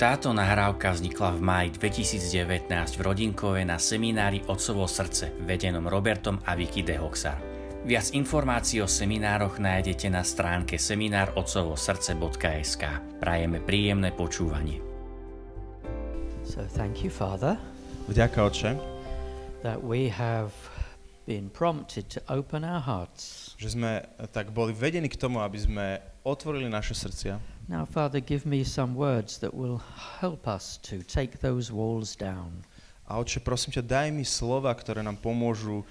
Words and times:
Táto 0.00 0.32
nahrávka 0.32 0.96
vznikla 0.96 1.36
v 1.36 1.44
máji 1.44 1.76
2019 1.76 2.72
v 2.72 3.00
Rodinkove 3.04 3.60
na 3.68 3.76
seminári 3.76 4.40
Otcovo 4.48 4.88
srdce, 4.88 5.28
vedenom 5.44 5.84
Robertom 5.84 6.40
a 6.48 6.56
Vicky 6.56 6.80
de 6.80 6.96
Hoxar. 6.96 7.36
Viac 7.84 8.16
informácií 8.16 8.80
o 8.80 8.88
seminároch 8.88 9.60
nájdete 9.60 10.08
na 10.08 10.24
stránke 10.24 10.80
seminárotcovosrdce.sk. 10.80 12.82
Prajeme 13.20 13.60
príjemné 13.60 14.16
počúvanie. 14.16 14.80
So 16.48 16.64
thank 16.64 17.04
you, 17.04 17.12
Father, 17.12 17.60
Vďaka, 18.08 18.40
Otče, 18.40 18.80
that 19.60 19.84
we 19.84 20.08
have 20.08 20.56
been 21.28 21.52
prompted 21.52 22.08
to 22.08 22.24
open 22.32 22.64
our 22.64 22.80
hearts. 22.80 23.52
že 23.60 23.76
sme 23.76 24.00
tak 24.32 24.48
boli 24.48 24.72
vedení 24.72 25.12
k 25.12 25.20
tomu, 25.20 25.44
aby 25.44 25.60
sme 25.60 26.00
otvorili 26.24 26.72
naše 26.72 26.96
srdcia. 26.96 27.59
Now, 27.70 27.86
Father, 27.86 28.18
give 28.18 28.42
me 28.42 28.66
some 28.66 28.98
words 28.98 29.38
that 29.38 29.54
will 29.54 29.78
help 30.18 30.50
us 30.50 30.82
to 30.90 31.06
take 31.06 31.38
those 31.38 31.70
walls 31.70 32.18
down. 32.18 32.66
A 33.06 33.22
Otče, 33.22 33.38
prosím 33.46 33.70
ťa, 33.78 33.86
daj 33.86 34.08
mi 34.10 34.26
slova, 34.26 34.74
ktoré 34.74 35.06
nám 35.06 35.22
pomôžu 35.22 35.86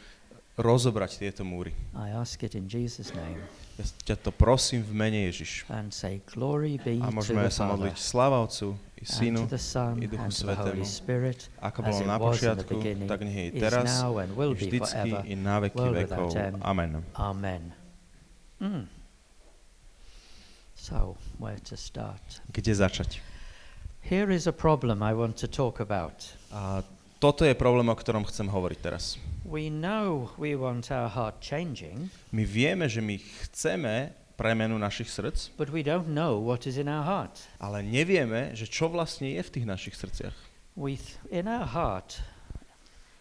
rozobrať 0.59 1.23
tieto 1.23 1.47
múry. 1.47 1.71
I 1.95 2.11
ask 2.11 2.35
it 2.43 2.51
in 2.51 2.67
Jesus' 2.67 3.15
name 3.15 3.39
Ja 3.79 3.87
ťa 4.11 4.15
to 4.27 4.31
prosím 4.35 4.83
v 4.83 4.91
mene 4.91 5.31
Ježiš. 5.31 5.63
and 5.71 5.87
say, 5.95 6.19
Glory 6.27 6.75
be 6.83 6.99
A 6.99 7.07
to 7.07 7.15
môžeme 7.15 7.47
the 7.47 7.55
sa 7.55 7.71
modliť 7.71 7.95
sláva 7.95 8.43
Otcu 8.43 8.75
i 8.99 9.07
and 9.07 9.15
Synu, 9.15 9.41
to 9.47 9.55
the 9.55 9.63
Son, 9.63 10.03
i 10.03 10.07
Duchu 10.11 10.27
to 10.27 10.35
Svetému, 10.35 10.83
Spirit, 10.83 11.47
ako 11.63 11.79
bolo 11.87 11.99
na 12.03 12.19
počiatku, 12.19 12.75
tak 13.07 13.23
nech 13.23 13.55
je 13.55 13.63
teraz, 13.63 13.87
now, 13.87 14.19
and 14.19 14.35
will 14.35 14.51
i 14.51 14.59
be 14.59 14.67
vždycky, 14.67 15.31
i 15.31 15.33
na 15.39 15.63
veky 15.63 15.79
vekov. 15.95 16.27
Amen. 16.59 17.07
Amen. 17.15 17.71
Mm. 18.59 18.98
So, 20.79 21.19
where 21.37 21.59
to 21.67 21.75
start? 21.75 22.23
Kde 22.55 22.71
začať? 22.71 23.19
Here 23.99 24.31
is 24.31 24.47
a 24.47 24.55
problem 24.55 25.03
I 25.03 25.11
want 25.11 25.35
to 25.43 25.47
talk 25.51 25.83
about. 25.83 26.23
A 26.55 26.81
toto 27.19 27.43
je 27.43 27.51
problém, 27.51 27.91
o 27.91 27.95
ktorom 27.99 28.23
chcem 28.23 28.47
hovoriť 28.47 28.79
teraz. 28.79 29.19
We 29.43 29.67
know 29.67 30.31
we 30.39 30.55
want 30.55 30.87
our 30.87 31.11
heart 31.11 31.43
changing, 31.43 32.07
My 32.31 32.47
vieme, 32.47 32.87
že 32.87 33.03
my 33.03 33.19
chceme 33.19 34.15
premenu 34.39 34.79
našich 34.79 35.11
srdc, 35.11 35.51
but 35.59 35.67
we 35.67 35.83
don't 35.83 36.07
know 36.07 36.39
what 36.39 36.63
is 36.63 36.79
in 36.79 36.87
our 36.87 37.03
heart. 37.03 37.35
ale 37.59 37.83
nevieme, 37.83 38.55
že 38.55 38.63
čo 38.63 38.87
vlastne 38.87 39.35
je 39.35 39.41
v 39.43 39.49
tých 39.51 39.65
našich 39.67 39.95
srdciach. 39.99 40.35
We 40.79 40.95
th- 40.95 41.19
in 41.27 41.51
our 41.51 41.67
heart 41.67 42.23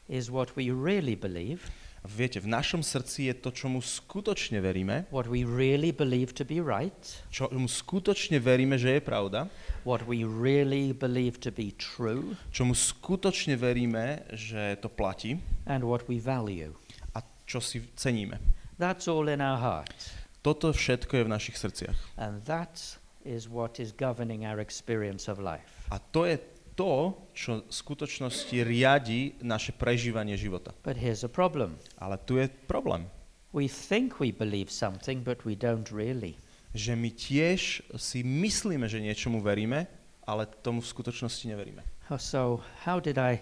is 0.07 0.31
what 0.31 0.55
we 0.55 0.71
really 0.71 1.19
believe, 1.19 1.75
viete, 2.07 2.39
v 2.39 2.47
našom 2.47 2.83
srdci 2.83 3.31
je 3.31 3.35
to, 3.35 3.51
čomu 3.51 3.83
skutočne 3.83 4.63
veríme, 4.63 5.07
what 5.11 5.27
we 5.27 5.43
really 5.43 5.91
believe 5.91 6.35
to 6.35 6.45
be 6.45 6.63
right, 6.63 7.25
čomu 7.31 7.67
skutočne 7.67 8.39
veríme, 8.39 8.79
že 8.79 8.99
je 8.99 9.01
pravda, 9.03 9.51
what 9.83 10.07
we 10.07 10.23
really 10.23 10.95
believe 10.95 11.39
to 11.43 11.51
be 11.51 11.75
true, 11.75 12.39
čomu 12.55 12.75
skutočne 12.75 13.59
veríme, 13.59 14.23
že 14.35 14.79
to 14.79 14.89
platí 14.93 15.39
and 15.67 15.83
what 15.83 16.07
we 16.07 16.23
value. 16.23 16.75
a 17.15 17.23
čo 17.47 17.59
si 17.59 17.83
ceníme. 17.99 18.39
That's 18.79 19.11
all 19.11 19.27
in 19.27 19.43
our 19.43 19.59
heart. 19.59 19.99
Toto 20.39 20.71
všetko 20.71 21.13
je 21.19 21.25
v 21.27 21.31
našich 21.35 21.57
srdciach. 21.59 21.99
And 22.15 22.47
that 22.47 22.79
is 23.27 23.51
what 23.51 23.83
is 23.83 23.91
governing 23.91 24.47
our 24.47 24.63
experience 24.63 25.27
of 25.27 25.43
life. 25.43 25.67
A 25.91 25.99
to 26.15 26.31
je 26.31 26.39
to, 26.79 27.11
čo 27.35 27.67
v 27.67 27.75
skutočnosti 27.75 28.55
riadi 28.63 29.35
naše 29.43 29.75
prežívanie 29.75 30.39
života. 30.39 30.71
But 30.87 30.95
here's 30.95 31.27
a 31.27 31.31
problem. 31.31 31.75
Ale 31.99 32.15
tu 32.23 32.39
je 32.39 32.47
problém, 32.71 33.11
We 33.51 33.65
think 33.67 34.21
we 34.21 34.29
believe 34.31 34.69
something, 34.71 35.25
but 35.25 35.43
we 35.43 35.57
don't 35.59 35.89
really. 35.91 36.39
že 36.77 36.93
my 36.93 37.09
tiež 37.09 37.81
si 37.97 38.21
myslíme, 38.21 38.85
že 38.87 39.01
niečomu 39.01 39.41
veríme, 39.41 39.89
ale 40.23 40.45
tomu 40.61 40.85
v 40.85 40.93
skutočnosti 40.93 41.49
neveríme. 41.49 41.81
Oh, 42.13 42.21
So, 42.21 42.61
how 42.85 43.01
did 43.01 43.17
I 43.17 43.41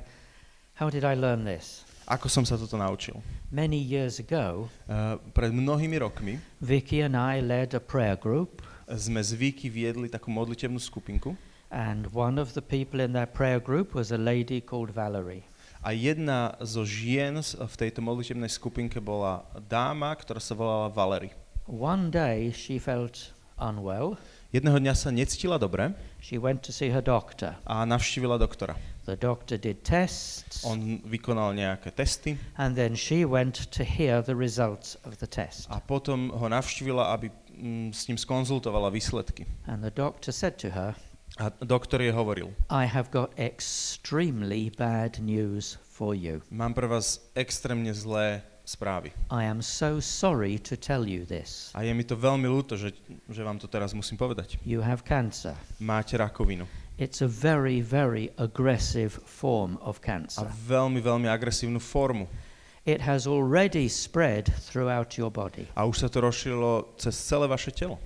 how 0.79 0.87
did 0.89 1.03
I 1.03 1.19
learn 1.19 1.42
this? 1.42 1.83
Ako 2.07 2.31
som 2.31 2.47
sa 2.47 2.55
toto 2.55 2.79
naučil? 2.79 3.19
Many 3.51 3.83
years 3.83 4.23
ago, 4.23 4.70
Uh, 4.87 5.19
pred 5.35 5.51
mnohými 5.51 5.98
rokmi 5.98 6.39
Vicky 6.63 7.02
and 7.02 7.19
I 7.19 7.42
led 7.42 7.75
a 7.75 7.83
prayer 7.83 8.14
group, 8.14 8.63
sme 8.86 9.19
z 9.19 9.35
Víky 9.35 9.67
viedli 9.67 10.07
takú 10.07 10.30
modlitevnú 10.30 10.79
skupinku 10.79 11.35
and 11.77 12.09
one 12.17 12.41
of 12.41 12.57
the 12.57 12.64
people 12.64 13.05
in 13.05 13.13
that 13.13 13.37
prayer 13.37 13.61
group 13.61 13.92
was 13.92 14.09
a 14.09 14.17
lady 14.17 14.64
called 14.64 14.89
Valerie. 14.97 15.45
a 15.85 15.92
jedna 15.92 16.57
zo 16.64 16.83
žien 16.83 17.37
v 17.45 17.75
tejto 17.77 18.01
modlitevnej 18.03 18.48
skupinke 18.51 18.97
bola 18.98 19.45
dáma, 19.69 20.17
ktorá 20.17 20.41
sa 20.41 20.57
volala 20.57 20.89
Valery. 20.91 21.31
One 21.69 22.09
day 22.11 22.51
she 22.51 22.81
felt 22.81 23.31
unwell. 23.61 24.17
Jedného 24.51 24.81
dňa 24.81 24.95
sa 24.97 25.13
necítila 25.13 25.61
dobre 25.61 25.92
She 26.19 26.41
went 26.41 26.64
to 26.67 26.73
see 26.75 26.91
her 26.91 27.05
doctor. 27.05 27.55
a 27.69 27.85
navštívila 27.87 28.35
doktora. 28.41 28.75
The 29.07 29.14
doctor 29.14 29.55
did 29.55 29.87
tests, 29.87 30.67
On 30.67 30.98
vykonal 31.07 31.55
nejaké 31.55 31.95
testy 31.95 32.35
and 32.58 32.75
then 32.75 32.98
she 32.98 33.23
went 33.23 33.70
to 33.70 33.87
hear 33.87 34.19
the 34.25 34.35
results 34.35 34.98
of 35.07 35.23
the 35.23 35.29
test. 35.31 35.70
a 35.70 35.79
potom 35.79 36.35
ho 36.35 36.47
navštívila, 36.51 37.14
aby 37.14 37.31
mm, 37.55 37.95
s 37.95 38.11
ním 38.11 38.19
skonzultovala 38.19 38.91
výsledky. 38.91 39.47
And 39.70 39.87
the 39.87 39.95
doctor 39.95 40.35
said 40.35 40.58
to 40.67 40.75
her, 40.75 40.98
A 41.36 41.52
doktor 41.61 42.01
jej 42.01 42.13
hovoril, 42.17 42.57
I 42.73 42.89
have 42.89 43.13
got 43.13 43.36
extremely 43.36 44.73
bad 44.73 45.20
news 45.20 45.77
for 45.85 46.17
you. 46.17 46.41
mám 46.48 46.73
pre 46.73 46.89
vás 46.89 47.20
extrémne 47.36 47.92
zlé 47.92 48.41
správy. 48.64 49.13
I 49.29 49.45
am 49.45 49.61
so 49.61 50.01
sorry 50.01 50.57
to 50.64 50.80
tell 50.80 51.05
you 51.05 51.29
this. 51.29 51.70
A 51.77 51.85
je 51.85 51.92
mi 51.92 52.08
to 52.08 52.17
veľmi 52.17 52.48
ľúto, 52.48 52.80
že, 52.80 52.96
že 53.29 53.42
vám 53.45 53.61
to 53.61 53.69
teraz 53.69 53.92
musím 53.92 54.17
povedať. 54.17 54.57
You 54.64 54.80
have 54.80 55.05
cancer. 55.05 55.52
Máte 55.77 56.17
rakovinu. 56.17 56.64
It's 56.96 57.20
a 57.20 57.29
very, 57.29 57.85
very 57.85 58.33
aggressive 58.41 59.20
form 59.29 59.77
of 59.85 60.01
A 60.01 60.17
cancer. 60.17 60.48
veľmi, 60.48 61.05
veľmi 61.05 61.29
agresívnu 61.29 61.85
formu. 61.85 62.33
It 62.89 63.05
has 63.05 63.29
already 63.29 63.92
spread 63.92 64.48
throughout 64.64 65.20
your 65.20 65.29
body. 65.29 65.69
A 65.77 65.85
už 65.85 66.01
sa 66.01 66.08
to 66.08 66.25
rozšírilo 66.25 66.96
cez 66.96 67.13
celé 67.13 67.45
vaše 67.45 67.77
telo. 67.77 68.01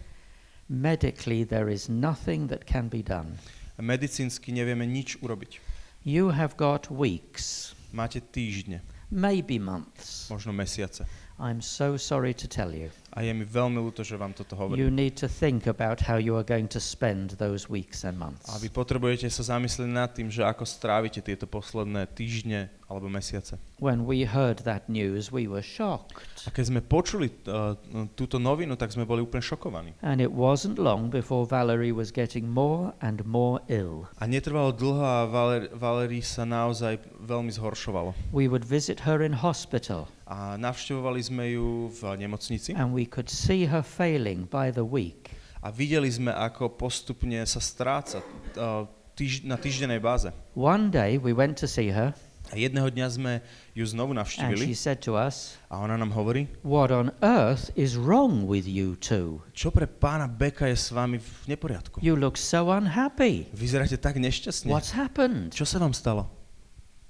Medically, 0.71 1.43
there 1.43 1.67
is 1.67 1.91
nothing 1.91 2.47
that 2.47 2.63
can 2.63 2.87
be 2.87 3.03
done. 3.03 3.35
Medicínsky 3.75 4.55
nevieme 4.55 4.87
nič 4.87 5.19
urobiť. 5.19 5.59
You 6.07 6.31
have 6.31 6.55
got 6.55 6.87
weeks, 6.95 7.75
Máte 7.91 8.23
týždne, 8.23 8.79
maybe 9.11 9.59
months. 9.59 10.31
možno 10.31 10.55
mesiace. 10.55 11.03
I'm 11.41 11.65
so 11.65 11.97
sorry 11.97 12.37
to 12.37 12.45
tell 12.45 12.69
you. 12.69 12.93
A 13.11 13.25
je 13.25 13.33
mi 13.33 13.43
veľmi 13.43 13.81
ľúto, 13.81 14.05
že 14.05 14.15
vám 14.15 14.37
toto 14.37 14.55
You 14.55 14.61
hovorím. 14.61 14.93
need 14.95 15.17
to 15.19 15.27
think 15.27 15.65
about 15.67 16.05
how 16.05 16.15
you 16.21 16.37
are 16.37 16.45
going 16.47 16.69
to 16.71 16.78
spend 16.78 17.41
those 17.41 17.67
weeks 17.67 18.05
and 18.05 18.15
months. 18.15 18.47
A 18.47 18.61
vy 18.61 18.69
potrebujete 18.69 19.27
sa 19.27 19.56
zamyslieť 19.56 19.89
nad 19.89 20.12
tým, 20.15 20.28
že 20.31 20.45
ako 20.45 20.62
strávite 20.62 21.19
tieto 21.19 21.49
posledné 21.49 22.06
týždne 22.12 22.69
alebo 22.87 23.09
mesiace. 23.11 23.59
When 23.83 24.05
we 24.06 24.28
heard 24.28 24.62
that 24.69 24.87
news, 24.87 25.33
we 25.33 25.49
were 25.49 25.65
shocked. 25.65 26.45
A 26.47 26.53
keď 26.53 26.65
sme 26.71 26.81
počuli 26.84 27.33
uh, 27.49 27.75
túto 28.15 28.39
novinu, 28.39 28.78
tak 28.78 28.95
sme 28.95 29.03
boli 29.03 29.25
úplne 29.25 29.43
šokovaní. 29.43 29.97
And 30.05 30.22
it 30.22 30.31
wasn't 30.31 30.78
long 30.78 31.09
before 31.11 31.49
Valerie 31.49 31.91
was 31.97 32.12
getting 32.15 32.47
more 32.47 32.93
and 33.01 33.25
more 33.27 33.59
ill. 33.67 34.07
A 34.22 34.28
netrvalo 34.28 34.71
dlho 34.71 35.03
a 35.03 35.25
Valer- 35.27 35.72
Valerii 35.75 36.22
sa 36.22 36.47
naozaj 36.47 37.01
veľmi 37.27 37.51
zhoršovalo. 37.51 38.15
We 38.31 38.47
would 38.47 38.62
visit 38.62 39.03
her 39.03 39.19
in 39.25 39.34
hospital, 39.43 40.07
A 40.31 40.55
navštevovali 40.55 41.19
sme 41.19 41.59
ju 41.59 41.91
v 41.91 42.15
nemocnici 42.15 42.71
and 42.79 42.95
we 42.95 43.03
could 43.03 43.27
see 43.27 43.67
her 43.67 43.83
failing 43.83 44.47
by 44.47 44.71
the 44.71 44.87
week. 44.87 45.35
a 45.59 45.75
videli 45.75 46.07
sme, 46.07 46.31
ako 46.31 46.71
postupne 46.73 47.43
sa 47.45 47.59
stráca 47.59 48.23
uh, 48.55 48.87
týž- 49.13 49.43
na 49.43 49.59
týždennej 49.59 49.99
báze. 49.99 50.31
One 50.55 50.89
day 50.89 51.19
we 51.19 51.35
went 51.35 51.59
to 51.61 51.67
see 51.67 51.91
her, 51.91 52.15
A 52.51 52.59
jedného 52.59 52.91
dňa 52.91 53.07
sme 53.11 53.33
ju 53.79 53.85
znovu 53.87 54.11
and 54.11 54.27
she 54.27 54.43
navštívili 54.43 54.75
said 54.75 54.99
to 55.03 55.15
us, 55.15 55.55
a 55.71 55.79
ona 55.79 55.95
nám 55.95 56.11
hovorí, 56.11 56.47
What 56.67 56.91
on 56.91 57.15
earth 57.23 57.71
is 57.79 57.95
wrong 57.95 58.47
with 58.47 58.67
you 58.67 58.99
two? 58.99 59.39
čo 59.55 59.71
pre 59.71 59.87
pána 59.87 60.27
Beka 60.27 60.67
je 60.67 60.75
s 60.75 60.91
vami 60.91 61.23
v 61.23 61.31
neporiadku? 61.47 62.03
You 62.03 62.19
look 62.19 62.35
so 62.35 62.71
unhappy. 62.75 63.47
Vyzeráte 63.55 63.99
tak 64.03 64.19
nešťastne. 64.19 64.67
What's 64.71 64.95
happened? 64.95 65.54
Čo 65.54 65.63
sa 65.63 65.78
vám 65.78 65.95
stalo? 65.95 66.27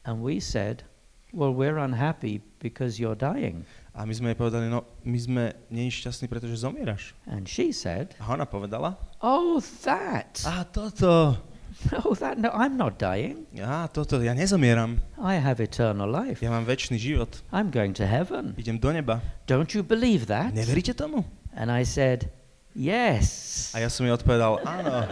And 0.05 0.21
we 0.21 0.41
said, 0.45 0.85
Well, 1.33 1.55
we're 1.55 1.79
unhappy 1.79 2.43
because 2.59 2.99
you're 2.99 3.15
dying. 3.15 3.63
A 3.95 4.07
my 4.07 4.15
sme 4.15 4.35
jej 4.35 4.39
povedali, 4.39 4.67
no 4.71 4.83
my 5.03 5.19
sme 5.19 5.45
nešťastní, 5.71 6.27
pretože 6.27 6.59
zomieraš. 6.59 7.15
And 7.27 7.47
she 7.47 7.71
said, 7.71 8.15
A 8.19 8.35
ona 8.35 8.47
povedala, 8.47 8.99
Oh, 9.23 9.59
that. 9.87 10.43
a 10.47 10.63
toto, 10.67 11.39
Oh, 12.07 12.15
that. 12.19 12.35
No, 12.39 12.51
I'm 12.51 12.75
not 12.75 12.99
dying. 12.99 13.47
a 13.63 13.87
toto, 13.87 14.19
ja 14.19 14.35
nezomieram, 14.35 14.99
I 15.23 15.39
have 15.39 15.59
eternal 15.63 16.11
life. 16.11 16.43
ja 16.43 16.51
mám 16.51 16.67
väčší 16.67 16.99
život, 16.99 17.43
I'm 17.55 17.71
going 17.71 17.95
to 17.95 18.07
heaven. 18.07 18.55
idem 18.59 18.79
do 18.79 18.91
neba. 18.91 19.23
Don't 19.47 19.71
you 19.75 19.83
believe 19.87 20.27
that? 20.27 20.51
Neveríte 20.55 20.95
tomu? 20.99 21.23
And 21.55 21.71
I 21.71 21.83
said, 21.87 22.31
Yes. 22.75 23.71
A 23.75 23.83
ja 23.83 23.91
som 23.91 24.07
jej 24.07 24.15
odpovedal, 24.15 24.63
áno, 24.63 25.07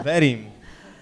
verím. 0.00 0.48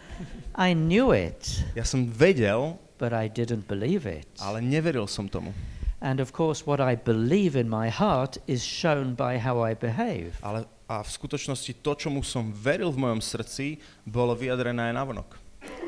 I 0.59 0.75
knew 0.75 1.11
it, 1.15 1.63
Ja 1.79 1.83
som 1.87 2.07
vedel, 2.07 2.79
but 2.99 3.13
I 3.13 3.29
didn't 3.29 3.67
believe 3.67 4.07
it. 4.07 4.29
ale 4.41 4.61
neveril 4.61 5.07
som 5.07 5.29
tomu. 5.29 5.55
And 6.05 6.21
of 6.21 6.37
course, 6.37 6.69
what 6.69 6.85
I 6.85 6.97
believe 7.01 7.57
in 7.57 7.65
my 7.69 7.89
heart 7.89 8.37
is 8.45 8.61
shown 8.61 9.17
by 9.17 9.41
how 9.41 9.65
I 9.65 9.73
behave. 9.73 10.37
Ale 10.45 10.69
a 10.85 11.01
v 11.01 11.09
skutočnosti 11.09 11.81
to, 11.81 11.97
čomu 11.97 12.21
som 12.21 12.53
veril 12.53 12.93
v 12.93 13.09
mojom 13.09 13.21
srdci, 13.25 13.81
bolo 14.05 14.37
vyjadrené 14.37 14.93
aj 14.93 14.95
navonok. 15.01 15.29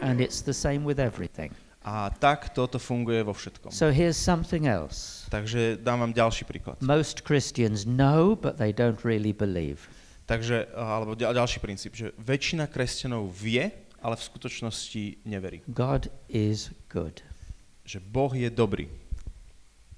And 0.01 0.25
it's 0.25 0.41
the 0.41 0.57
same 0.57 0.89
with 0.89 0.97
everything. 0.97 1.53
A 1.85 2.11
tak 2.11 2.51
toto 2.57 2.81
funguje 2.81 3.23
vo 3.23 3.37
všetkom. 3.37 3.71
So 3.71 3.93
here's 3.93 4.17
something 4.17 4.65
else. 4.67 5.29
Takže 5.31 5.79
dám 5.85 6.01
vám 6.01 6.13
ďalší 6.17 6.49
príklad. 6.49 6.81
Most 6.81 7.23
Christians 7.29 7.85
know, 7.85 8.35
but 8.35 8.57
they 8.57 8.73
don't 8.73 9.05
really 9.05 9.37
believe. 9.37 9.87
Takže, 10.27 10.67
alebo 10.75 11.15
ďal, 11.15 11.39
ďalší 11.39 11.63
princíp, 11.63 11.95
že 11.95 12.11
väčšina 12.19 12.67
kresťanov 12.67 13.31
vie, 13.31 13.71
ale 14.07 14.15
v 14.15 14.23
skutočnosti 14.23 15.27
neverí. 15.27 15.67
God 15.67 16.07
is 16.31 16.71
good. 16.87 17.27
Že 17.83 17.99
Boh 18.07 18.31
je 18.31 18.47
dobrý. 18.47 18.87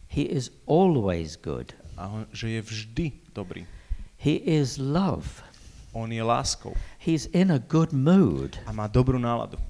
He 0.09 0.25
is 0.25 0.49
always 0.65 1.37
good. 1.37 1.77
A 2.01 2.09
on, 2.09 2.25
že 2.33 2.49
je 2.57 2.61
vždy 2.65 3.07
dobrý. 3.37 3.69
He 4.17 4.41
is 4.41 4.81
love. 4.81 5.45
On 5.93 6.09
je 6.09 6.21
láskou 6.25 6.73
He's 7.01 7.29
in 7.37 7.53
a 7.53 7.61
good 7.61 7.93
mood. 7.93 8.57
a 8.65 8.73
má 8.73 8.89
dobrú 8.89 9.21
náladu. 9.21 9.61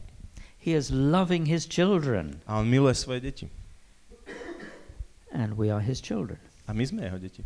He 0.58 0.74
is 0.74 0.90
loving 0.90 1.46
his 1.46 1.66
children, 1.66 2.38
A 2.46 2.58
on 2.62 2.66
miluje 2.70 2.94
svoje 2.94 3.20
deti. 3.22 3.46
and 5.32 5.56
we 5.58 5.70
are 5.70 5.80
his 5.80 5.98
children. 6.00 6.38
A 6.68 6.74
my 6.74 6.84
sme 6.84 7.02
jeho 7.06 7.18
deti. 7.18 7.42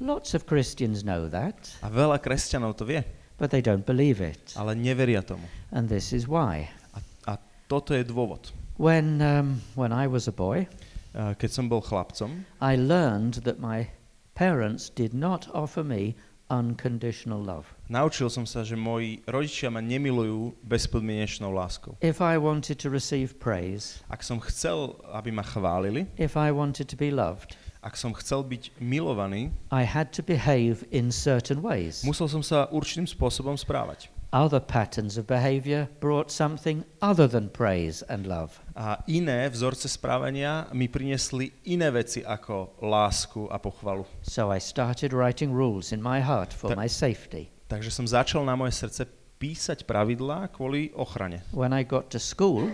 Lots 0.00 0.32
of 0.32 0.48
Christians 0.48 1.04
know 1.04 1.28
that, 1.28 1.76
A 1.84 1.92
veľa 1.92 2.16
kresťanov 2.18 2.78
to 2.80 2.88
vie, 2.88 3.04
but 3.40 3.48
they 3.50 3.64
don't 3.64 3.88
believe 3.88 4.20
it. 4.20 4.52
ale 4.54 4.76
neveria 4.76 5.24
tomu. 5.24 5.48
And 5.72 5.88
this 5.88 6.12
is 6.12 6.28
why. 6.28 6.68
A, 6.92 7.00
a 7.24 7.34
toto 7.66 7.96
je 7.96 8.04
dôvod. 8.04 8.52
When, 8.76 9.20
um, 9.24 9.64
when 9.74 9.92
I 9.96 10.04
was 10.06 10.28
a 10.28 10.32
boy, 10.36 10.68
A 11.10 11.34
Keď 11.34 11.50
som 11.50 11.66
bol 11.66 11.82
chlapcom, 11.82 12.46
I 12.62 12.78
learned 12.78 13.42
that 13.42 13.58
my 13.58 13.90
parents 14.38 14.86
did 14.86 15.10
not 15.10 15.50
offer 15.50 15.82
me 15.82 16.14
unconditional 16.50 17.38
love. 17.42 17.66
naučil 17.90 18.30
som 18.30 18.46
sa, 18.46 18.62
že 18.62 18.78
moji 18.78 19.22
rodičia 19.26 19.70
ma 19.70 19.82
nemilujú 19.82 20.54
bezpodmienečnou 20.62 21.50
láskou. 21.50 21.98
If 22.02 22.22
I 22.22 22.38
wanted 22.38 22.78
to 22.82 22.88
receive 22.90 23.38
praise, 23.42 24.02
Ak 24.10 24.22
som 24.22 24.38
chcel, 24.38 24.98
aby 25.14 25.30
ma 25.34 25.42
chválili, 25.42 26.06
if 26.18 26.38
I 26.38 26.50
wanted 26.54 26.86
to 26.90 26.96
be 26.98 27.10
loved, 27.10 27.58
ak 27.80 27.96
som 27.96 28.12
chcel 28.12 28.44
byť 28.44 28.76
milovaný, 28.76 29.50
I 29.72 29.88
had 29.88 30.12
to 30.16 30.22
behave 30.22 30.84
in 30.92 31.08
certain 31.08 31.64
ways. 31.64 32.04
musel 32.04 32.28
som 32.28 32.44
sa 32.44 32.68
určitým 32.68 33.08
spôsobom 33.08 33.56
správať. 33.56 34.12
Other 34.30 34.62
patterns 34.62 35.18
of 35.18 35.26
behavior 35.26 35.90
brought 35.98 36.30
something 36.30 36.86
other 37.02 37.26
than 37.26 37.50
praise 37.50 38.06
and 38.06 38.30
love. 38.30 38.62
A 38.78 39.02
iné 39.10 39.50
vzorce 39.50 39.90
správania 39.90 40.70
mi 40.70 40.86
priniesli 40.86 41.50
iné 41.66 41.90
veci 41.90 42.22
ako 42.22 42.78
lásku 42.78 43.50
a 43.50 43.58
pochvalu. 43.58 44.06
So 44.22 44.54
I 44.54 44.62
started 44.62 45.10
writing 45.10 45.50
rules 45.50 45.90
in 45.90 45.98
my 45.98 46.22
heart 46.22 46.54
for 46.54 46.70
Ta- 46.70 46.78
my 46.78 46.86
safety. 46.86 47.50
Takže 47.66 47.90
som 47.90 48.06
začal 48.06 48.46
na 48.46 48.54
moje 48.54 48.78
srdce 48.78 49.02
písať 49.42 49.82
pravidlá 49.82 50.46
kvôli 50.54 50.94
ochrane. 50.94 51.42
When 51.50 51.74
I 51.74 51.82
got 51.82 52.14
to 52.14 52.22
school, 52.22 52.70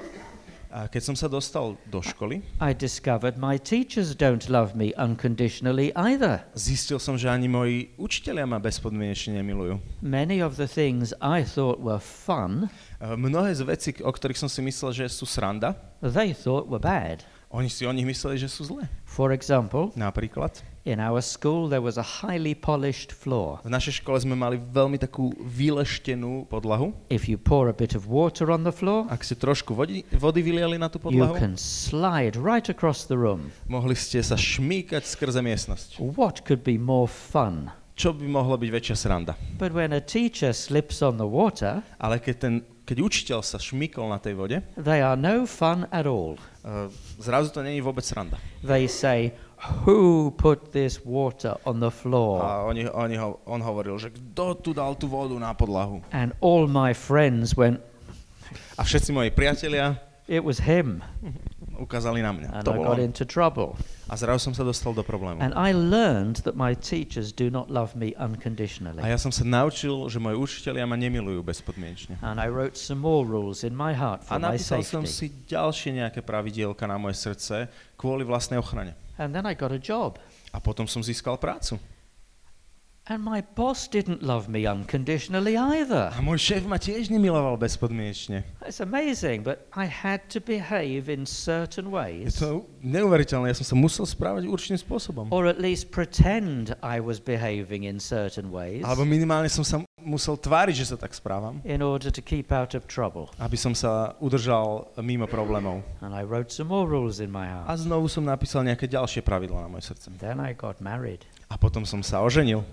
A 0.76 0.92
keď 0.92 1.08
som 1.08 1.16
sa 1.16 1.24
dostal 1.24 1.80
do 1.88 2.04
školy, 2.04 2.44
I 2.60 2.76
discovered 2.76 3.40
my 3.40 3.56
teachers 3.56 4.12
don't 4.12 4.44
love 4.52 4.76
me 4.76 4.92
unconditionally 5.00 5.88
either. 5.96 6.44
zistil 6.52 7.00
som, 7.00 7.16
že 7.16 7.32
ani 7.32 7.48
moji 7.48 7.96
učitelia 7.96 8.44
ma 8.44 8.60
bezpodmienečne 8.60 9.40
nemilujú. 9.40 9.80
Many 10.04 10.44
of 10.44 10.60
the 10.60 10.68
things 10.68 11.16
I 11.24 11.48
thought 11.48 11.80
were 11.80 11.96
fun, 11.96 12.68
E, 13.00 13.16
Mnohé 13.16 13.56
z 13.56 13.64
vecí, 13.64 13.90
o 14.04 14.12
ktorých 14.12 14.36
som 14.36 14.52
si 14.52 14.60
myslel, 14.60 14.92
že 14.92 15.08
sú 15.08 15.24
sranda, 15.24 15.72
they 16.04 16.36
thought 16.36 16.68
were 16.68 16.76
bad. 16.80 17.24
oni 17.48 17.72
si 17.72 17.88
o 17.88 17.92
nich 17.96 18.04
mysleli, 18.04 18.36
že 18.36 18.52
sú 18.52 18.68
zlé. 18.68 18.84
For 19.08 19.32
example, 19.32 19.96
Napríklad, 19.96 20.60
in 20.86 21.02
our 21.02 21.18
school 21.18 21.66
there 21.66 21.82
was 21.82 21.98
a 21.98 22.22
highly 22.22 22.54
polished 22.54 23.10
floor. 23.10 23.58
v 23.66 23.74
našej 23.74 24.00
škole 24.00 24.22
sme 24.22 24.38
mali 24.38 24.54
veľmi 24.56 24.96
takú 24.96 25.34
vyleštenú 25.42 26.46
podlahu. 26.46 26.94
If 27.10 27.26
you 27.26 27.36
pour 27.36 27.66
a 27.66 27.74
bit 27.74 27.98
of 27.98 28.06
water 28.06 28.54
on 28.54 28.62
the 28.62 28.70
floor, 28.70 29.04
Ak 29.10 29.26
ste 29.26 29.34
trošku 29.34 29.74
vody, 29.74 30.06
vody 30.14 30.40
vyliali 30.40 30.78
na 30.78 30.86
tú 30.86 31.02
you 31.02 31.26
podlahu, 31.26 31.34
can 31.34 31.58
slide 31.58 32.38
right 32.38 32.70
across 32.70 33.04
the 33.04 33.18
room. 33.18 33.50
mohli 33.66 33.98
ste 33.98 34.22
sa 34.22 34.38
šmíkať 34.38 35.02
skrze 35.02 35.42
miestnosť. 35.42 35.98
What 35.98 36.46
could 36.46 36.62
be 36.62 36.78
more 36.78 37.10
fun? 37.10 37.74
Čo 37.96 38.12
by 38.12 38.28
mohlo 38.28 38.60
byť 38.60 38.70
väčšia 38.70 38.96
sranda? 38.96 39.32
But 39.56 39.72
when 39.72 39.90
a 39.90 40.04
teacher 40.04 40.52
slips 40.52 41.00
on 41.00 41.16
the 41.16 41.24
water, 41.26 41.80
Ale 41.96 42.20
keď, 42.20 42.34
ten, 42.36 42.54
keď 42.84 42.96
učiteľ 43.00 43.40
sa 43.40 43.56
šmíkol 43.56 44.12
na 44.12 44.20
tej 44.20 44.36
vode, 44.36 44.60
they 44.76 45.00
are 45.00 45.16
no 45.16 45.48
fun 45.48 45.88
at 45.88 46.04
all. 46.04 46.36
uh, 46.60 46.92
zrazu 47.16 47.48
to 47.50 47.64
není 47.64 47.80
vôbec 47.80 48.04
sranda. 48.04 48.36
They 48.60 48.84
say, 48.84 49.32
Who 49.86 50.30
put 50.36 50.72
this 50.72 51.00
water 51.00 51.56
on 51.64 51.80
the 51.80 51.90
floor? 51.90 52.44
A 52.44 52.68
oni, 52.68 52.84
oni 52.88 53.16
ho, 53.16 53.40
on 53.48 53.64
hovoril, 53.64 53.96
že 53.96 54.12
kto 54.12 54.52
tu 54.60 54.70
dal 54.76 54.92
tú 55.00 55.08
vodu 55.08 55.32
na 55.40 55.56
podlahu? 55.56 56.04
And 56.12 56.36
all 56.44 56.68
my 56.68 56.92
friends 56.92 57.56
went, 57.56 57.80
A 58.76 58.84
všetci 58.84 59.10
moji 59.16 59.32
priatelia 59.32 59.96
It 60.26 60.42
was 60.42 60.58
him. 60.66 61.00
ukázali 61.78 62.18
na 62.18 62.34
mňa. 62.34 62.48
And 62.50 62.64
To 62.66 62.74
I 62.74 62.82
got 62.82 62.98
into 62.98 63.22
trouble. 63.22 63.78
A 64.10 64.18
zrazu 64.18 64.50
som 64.50 64.54
sa 64.58 64.66
dostal 64.66 64.90
do 64.90 65.06
problému. 65.06 65.38
And 65.38 65.54
I 65.54 65.70
learned 65.70 66.42
that 66.42 66.58
my 66.58 66.74
teachers 66.74 67.30
do 67.30 67.46
not 67.46 67.70
love 67.70 67.94
me 67.94 68.10
unconditionally. 68.18 69.00
A 69.06 69.12
ja 69.14 69.18
som 69.22 69.30
sa 69.30 69.46
naučil, 69.46 69.94
že 70.10 70.18
moji 70.18 70.34
učiteľia 70.34 70.82
ma 70.82 70.98
nemilujú 70.98 71.46
bezpodmienečne. 71.46 72.18
And 72.26 72.42
I 72.42 72.50
wrote 72.50 72.74
some 72.74 72.98
more 72.98 73.22
rules 73.22 73.62
in 73.62 73.72
my 73.72 73.94
heart 73.94 74.26
A 74.26 74.34
for 74.34 74.38
my 74.42 74.58
napísal 74.58 74.82
som 74.82 75.06
safety. 75.06 75.14
si 75.14 75.26
ďalšie 75.46 75.90
nejaké 75.94 76.20
pravidielka 76.26 76.84
na 76.90 76.98
moje 76.98 77.22
srdce 77.22 77.70
kvôli 77.94 78.26
vlastnej 78.26 78.58
ochrane. 78.58 78.98
And 79.16 79.32
then 79.32 79.48
I 79.48 79.56
got 79.56 79.72
a 79.72 79.80
job. 79.80 80.20
A 80.52 80.60
potom 80.60 80.84
som 80.84 81.00
získal 81.00 81.40
prácu. 81.40 81.80
And 83.06 83.22
my 83.22 83.38
boss 83.54 83.86
didn't 83.86 84.26
love 84.26 84.50
me 84.50 84.66
unconditionally 84.66 85.54
either. 85.54 86.10
A 86.10 86.18
môj 86.18 86.42
šéf 86.42 86.66
ma 86.66 86.74
tiež 86.74 87.06
nemiloval 87.06 87.54
bezpodmienečne. 87.54 88.42
It's 88.66 88.82
amazing, 88.82 89.46
but 89.46 89.70
I 89.78 89.86
had 89.86 90.26
to 90.34 90.42
behave 90.42 91.06
in 91.06 91.22
certain 91.22 91.86
Je 91.86 91.94
ways, 91.94 92.34
to 92.42 92.66
neuveriteľné, 92.82 93.54
ja 93.54 93.56
som 93.62 93.62
sa 93.62 93.78
musel 93.78 94.10
správať 94.10 94.50
určitým 94.50 94.82
spôsobom. 94.82 95.30
or 95.30 95.46
at 95.46 95.62
least 95.62 95.94
pretend 95.94 96.74
I 96.82 96.98
was 96.98 97.22
behaving 97.22 97.86
in 97.86 98.02
certain 98.02 98.50
ways, 98.50 98.82
Alebo 98.82 99.06
minimálne 99.06 99.46
som 99.54 99.62
sa 99.62 99.86
musel 100.02 100.34
tváriť, 100.34 100.74
že 100.74 100.86
sa 100.90 100.96
tak 100.98 101.14
správam, 101.14 101.62
in 101.62 101.86
order 101.86 102.10
to 102.10 102.18
keep 102.18 102.50
out 102.50 102.74
of 102.74 102.90
trouble. 102.90 103.30
aby 103.38 103.54
som 103.54 103.70
sa 103.70 104.18
udržal 104.18 104.90
mimo 104.98 105.30
problémov. 105.30 105.78
And 106.02 106.10
I 106.10 106.26
wrote 106.26 106.50
some 106.50 106.74
more 106.74 106.90
rules 106.90 107.22
in 107.22 107.30
my 107.30 107.46
A 107.46 107.70
heart. 107.70 107.86
znovu 107.86 108.10
som 108.10 108.26
napísal 108.26 108.66
nejaké 108.66 108.90
ďalšie 108.90 109.22
pravidlá 109.22 109.62
na 109.62 109.70
moje 109.70 109.94
srdce. 109.94 110.10
Then 110.18 110.42
I 110.42 110.58
got 110.58 110.82
married. 110.82 111.22
A 111.46 111.54
potom 111.54 111.86
som 111.86 112.02
sa 112.02 112.18
oženil. 112.26 112.66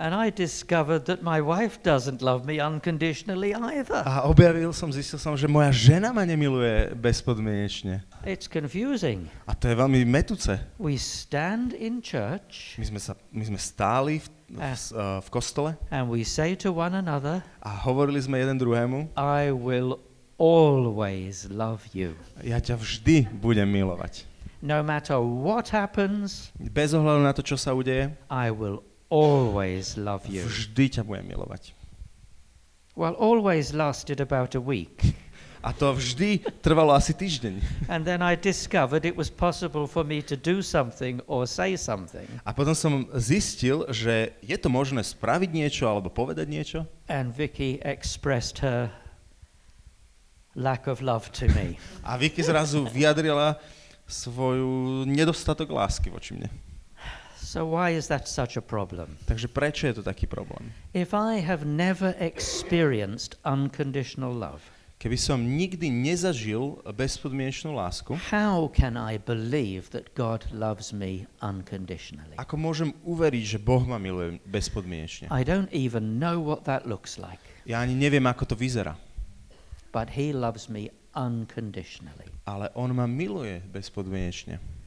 And 0.00 0.16
I 0.16 0.32
discovered 0.32 1.04
that 1.12 1.20
my 1.20 1.44
wife 1.44 1.84
doesn't 1.84 2.24
love 2.24 2.48
me 2.48 2.56
unconditionally 2.56 3.52
either. 3.52 4.00
A 4.08 4.24
objavil 4.24 4.72
som, 4.72 4.88
zistil 4.88 5.20
som, 5.20 5.36
že 5.36 5.44
moja 5.44 5.68
žena 5.68 6.08
ma 6.08 6.24
nemiluje 6.24 6.96
bezpodmienečne. 6.96 8.00
It's 8.24 8.48
confusing. 8.48 9.28
A 9.44 9.52
to 9.52 9.68
je 9.68 9.76
veľmi 9.76 10.08
metúce. 10.08 10.56
We 10.80 10.96
stand 10.96 11.76
in 11.76 12.00
church 12.00 12.80
My 12.80 12.88
sme, 12.88 12.96
sa, 12.96 13.12
my 13.28 13.44
sme 13.44 13.60
stáli 13.60 14.24
v, 14.24 14.26
v, 14.56 14.64
eh, 14.64 15.20
v 15.20 15.28
kostole 15.28 15.76
and 15.92 16.08
we 16.08 16.24
say 16.24 16.56
to 16.56 16.72
one 16.72 16.96
another, 16.96 17.44
a 17.60 17.68
hovorili 17.84 18.24
sme 18.24 18.40
jeden 18.40 18.56
druhému, 18.56 19.12
I 19.20 19.52
will 19.52 20.00
always 20.40 21.44
love 21.52 21.84
you. 21.92 22.16
ja 22.40 22.56
ťa 22.56 22.80
vždy 22.80 23.28
budem 23.36 23.68
milovať. 23.68 24.24
No 24.64 24.80
matter 24.80 25.20
what 25.20 25.68
happens, 25.72 26.52
Bez 26.56 26.96
ohľadu 26.96 27.20
na 27.20 27.32
to, 27.36 27.44
čo 27.44 27.60
sa 27.60 27.76
udeje, 27.76 28.12
I 28.32 28.48
will 28.48 28.80
always 29.10 29.98
love 29.98 30.24
you. 30.30 30.46
vždy 30.46 30.96
ťa 30.96 31.02
budem 31.04 31.34
milovať. 31.34 31.74
Well, 32.96 33.14
always 33.18 33.74
lasted 33.74 34.20
about 34.22 34.54
a 34.54 34.62
week. 34.62 35.14
A 35.60 35.76
to 35.76 35.92
vždy 35.92 36.40
trvalo 36.64 36.96
asi 36.96 37.12
týždeň. 37.12 37.60
And 37.92 38.08
then 38.08 38.24
I 38.24 38.32
discovered 38.32 39.04
it 39.04 39.12
was 39.12 39.28
possible 39.28 39.84
for 39.84 40.00
me 40.08 40.24
to 40.24 40.32
do 40.32 40.64
something 40.64 41.20
or 41.28 41.44
say 41.44 41.76
something. 41.76 42.24
A 42.48 42.56
potom 42.56 42.72
som 42.72 43.04
zistil, 43.20 43.84
že 43.92 44.32
je 44.40 44.56
to 44.56 44.72
možné 44.72 45.04
spraviť 45.04 45.50
niečo 45.52 45.84
alebo 45.84 46.08
povedať 46.08 46.48
niečo. 46.48 46.78
And 47.12 47.36
Vicky 47.36 47.76
expressed 47.84 48.64
her 48.64 48.88
lack 50.56 50.88
of 50.88 51.04
love 51.04 51.28
to 51.36 51.44
me. 51.52 51.76
A 52.08 52.16
Vicky 52.16 52.40
zrazu 52.40 52.88
vyjadrila 52.88 53.60
svoju 54.08 55.04
nedostatok 55.04 55.70
lásky 55.70 56.08
voči 56.08 56.40
mne. 56.40 56.48
So, 57.50 57.66
why 57.66 57.90
is 57.90 58.06
that 58.06 58.30
such 58.30 58.54
a 58.54 58.62
problem? 58.62 59.18
Takže 59.26 59.50
prečo 59.50 59.90
je 59.90 59.98
to 59.98 60.02
taký 60.06 60.30
problém? 60.30 60.70
If 60.94 61.10
I 61.10 61.42
have 61.42 61.66
never 61.66 62.14
experienced 62.22 63.42
unconditional 63.42 64.30
love, 64.30 64.62
Keby 65.02 65.18
som 65.18 65.42
nikdy 65.42 65.90
nezažil 65.90 66.78
bezpodmienečnú 66.94 67.74
lásku, 67.74 68.14
how 68.30 68.70
can 68.70 68.94
I 68.94 69.18
believe 69.18 69.90
that 69.90 70.14
God 70.14 70.46
loves 70.54 70.94
me 70.94 71.26
unconditionally? 71.42 72.38
ako 72.38 72.54
môžem 72.54 72.94
uveriť, 73.02 73.56
že 73.56 73.58
Boh 73.58 73.82
ma 73.82 73.98
miluje 73.98 74.38
bezpodmienečne? 74.46 75.26
I 75.34 75.42
don't 75.42 75.72
even 75.74 76.22
know 76.22 76.38
what 76.38 76.62
that 76.70 76.86
looks 76.86 77.18
like, 77.18 77.42
Ja 77.66 77.82
ani 77.82 77.98
neviem, 77.98 78.30
ako 78.30 78.54
to 78.54 78.54
vyzerá. 78.54 78.94
but 79.90 80.14
He 80.14 80.30
loves 80.30 80.70
me 80.70 80.94
unconditionally. 81.18 82.30
Ale 82.46 82.70
On 82.78 82.94
ma 82.94 83.10
miluje 83.10 83.58
bezpodmienečne. 83.74 84.79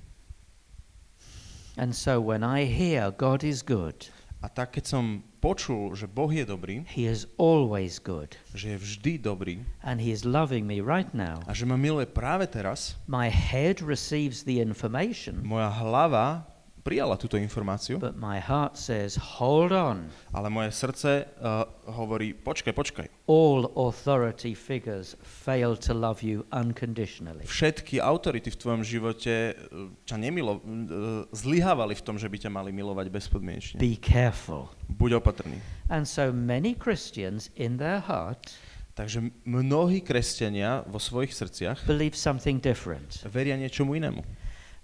And 1.78 1.90
so 1.96 2.22
when 2.22 2.44
I 2.46 2.66
hear 2.70 3.10
God 3.10 3.44
is 3.44 3.66
good, 3.66 4.08
A 4.44 4.52
tak 4.52 4.76
keď 4.76 4.84
som 4.92 5.06
počul, 5.40 5.96
že 5.96 6.04
Boh 6.04 6.28
je 6.28 6.44
dobrý, 6.44 6.84
He 6.92 7.08
is 7.08 7.24
always 7.40 7.96
good, 7.96 8.36
že 8.52 8.76
je 8.76 8.78
vždy 8.78 9.14
dobrý 9.24 9.64
and 9.88 10.04
He 10.04 10.12
is 10.12 10.28
loving 10.28 10.68
me 10.68 10.84
right 10.84 11.08
now. 11.16 11.40
a 11.48 11.56
že 11.56 11.64
ma 11.64 11.80
miluje 11.80 12.04
práve 12.12 12.52
teraz, 12.52 13.00
My 13.08 13.32
head 13.32 13.80
receives 13.80 14.44
the 14.44 14.60
information, 14.60 15.40
moja 15.48 15.72
hlava 15.72 16.44
prijala 16.84 17.16
túto 17.16 17.40
informáciu, 17.40 17.96
but 17.96 18.20
my 18.20 18.38
heart 18.44 18.76
says, 18.76 19.16
Hold 19.40 19.72
on. 19.72 20.12
ale 20.36 20.52
moje 20.52 20.76
srdce 20.76 21.26
uh, 21.40 21.64
hovorí, 21.88 22.36
počkaj, 22.36 22.74
počkaj. 22.76 23.08
All 23.32 23.72
authority 23.80 24.52
figures 24.52 25.16
fail 25.24 25.80
to 25.80 25.96
love 25.96 26.20
you 26.20 26.44
unconditionally. 26.52 27.48
Všetky 27.48 28.04
autority 28.04 28.52
v 28.52 28.58
tvojom 28.60 28.84
živote 28.84 29.56
uh, 29.56 29.88
ťa 30.04 30.18
nemilo, 30.20 30.60
uh, 30.60 31.24
zlyhávali 31.32 31.96
v 31.96 32.04
tom, 32.04 32.20
že 32.20 32.28
by 32.28 32.38
ťa 32.44 32.52
mali 32.52 32.76
milovať 32.76 33.08
bezpodmienečne. 33.08 33.80
Be 33.80 33.96
careful. 33.96 34.68
Buď 34.92 35.24
opatrný. 35.24 35.64
And 35.88 36.04
so 36.04 36.36
many 36.36 36.76
Christians 36.76 37.48
in 37.56 37.80
their 37.80 38.04
heart 38.04 38.52
Takže 38.94 39.26
mnohí 39.50 40.06
kresťania 40.06 40.86
vo 40.86 41.02
svojich 41.02 41.34
srdciach 41.34 41.90
believe 41.90 42.14
something 42.14 42.62
different. 42.62 43.26
veria 43.26 43.58
niečomu 43.58 43.98
inému. 43.98 44.22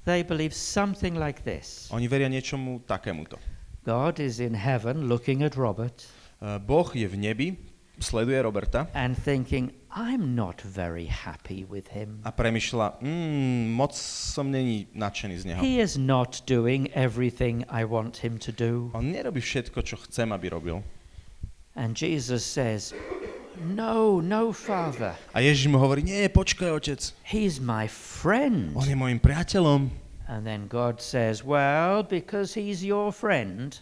They 0.10 0.26
believe 0.26 0.58
something 0.58 1.14
like 1.14 1.46
this 1.46 1.86
Oni 1.94 2.10
veria 2.10 2.26
niečomu 2.26 2.82
takémuto. 2.90 3.38
God 3.86 4.18
is 4.18 4.42
in 4.42 4.58
heaven 4.58 5.06
looking 5.06 5.46
at 5.46 5.54
Robert 5.54 6.10
Uh, 6.40 6.56
Boh 6.56 6.88
je 6.96 7.04
v 7.04 7.20
nebi, 7.20 7.48
sleduje 8.00 8.40
Roberta 8.40 8.88
and 8.96 9.12
thinking, 9.12 9.76
I'm 9.92 10.40
not 10.40 10.64
very 10.64 11.04
happy 11.12 11.68
with 11.68 11.92
him. 11.92 12.24
a 12.24 12.32
premyšľa, 12.32 13.04
mm, 13.04 13.76
moc 13.76 13.92
som 14.00 14.48
není 14.48 14.88
nadšený 14.96 15.36
z 15.36 15.44
neho. 15.46 15.60
He 15.60 15.84
is 15.84 16.00
not 16.00 16.40
doing 16.48 16.88
everything 16.96 17.68
I 17.68 17.84
want 17.84 18.24
him 18.24 18.40
to 18.40 18.56
do. 18.56 18.88
On 18.96 19.04
nerobí 19.04 19.44
všetko, 19.44 19.84
čo 19.84 20.00
chcem, 20.08 20.32
aby 20.32 20.48
robil. 20.48 20.80
And 21.76 21.92
Jesus 21.92 22.48
says, 22.48 22.96
No, 23.60 24.24
no, 24.24 24.56
Father. 24.56 25.20
A 25.36 25.44
Ježiš 25.44 25.68
mu 25.68 25.76
hovorí, 25.76 26.00
nie, 26.08 26.24
počkaj, 26.32 26.72
otec, 26.72 27.12
He's 27.28 27.60
my 27.60 27.92
friend. 27.92 28.72
on 28.80 28.88
je 28.88 28.96
môjim 28.96 29.20
priateľom. 29.20 29.92
And 30.30 30.46
then 30.46 30.70
God 30.70 31.02
says, 31.02 31.42
Well, 31.42 32.06
because 32.06 32.54
he's 32.54 32.86
your 32.86 33.10
friend, 33.10 33.74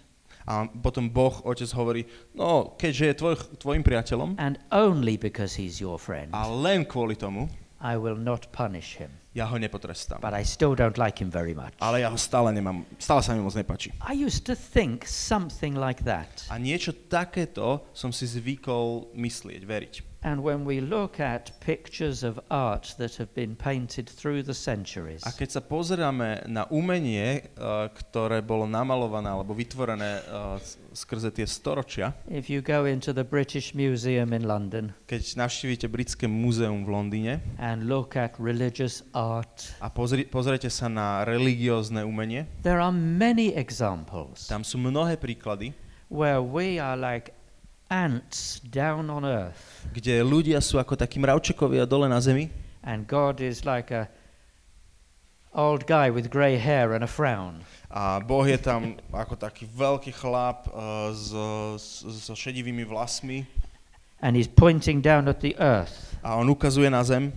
A 0.47 0.63
potom 0.63 1.11
Boh, 1.11 1.43
otec 1.43 1.67
hovorí, 1.75 2.07
no, 2.31 2.71
keďže 2.79 3.03
je 3.03 3.13
tvoj, 3.19 3.35
tvojim 3.59 3.83
priateľom, 3.83 4.39
and 4.39 4.55
only 4.71 5.19
because 5.19 5.59
he's 5.59 5.83
your 5.83 5.99
friend, 5.99 6.31
a 6.31 6.47
len 6.47 6.87
kvôli 6.87 7.19
tomu, 7.19 7.51
I 7.83 7.99
will 7.99 8.15
not 8.15 8.47
punish 8.55 8.95
him. 8.95 9.11
ja 9.35 9.43
ho 9.43 9.59
nepotrestám. 9.59 10.23
But 10.23 10.31
I 10.31 10.47
still 10.47 10.71
don't 10.71 10.95
like 10.95 11.19
him 11.19 11.27
very 11.27 11.51
much. 11.51 11.75
Ale 11.83 11.99
ja 11.99 12.07
ho 12.07 12.15
stále 12.15 12.55
nemám, 12.55 12.87
stále 12.95 13.21
sa 13.21 13.35
mi 13.35 13.43
moc 13.43 13.59
nepáči. 13.59 13.91
I 13.99 14.15
used 14.15 14.47
to 14.47 14.55
think 14.55 15.03
something 15.03 15.75
like 15.75 16.07
that. 16.07 16.47
A 16.47 16.55
niečo 16.55 16.95
takéto 16.95 17.83
som 17.91 18.15
si 18.15 18.23
zvykol 18.23 19.11
myslieť, 19.19 19.61
veriť. 19.67 19.93
And 20.27 20.43
when 20.43 20.67
we 20.67 20.83
look 20.83 21.23
at 21.23 21.55
pictures 21.63 22.19
of 22.19 22.35
art 22.51 22.99
that 22.99 23.15
have 23.15 23.31
been 23.33 23.55
painted 23.55 24.11
through 24.11 24.43
the 24.43 24.51
centuries, 24.51 25.23
A 25.23 25.31
keď 25.31 25.49
sa 25.55 25.61
pozeráme 25.63 26.43
na 26.51 26.67
umenie, 26.67 27.47
uh, 27.55 27.87
ktoré 27.87 28.43
bolo 28.43 28.67
namalované 28.67 29.31
alebo 29.31 29.55
vytvorené 29.55 30.19
uh, 30.27 30.59
skrze 30.91 31.31
tie 31.31 31.47
storočia, 31.47 32.11
if 32.27 32.51
you 32.51 32.59
go 32.59 32.83
into 32.83 33.15
the 33.15 33.23
British 33.23 33.71
Museum 33.71 34.35
in 34.35 34.43
London 34.43 34.91
keď 35.07 35.47
navštívite 35.47 35.87
Britské 35.87 36.27
múzeum 36.27 36.83
v 36.83 36.89
Londýne 36.91 37.33
and 37.55 37.87
look 37.87 38.19
at 38.19 38.35
religious 38.35 39.07
art, 39.15 39.79
a 39.79 39.87
pozri, 39.87 40.27
pozriete 40.27 40.67
sa 40.67 40.91
na 40.91 41.23
religiózne 41.23 42.03
umenie, 42.03 42.51
there 42.67 42.83
are 42.83 42.91
many 42.91 43.55
examples 43.55 44.51
tam 44.51 44.67
sú 44.67 44.75
mnohé 44.75 45.15
príklady, 45.15 45.71
where 46.11 46.43
we 46.43 46.83
are 46.83 46.99
like 46.99 47.36
ants 47.89 48.59
down 48.63 49.07
on 49.09 49.23
earth, 49.23 49.87
kde 49.95 50.19
ľudia 50.23 50.59
sú 50.59 50.75
ako 50.77 50.99
takí 50.99 51.17
mravčekovia 51.19 51.87
dole 51.87 52.11
na 52.11 52.19
zemi 52.19 52.51
and 52.83 53.07
God 53.07 53.39
is 53.39 53.63
like 53.63 53.91
a 53.91 54.07
old 55.55 55.87
guy 55.87 56.11
with 56.11 56.29
grey 56.29 56.59
hair 56.59 56.91
and 56.93 57.01
a 57.03 57.09
frown. 57.09 57.63
a 57.87 58.19
Boh 58.19 58.43
je 58.43 58.59
tam 58.59 58.99
ako 59.09 59.39
taký 59.39 59.63
veľký 59.71 60.11
chlap 60.11 60.67
uh, 60.69 61.15
so, 61.15 61.79
so 62.11 62.33
šedivými 62.35 62.83
vlasmi 62.83 63.47
And 64.17 64.33
he's 64.33 64.49
pointing 64.49 64.97
down 64.99 65.29
at 65.29 65.39
the 65.45 65.53
earth 65.61 66.17
a 66.25 66.35
on 66.35 66.49
ukazuje 66.49 66.89
na 66.89 67.03
zem 67.07 67.31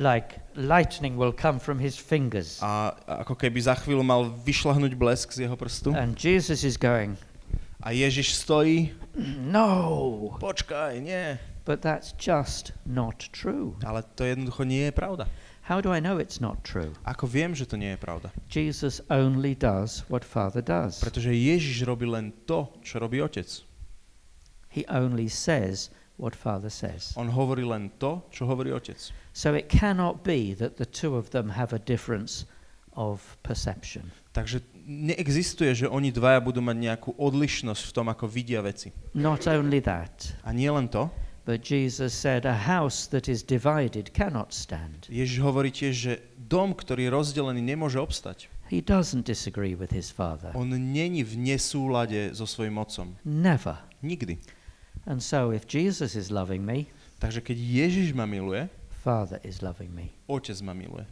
like 0.00 0.40
lightning 0.56 1.16
will 1.16 1.32
come 1.32 1.58
from 1.58 1.78
his 1.78 1.96
fingers. 1.96 2.58
a 2.62 2.94
ako 3.26 3.36
keby 3.36 3.60
za 3.60 3.74
chvíľu 3.76 4.00
mal 4.04 4.24
vyšľahnúť 4.44 4.92
blesk 4.96 5.32
z 5.36 5.44
jeho 5.44 5.56
prstu. 5.56 5.92
And 5.92 6.16
Jesus 6.16 6.64
is 6.64 6.80
going, 6.80 7.20
A 7.84 7.92
Ježiš 7.92 8.36
stojí, 8.36 8.92
No, 9.42 10.38
počkaj, 10.40 11.02
nie. 11.02 11.38
but 11.64 11.82
that's 11.82 12.12
just 12.12 12.72
not 12.86 13.18
true. 13.32 13.76
Ale 13.84 14.02
to 14.16 14.24
jednoducho 14.24 14.64
nie 14.64 14.84
je 14.84 14.92
pravda. 14.92 15.26
How 15.62 15.80
do 15.80 15.92
I 15.92 16.00
know 16.00 16.18
it's 16.18 16.40
not 16.40 16.64
true? 16.64 16.94
Ako 17.06 17.26
viem, 17.30 17.54
že 17.54 17.66
to 17.66 17.76
nie 17.78 17.94
je 17.94 17.98
pravda? 18.00 18.34
Jesus 18.50 18.98
only 19.10 19.54
does 19.54 20.02
what 20.10 20.24
Father 20.24 20.62
does. 20.62 20.98
Pretože 20.98 21.30
Ježiš 21.30 21.86
robí 21.86 22.10
len 22.10 22.34
to, 22.46 22.66
čo 22.82 22.98
robí 22.98 23.22
Otec. 23.22 23.62
He 24.70 24.82
only 24.90 25.28
says 25.30 25.90
what 26.18 26.34
Father 26.34 26.70
says. 26.70 27.14
On 27.14 27.30
hovorí 27.30 27.62
len 27.62 27.90
to, 28.02 28.22
čo 28.34 28.50
hovorí 28.50 28.74
Otec. 28.74 29.14
So 29.30 29.54
it 29.54 29.70
cannot 29.70 30.26
be 30.26 30.54
that 30.58 30.74
the 30.74 30.86
two 30.86 31.14
of 31.14 31.30
them 31.30 31.54
have 31.54 31.70
a 31.70 31.78
difference 31.78 32.50
of 32.98 33.38
perception. 33.46 34.10
Takže 34.30 34.62
neexistuje, 34.86 35.74
že 35.74 35.86
oni 35.90 36.14
dvaja 36.14 36.38
budú 36.38 36.62
mať 36.62 36.76
nejakú 36.78 37.10
odlišnosť 37.18 37.82
v 37.82 37.94
tom, 37.94 38.06
ako 38.06 38.30
vidia 38.30 38.62
veci. 38.62 38.94
Not 39.14 39.50
only 39.50 39.82
that, 39.82 40.38
A 40.46 40.54
nie 40.54 40.70
len 40.70 40.86
to, 40.86 41.10
but 41.42 41.66
Jesus 41.66 42.14
said, 42.14 42.46
A 42.46 42.54
house 42.54 43.10
that 43.10 43.26
is 43.26 43.42
divided 43.42 44.14
cannot 44.14 44.54
stand. 44.54 45.10
Ježiš 45.10 45.42
hovorí 45.42 45.74
tiež, 45.74 45.94
že 45.94 46.12
dom, 46.38 46.78
ktorý 46.78 47.10
je 47.10 47.14
rozdelený, 47.14 47.58
nemôže 47.58 47.98
obstať. 47.98 48.46
He 48.70 48.78
doesn't 48.78 49.26
disagree 49.26 49.74
with 49.74 49.90
his 49.90 50.14
Father. 50.14 50.54
On 50.54 50.70
není 50.70 51.26
v 51.26 51.34
nesúlade 51.34 52.30
so 52.38 52.46
svojím 52.46 52.78
otcom. 52.78 53.18
Never. 53.26 53.82
Nikdy. 54.06 54.38
And 55.10 55.18
so 55.18 55.50
if 55.50 55.66
Jesus 55.66 56.14
is 56.14 56.30
loving 56.30 56.62
me, 56.62 56.86
Takže 57.20 57.44
keď 57.44 57.56
Ježiš 57.60 58.16
ma 58.16 58.24
miluje, 58.24 58.64
Father 59.04 59.36
is 59.44 59.60
loving 59.60 59.92
me. 59.92 60.08
Otec 60.24 60.56
ma 60.64 60.72
miluje. 60.72 61.04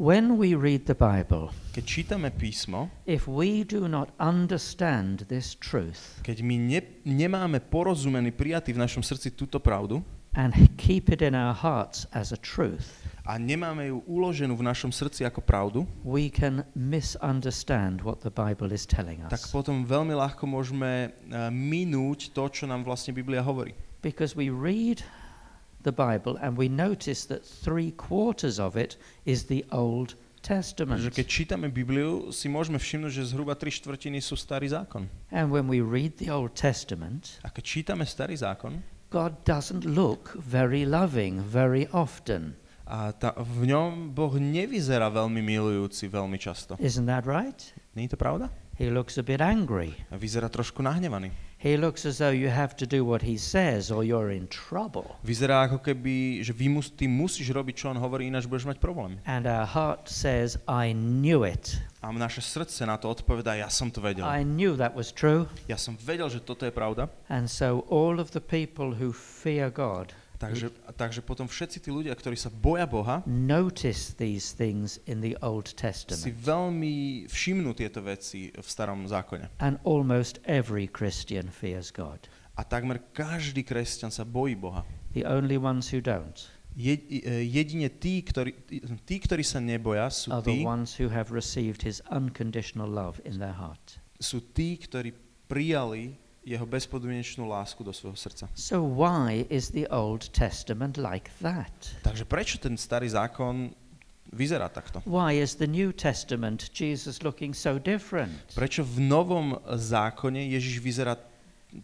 When 0.00 0.40
we 0.40 0.56
read 0.56 0.88
the 0.88 0.96
Bible, 0.96 1.52
Keď 1.76 1.84
čítame 1.84 2.32
písmo, 2.32 2.88
if 3.04 3.28
we 3.28 3.68
do 3.68 3.84
not 3.84 4.08
understand 4.16 5.28
this 5.28 5.52
truth 5.60 6.24
keď 6.24 6.40
my 6.40 6.56
ne, 6.56 6.80
nemáme 7.04 7.60
porozumený, 7.60 8.32
prijatý 8.32 8.72
v 8.72 8.80
našom 8.80 9.04
srdci 9.04 9.36
túto 9.36 9.60
pravdu 9.60 10.00
and 10.32 10.56
keep 10.80 11.12
it 11.12 11.20
in 11.20 11.36
our 11.36 11.52
hearts 11.52 12.08
as 12.16 12.32
a 12.32 12.40
truth, 12.40 13.04
a 13.28 13.36
nemáme 13.36 13.92
ju 13.92 14.00
uloženú 14.08 14.56
v 14.56 14.64
našom 14.72 14.88
srdci 14.88 15.28
ako 15.28 15.44
pravdu, 15.44 15.84
we 16.00 16.32
can 16.32 16.64
misunderstand 16.72 18.00
what 18.00 18.24
the 18.24 18.32
Bible 18.32 18.72
is 18.72 18.88
telling 18.88 19.20
tak 19.28 19.44
us. 19.44 19.52
potom 19.52 19.84
veľmi 19.84 20.16
ľahko 20.16 20.48
môžeme 20.48 21.12
eh, 21.12 21.52
minúť 21.52 22.32
to, 22.32 22.48
čo 22.48 22.64
nám 22.64 22.88
vlastne 22.88 23.12
Biblia 23.12 23.44
hovorí. 23.44 23.76
Because 24.00 24.32
we 24.32 24.48
read 24.48 25.04
the 25.82 25.92
Bible 25.94 26.36
and 26.40 26.56
we 26.56 26.68
notice 26.68 27.26
that 27.28 27.44
three 27.44 27.92
quarters 27.94 28.58
of 28.58 28.76
it 28.76 28.96
is 29.24 29.46
the 29.46 29.64
Old 29.72 30.14
Testament. 30.40 31.04
Keď 31.12 31.28
čítame 31.28 31.68
Bibliu, 31.68 32.32
si 32.32 32.48
môžeme 32.48 32.80
všimnúť, 32.80 33.12
že 33.12 33.28
zhruba 33.28 33.52
tri 33.52 33.68
štvrtiny 33.68 34.24
sú 34.24 34.40
starý 34.40 34.72
zákon. 34.72 35.04
And 35.28 35.52
when 35.52 35.68
we 35.68 35.84
read 35.84 36.16
the 36.16 36.32
Old 36.32 36.56
Testament, 36.56 37.36
A 37.44 37.52
keď 37.52 37.64
čítame 37.64 38.08
starý 38.08 38.40
zákon, 38.40 38.80
God 39.12 39.44
doesn't 39.44 39.84
look 39.84 40.32
very 40.40 40.88
loving 40.88 41.44
very 41.44 41.84
often. 41.92 42.56
a 42.90 43.12
ta, 43.14 43.36
v 43.38 43.70
ňom 43.70 44.10
Boh 44.10 44.34
nevyzerá 44.34 45.06
veľmi 45.14 45.38
milujúci 45.44 46.10
veľmi 46.10 46.40
často. 46.42 46.74
Isn't 46.82 47.06
that 47.06 47.22
right? 47.28 47.60
Je 47.94 48.08
to 48.10 48.18
pravda? 48.18 48.50
He 48.80 48.88
looks 48.88 49.20
a 49.20 49.22
bit 49.22 49.38
angry. 49.44 49.92
A 50.10 50.16
vyzerá 50.16 50.48
trošku 50.48 50.80
nahnevaný. 50.80 51.30
He 51.60 51.76
looks 51.76 52.06
as 52.08 52.16
though 52.16 52.32
you 52.32 52.48
have 52.48 52.74
to 52.80 52.86
do 52.88 53.04
what 53.04 53.20
he 53.20 53.36
says 53.36 53.90
or 53.92 54.00
you're 54.00 54.32
in 54.32 54.48
trouble. 54.48 55.20
Vyzerá 55.20 55.68
ako 55.68 55.84
keby, 55.84 56.40
že 56.40 56.56
vy 56.56 56.72
mus, 56.72 56.88
ty 56.88 57.04
musíš 57.04 57.52
robiť, 57.52 57.84
čo 57.84 57.92
on 57.92 58.00
hovorí, 58.00 58.32
ináč 58.32 58.48
budeš 58.48 58.64
mať 58.64 58.80
problém. 58.80 59.20
And 59.28 59.44
our 59.44 59.68
heart 59.68 60.08
says, 60.08 60.56
I 60.64 60.96
knew 60.96 61.44
it. 61.44 61.76
A 62.00 62.08
naše 62.16 62.40
srdce 62.40 62.88
na 62.88 62.96
to 62.96 63.12
odpovedá, 63.12 63.60
ja 63.60 63.68
som 63.68 63.92
to 63.92 64.00
vedel. 64.00 64.24
I 64.24 64.40
knew 64.40 64.72
that 64.80 64.96
was 64.96 65.12
true. 65.12 65.52
Ja 65.68 65.76
som 65.76 66.00
vedel, 66.00 66.32
že 66.32 66.40
toto 66.40 66.64
je 66.64 66.72
pravda. 66.72 67.12
And 67.28 67.44
so 67.44 67.84
all 67.92 68.16
of 68.16 68.32
the 68.32 68.40
people 68.40 68.96
who 68.96 69.12
fear 69.12 69.68
God 69.68 70.16
Takže, 70.40 70.72
takže 70.96 71.20
potom 71.20 71.44
všetci 71.44 71.84
tí 71.84 71.92
ľudia, 71.92 72.16
ktorí 72.16 72.32
sa 72.32 72.48
boja 72.48 72.88
Boha, 72.88 73.20
notice 73.28 74.16
these 74.16 74.56
things 74.56 74.96
in 75.04 75.20
the 75.20 75.36
Old 75.44 75.68
si 75.68 75.76
Testament. 75.76 76.24
veľmi 76.32 77.28
všimnú 77.28 77.76
tieto 77.76 78.00
veci 78.00 78.48
v 78.48 78.64
starom 78.64 79.04
zákone. 79.04 79.52
And 79.60 79.76
almost 79.84 80.40
every 80.48 80.88
Christian 80.88 81.52
fears 81.52 81.92
God. 81.92 82.24
A 82.56 82.64
takmer 82.64 83.04
každý 83.12 83.60
kresťan 83.68 84.08
sa 84.08 84.24
bojí 84.24 84.56
Boha. 84.56 84.88
The 85.12 85.28
only 85.28 85.60
ones 85.60 85.92
who 85.92 86.00
don't 86.00 86.40
Je, 86.70 86.94
e, 86.94 87.44
jedine 87.50 87.90
tí 87.90 88.22
ktorí, 88.22 88.54
tí, 89.02 89.18
ktorí 89.18 89.42
sa 89.42 89.58
neboja, 89.58 90.06
sú 90.06 90.30
tí, 90.46 90.62
ones 90.62 90.94
who 90.96 91.10
have 91.10 91.34
received 91.34 91.82
his 91.82 91.98
unconditional 92.14 92.86
love 92.86 93.18
in 93.26 93.42
their 93.42 93.58
heart. 93.58 93.98
sú 94.20 94.44
tí, 94.54 94.76
ktorí 94.76 95.16
prijali 95.48 96.19
jeho 96.44 96.66
bezpodmienečnú 96.66 97.44
lásku 97.44 97.84
do 97.84 97.92
svojho 97.92 98.16
srdca. 98.16 98.48
So, 98.56 98.80
why 98.80 99.44
is 99.52 99.70
the 99.76 99.84
Old 99.92 100.32
Testament 100.32 100.96
like 100.96 101.28
that? 101.44 101.72
Takže 102.00 102.24
prečo 102.24 102.56
ten 102.56 102.80
starý 102.80 103.12
zákon 103.12 103.76
vyzerá 104.32 104.72
takto? 104.72 105.04
Why 105.04 105.36
is 105.36 105.60
the 105.60 105.68
New 105.68 105.92
Testament 105.92 106.72
Jesus 106.72 107.20
looking 107.20 107.52
so 107.52 107.76
different? 107.76 108.56
Prečo 108.56 108.80
v 108.86 109.04
novom 109.04 109.58
zákone 109.68 110.48
Ježiš 110.56 110.80
vyzerá 110.80 111.18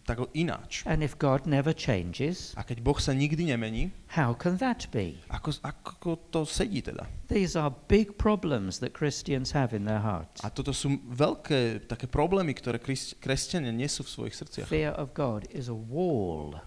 tak 0.03 0.19
ináč? 0.35 0.83
And 0.83 0.99
if 0.99 1.15
God 1.15 1.47
never 1.47 1.71
changes, 1.71 2.51
A 2.53 2.63
keď 2.67 2.83
Boh 2.83 2.99
sa 2.99 3.15
nikdy 3.15 3.47
nemení, 3.47 3.91
how 4.19 4.35
can 4.35 4.59
that 4.59 4.87
be? 4.91 5.19
ako, 5.31 5.55
ako 5.63 6.09
to 6.29 6.39
sedí 6.43 6.83
teda? 6.83 7.07
These 7.31 7.55
are 7.55 7.71
big 7.87 8.19
problems 8.19 8.79
that 8.83 8.91
Christians 8.91 9.55
have 9.55 9.71
in 9.71 9.87
their 9.87 10.03
hearts. 10.03 10.43
A 10.43 10.51
toto 10.51 10.75
sú 10.75 10.99
veľké 11.07 11.87
také 11.87 12.07
problémy, 12.07 12.51
ktoré 12.51 12.79
kres- 12.83 13.15
kresťania 13.17 13.71
nesú 13.71 14.03
v 14.03 14.11
svojich 14.11 14.35
srdciach. 14.35 14.67
Fear 14.67 14.91
of 14.95 15.15
God 15.15 15.47
is 15.51 15.71
a 15.71 15.75
wall. 15.75 16.59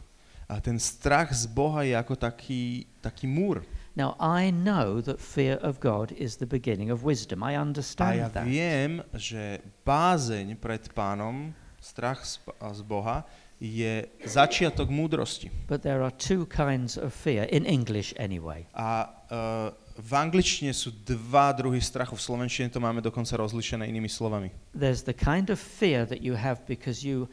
A 0.50 0.58
ten 0.58 0.82
strach 0.82 1.30
z 1.30 1.46
Boha 1.46 1.86
je 1.86 1.94
ako 1.94 2.18
taký, 2.18 2.82
taký 2.98 3.30
múr. 3.30 3.62
Now, 3.94 4.14
I 4.18 4.50
know 4.50 4.98
that 5.02 5.18
fear 5.22 5.58
of 5.62 5.78
God 5.78 6.10
is 6.14 6.38
the 6.42 6.46
beginning 6.46 6.90
of 6.90 7.02
wisdom. 7.06 7.42
I 7.42 7.54
A 7.54 7.58
ja 7.58 7.62
understand 7.62 8.18
that. 8.34 8.46
viem, 8.46 9.02
že 9.14 9.62
bázeň 9.86 10.58
pred 10.58 10.90
pánom, 10.90 11.54
strach 11.80 12.22
z, 12.24 12.38
Boha, 12.84 13.24
je 13.60 14.08
začiatok 14.24 14.88
múdrosti. 14.88 15.50
But 15.68 15.82
there 15.82 16.00
are 16.00 16.12
two 16.12 16.46
kinds 16.48 16.96
of 16.96 17.12
fear, 17.12 17.48
in 17.52 17.66
English 17.66 18.14
anyway. 18.16 18.64
A 18.72 19.04
uh, 19.04 19.72
v 20.00 20.12
angličtine 20.16 20.72
sú 20.72 20.96
dva 21.04 21.52
druhy 21.52 21.80
strachu, 21.80 22.16
v 22.16 22.24
slovenčine 22.24 22.72
to 22.72 22.80
máme 22.80 23.04
dokonca 23.04 23.36
rozlišené 23.36 23.84
inými 23.84 24.08
slovami. 24.08 24.48
There's 24.72 25.04
the 25.04 25.12
kind 25.16 25.52
of 25.52 25.60
fear 25.60 26.08
that 26.08 26.24
you 26.24 26.40
have 26.40 26.64
because 26.64 27.04
you 27.04 27.28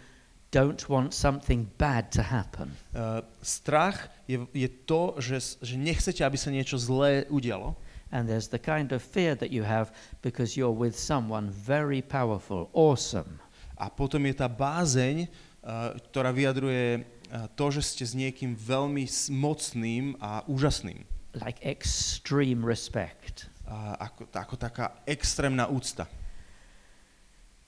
don't 0.51 0.83
want 0.91 1.15
something 1.15 1.67
bad 1.79 2.11
to 2.11 2.23
happen. 2.23 2.75
Uh, 2.91 3.23
strach 3.39 4.11
je, 4.27 4.43
je 4.51 4.67
to, 4.83 5.15
že, 5.19 5.59
že 5.63 5.79
nechcete, 5.79 6.27
aby 6.27 6.35
sa 6.35 6.51
niečo 6.51 6.75
zlé 6.75 7.23
udialo. 7.31 7.79
And 8.11 8.27
there's 8.27 8.47
the 8.47 8.59
kind 8.59 8.91
of 8.95 9.03
fear 9.03 9.35
that 9.35 9.51
you 9.51 9.63
have 9.63 9.91
because 10.23 10.55
you're 10.55 10.71
with 10.71 10.95
someone 10.95 11.51
very 11.51 11.99
powerful, 11.99 12.71
awesome. 12.71 13.39
A 13.77 13.93
potom 13.93 14.25
je 14.25 14.34
tá 14.34 14.50
bázeň, 14.50 15.29
uh, 15.29 15.93
ktorá 16.10 16.34
vyjadruje 16.34 17.01
uh, 17.01 17.48
to, 17.53 17.69
že 17.69 17.81
ste 17.93 18.03
s 18.03 18.13
niekým 18.17 18.57
veľmi 18.57 19.05
mocným 19.31 20.17
a 20.17 20.41
úžasným. 20.50 21.05
like 21.46 21.60
extreme 21.62 22.65
respect. 22.65 23.50
Ako, 24.00 24.31
ako 24.31 24.55
taká 24.55 25.03
extrémna 25.03 25.67
úcta. 25.67 26.07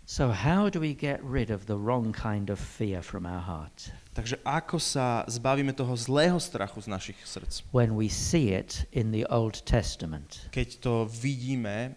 So, 0.09 0.31
how 0.31 0.71
do 0.73 0.79
we 0.79 0.95
get 0.95 1.21
rid 1.21 1.51
of 1.51 1.67
the 1.67 1.77
wrong 1.77 2.15
kind 2.15 2.49
of 2.49 2.57
fear 2.57 3.03
from 3.03 3.29
our 3.29 3.43
heart? 3.43 3.93
Takže 4.17 4.41
ako 4.41 4.81
sa 4.81 5.21
zbavíme 5.29 5.69
toho 5.75 5.93
zlého 5.93 6.41
strachu 6.41 6.81
z 6.81 6.87
našich 6.89 7.19
srdc? 7.21 7.61
When 7.69 7.93
we 7.93 8.09
see 8.09 8.49
it 8.49 8.89
in 8.89 9.13
the 9.13 9.27
Old 9.29 9.61
Testament. 9.69 10.49
Keď 10.49 10.81
to 10.81 11.05
vidíme, 11.05 11.93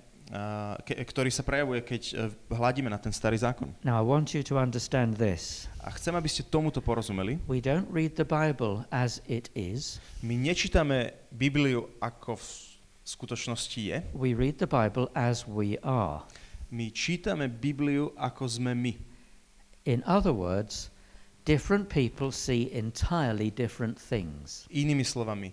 ke, 0.81 0.97
ktorý 0.97 1.29
sa 1.29 1.45
prejavuje, 1.45 1.85
keď 1.85 2.03
uh, 2.17 2.33
hľadíme 2.49 2.89
na 2.89 2.97
ten 2.97 3.13
starý 3.13 3.37
zákon. 3.37 3.69
Now, 3.85 4.01
I 4.01 4.05
want 4.05 4.33
you 4.33 4.41
to 4.49 4.57
understand 4.57 5.21
this. 5.21 5.69
A 5.85 5.93
chcem, 5.93 6.17
aby 6.17 6.25
ste 6.25 6.41
tomuto 6.49 6.81
porozumeli. 6.81 7.37
We 7.45 7.61
don't 7.61 7.89
read 7.93 8.17
the 8.17 8.25
Bible 8.25 8.89
as 8.89 9.21
it 9.29 9.53
is, 9.53 10.01
My 10.25 10.39
nečítame 10.39 11.13
Bibliu 11.29 11.85
ako 12.01 12.41
v 12.41 12.47
skutočnosti 13.05 13.81
je. 13.83 13.99
we 14.17 14.33
read 14.33 14.57
the 14.57 14.71
Bible 14.71 15.13
as 15.13 15.45
we 15.45 15.77
are. 15.85 16.25
My 16.73 16.89
čítame 16.89 17.53
Bibliu 17.53 18.17
ako 18.17 18.49
sme 18.49 18.73
my. 18.73 18.97
In 19.85 20.01
other 20.09 20.33
words, 20.33 20.89
different 21.45 21.91
people 21.91 22.31
see 22.31 22.71
entirely 22.73 23.51
different 23.51 23.99
things. 23.99 24.65
Inými 24.71 25.03
slovami, 25.05 25.51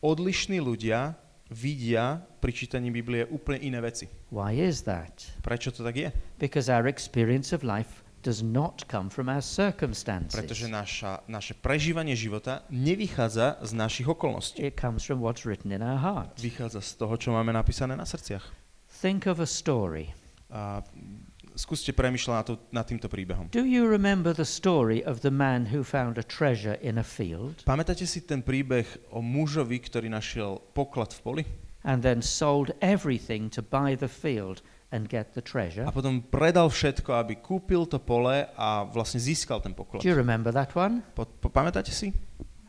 odlišní 0.00 0.58
ľudia 0.58 1.14
vidia 1.50 2.22
pri 2.38 2.54
čítaní 2.54 2.94
Biblie 2.94 3.26
úplne 3.26 3.58
iné 3.60 3.82
veci. 3.82 4.06
Why 4.30 4.54
is 4.54 4.86
that? 4.86 5.26
Prečo 5.42 5.74
to 5.74 5.82
tak 5.82 5.98
je? 5.98 6.08
Because 6.38 6.70
our 6.70 6.86
experience 6.86 7.50
of 7.50 7.66
life 7.66 8.06
does 8.22 8.42
not 8.44 8.84
come 8.86 9.10
from 9.10 9.28
our 9.28 9.42
circumstances. 9.42 10.36
Pretože 10.36 10.68
naša, 10.70 11.26
naše 11.26 11.58
prežívanie 11.58 12.14
života 12.14 12.62
nevychádza 12.70 13.60
z 13.64 13.70
našich 13.74 14.06
okolností. 14.06 14.62
It 14.62 14.78
comes 14.78 15.02
from 15.02 15.18
what's 15.24 15.42
written 15.42 15.74
in 15.74 15.82
our 15.82 15.98
heart. 15.98 16.38
Vychádza 16.38 16.80
z 16.80 16.90
toho, 17.00 17.16
čo 17.16 17.32
máme 17.34 17.50
napísané 17.50 17.96
na 17.96 18.06
srdciach. 18.06 18.44
Think 19.02 19.26
of 19.26 19.40
a 19.40 19.48
story. 19.48 20.12
A 20.52 20.84
skúste 21.60 21.92
premyšľať 21.92 22.32
nad, 22.32 22.46
to, 22.48 22.54
nad 22.72 22.84
týmto 22.88 23.12
príbehom. 23.12 23.52
Do 23.52 23.68
you 23.68 23.84
remember 23.84 24.32
the 24.32 24.48
story 24.48 25.04
of 25.04 25.20
the 25.20 25.28
man 25.28 25.68
who 25.68 25.84
found 25.84 26.16
a 26.16 26.24
treasure 26.24 26.80
in 26.80 26.96
a 26.96 27.04
field 27.04 27.60
Pamätáte 27.68 28.08
si 28.08 28.24
ten 28.24 28.40
príbeh 28.40 29.12
o 29.12 29.20
mužovi, 29.20 29.76
ktorý 29.76 30.08
našiel 30.08 30.64
poklad 30.72 31.12
v 31.12 31.20
poli 31.20 31.44
and 31.84 32.00
then 32.00 32.24
sold 32.24 32.72
everything 32.80 33.52
to 33.52 33.60
buy 33.60 33.92
the 33.92 34.08
field 34.08 34.64
and 34.92 35.12
get 35.12 35.36
the 35.36 35.44
treasure? 35.44 35.84
a 35.84 35.92
potom 35.92 36.24
predal 36.24 36.72
všetko, 36.72 37.12
aby 37.20 37.38
kúpil 37.38 37.84
to 37.84 38.00
pole 38.00 38.48
a 38.48 38.68
vlastne 38.88 39.20
získal 39.20 39.60
ten 39.60 39.76
poklad. 39.76 40.00
Do 40.00 40.08
you 40.08 40.16
remember 40.16 40.50
that 40.50 40.72
one? 40.72 41.04
Po, 41.12 41.28
po, 41.28 41.52
pamätáte 41.52 41.92
si? 41.92 42.10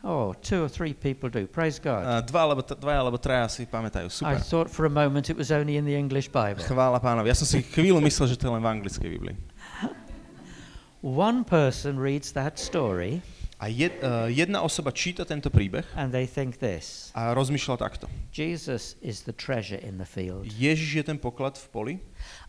Oh, 0.02 0.34
two 0.42 0.66
or 0.66 0.68
three 0.68 0.92
people 0.92 1.30
do. 1.30 1.46
Praise 1.46 1.78
God. 1.78 2.02
A 2.02 2.20
dva 2.26 2.42
alebo, 2.42 2.58
t- 2.66 2.74
dvaja 2.74 2.98
alebo 3.06 3.18
traja 3.22 3.46
si 3.46 3.62
pamätajú. 3.70 4.10
I 4.26 4.42
Super. 4.42 4.42
thought 4.42 4.68
for 4.68 4.84
a 4.86 4.90
moment 4.90 5.30
it 5.30 5.38
was 5.38 5.54
only 5.54 5.78
in 5.78 5.86
the 5.86 5.94
English 5.94 6.26
Bible. 6.34 6.58
Chvála 6.58 6.98
pánovi. 6.98 7.30
Ja 7.30 7.38
som 7.38 7.46
si 7.46 7.62
chvíľu 7.62 8.02
myslel, 8.02 8.34
že 8.34 8.36
to 8.36 8.50
je 8.50 8.52
len 8.58 8.62
v 8.62 8.68
anglickej 8.68 9.08
Biblii. 9.08 9.36
One 11.02 11.42
person 11.46 11.98
reads 11.98 12.32
that 12.32 12.58
story 12.58 13.22
A 13.62 13.70
jed, 13.70 13.94
uh, 14.02 14.26
jedna 14.26 14.62
osoba 14.66 14.90
číta 14.90 15.22
tento 15.22 15.46
príbeh 15.46 15.86
and 15.94 16.10
they 16.10 16.26
think 16.26 16.58
this 16.58 17.14
a 17.14 17.30
rozmýšľa 17.30 17.78
takto. 17.78 18.10
Jesus 18.34 18.98
is 18.98 19.22
the 19.22 19.30
treasure 19.30 19.78
in 19.78 20.02
the 20.02 20.06
field. 20.06 20.50
Ježiš 20.50 20.90
je 20.98 21.04
ten 21.06 21.18
poklad 21.18 21.54
v 21.54 21.66
poli 21.70 21.94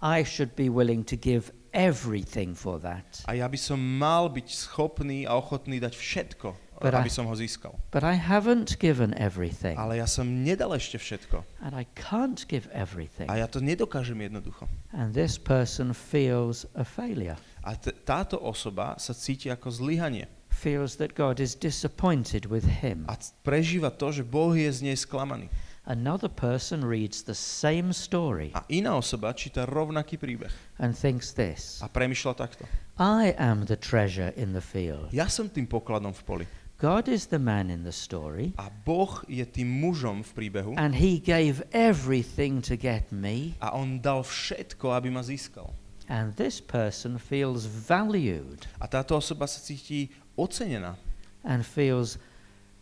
I 0.02 0.26
should 0.26 0.58
be 0.58 0.74
willing 0.74 1.06
to 1.06 1.14
give 1.14 1.54
everything 1.70 2.58
for 2.58 2.82
that. 2.82 3.06
a 3.30 3.38
ja 3.38 3.46
by 3.46 3.58
som 3.62 3.78
mal 3.78 4.26
byť 4.26 4.48
schopný 4.50 5.30
a 5.30 5.38
ochotný 5.38 5.78
dať 5.78 5.94
všetko, 5.94 6.73
But 6.84 7.00
aby 7.00 7.08
I- 7.08 7.16
som 7.16 7.24
ho 7.26 7.36
získal. 7.36 7.72
But 7.90 8.04
I 8.04 8.20
haven't 8.20 8.76
given 8.78 9.16
everything. 9.16 9.80
Ale 9.80 9.98
ja 9.98 10.06
som 10.06 10.44
nedal 10.44 10.76
ešte 10.76 11.00
všetko. 11.00 11.48
And 11.64 11.72
I 11.74 11.88
can't 11.96 12.44
give 12.44 12.68
everything. 12.76 13.32
A 13.32 13.40
ja 13.40 13.48
to 13.48 13.64
nedokážem 13.64 14.20
jednoducho. 14.20 14.68
And 14.92 15.16
this 15.16 15.40
person 15.40 15.96
feels 15.96 16.68
a 16.76 16.84
failure, 16.84 17.40
A 17.64 17.80
t- 17.80 17.96
táto 18.04 18.36
osoba 18.38 19.00
sa 19.00 19.16
cíti 19.16 19.48
ako 19.48 19.72
zlyhanie. 19.72 20.28
feels 20.54 20.96
that 21.02 21.16
God 21.16 21.40
is 21.40 21.56
disappointed 21.56 22.46
with 22.52 22.64
him. 22.84 23.04
A 23.08 23.16
prežíva 23.44 23.90
to, 23.92 24.12
že 24.12 24.24
Boh 24.24 24.52
je 24.54 24.68
z 24.72 24.80
nej 24.86 24.96
sklamaný. 24.96 25.48
Another 25.84 26.32
person 26.32 26.80
reads 26.88 27.28
the 27.28 27.36
same 27.36 27.92
story 27.92 28.56
A 28.56 28.64
iná 28.72 28.96
osoba 28.96 29.36
číta 29.36 29.68
rovnaký 29.68 30.16
príbeh 30.16 30.48
and 30.80 30.96
thinks 30.96 31.36
this 31.36 31.84
a 31.84 31.92
premyšľa 31.92 32.34
takto. 32.40 32.64
I 32.96 33.36
am 33.36 33.68
the 33.68 33.76
treasure 33.76 34.32
in 34.40 34.56
the 34.56 34.64
field. 34.64 35.12
Ja 35.12 35.28
som 35.28 35.52
tým 35.52 35.68
pokladom 35.68 36.16
v 36.16 36.24
poli. 36.24 36.46
God 36.84 37.08
is 37.08 37.32
the 37.32 37.40
man 37.40 37.72
in 37.72 37.88
the 37.88 37.96
story, 37.96 38.52
A 38.60 38.68
Boh 38.68 39.24
je 39.32 39.48
tým 39.48 39.72
mužom 39.72 40.20
v 40.20 40.32
príbehu 40.36 40.76
and 40.76 40.92
he 41.00 41.16
gave 41.16 41.64
everything 41.72 42.60
to 42.60 42.76
get 42.76 43.08
me. 43.08 43.56
a 43.64 43.72
on 43.72 44.04
dal 44.04 44.20
všetko, 44.28 44.92
aby 44.92 45.08
ma 45.08 45.24
získal. 45.24 45.72
And 46.12 46.36
this 46.36 46.60
person 46.60 47.16
feels 47.16 47.64
valued 47.64 48.68
A 48.84 48.92
táto 48.92 49.16
osoba 49.16 49.48
sa 49.48 49.64
cíti 49.64 50.12
ocenená 50.36 51.00
and 51.48 51.64
feels 51.64 52.20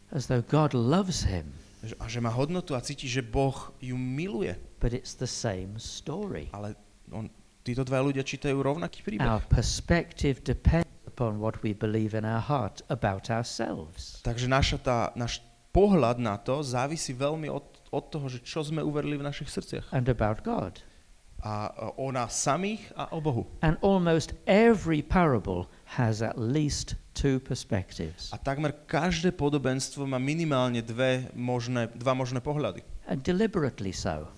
as 0.10 0.26
though 0.26 0.42
God 0.42 0.74
loves 0.74 1.30
him. 1.30 1.54
a 2.02 2.10
že 2.10 2.18
má 2.18 2.34
hodnotu 2.34 2.74
a 2.74 2.82
cíti, 2.82 3.06
že 3.06 3.22
Boh 3.22 3.70
ju 3.78 3.94
miluje. 4.02 4.58
But 4.82 4.98
it's 4.98 5.14
the 5.14 5.30
same 5.30 5.78
story. 5.78 6.50
Ale 6.58 6.74
on, 7.14 7.30
títo 7.62 7.86
dva 7.86 8.02
ľudia 8.02 8.26
čítajú 8.26 8.58
rovnaký 8.66 9.06
príbeh. 9.06 9.30
Our 9.30 9.46
perspective 9.46 10.42
depends 10.42 10.90
upon 11.12 11.44
what 11.44 11.60
we 11.60 11.76
believe 11.76 12.16
in 12.16 12.24
our 12.24 12.40
heart 12.40 12.80
about 12.88 13.28
ourselves. 13.28 14.24
Takže 14.24 14.48
naša 14.48 14.78
tá, 14.80 14.98
náš 15.14 15.44
pohľad 15.72 16.24
na 16.24 16.40
to 16.40 16.64
závisí 16.64 17.12
veľmi 17.12 17.52
od, 17.52 17.64
od 17.92 18.04
toho, 18.08 18.32
že 18.32 18.40
čo 18.40 18.64
sme 18.64 18.80
uverili 18.80 19.20
v 19.20 19.28
našich 19.28 19.52
srdciach. 19.52 19.92
and 19.92 20.08
about 20.08 20.40
God. 20.42 20.80
A 21.42 21.74
o 21.98 22.14
nás 22.14 22.38
samých 22.38 22.94
a 22.94 23.10
o 23.12 23.18
Bohu. 23.18 23.50
And 23.66 23.74
almost 23.82 24.38
every 24.46 25.02
parable 25.02 25.66
has 25.98 26.22
at 26.22 26.38
least 26.38 26.94
two 27.18 27.42
perspectives. 27.42 28.30
A 28.30 28.38
takmer 28.38 28.78
každé 28.86 29.34
podobenstvo 29.34 30.06
má 30.06 30.22
minimálne 30.22 30.86
dve 30.86 31.34
možné, 31.34 31.90
dva 31.98 32.14
možné 32.14 32.40
pohľady. 32.40 32.86
And 33.10 33.26
deliberately 33.26 33.90
so. 33.90 34.30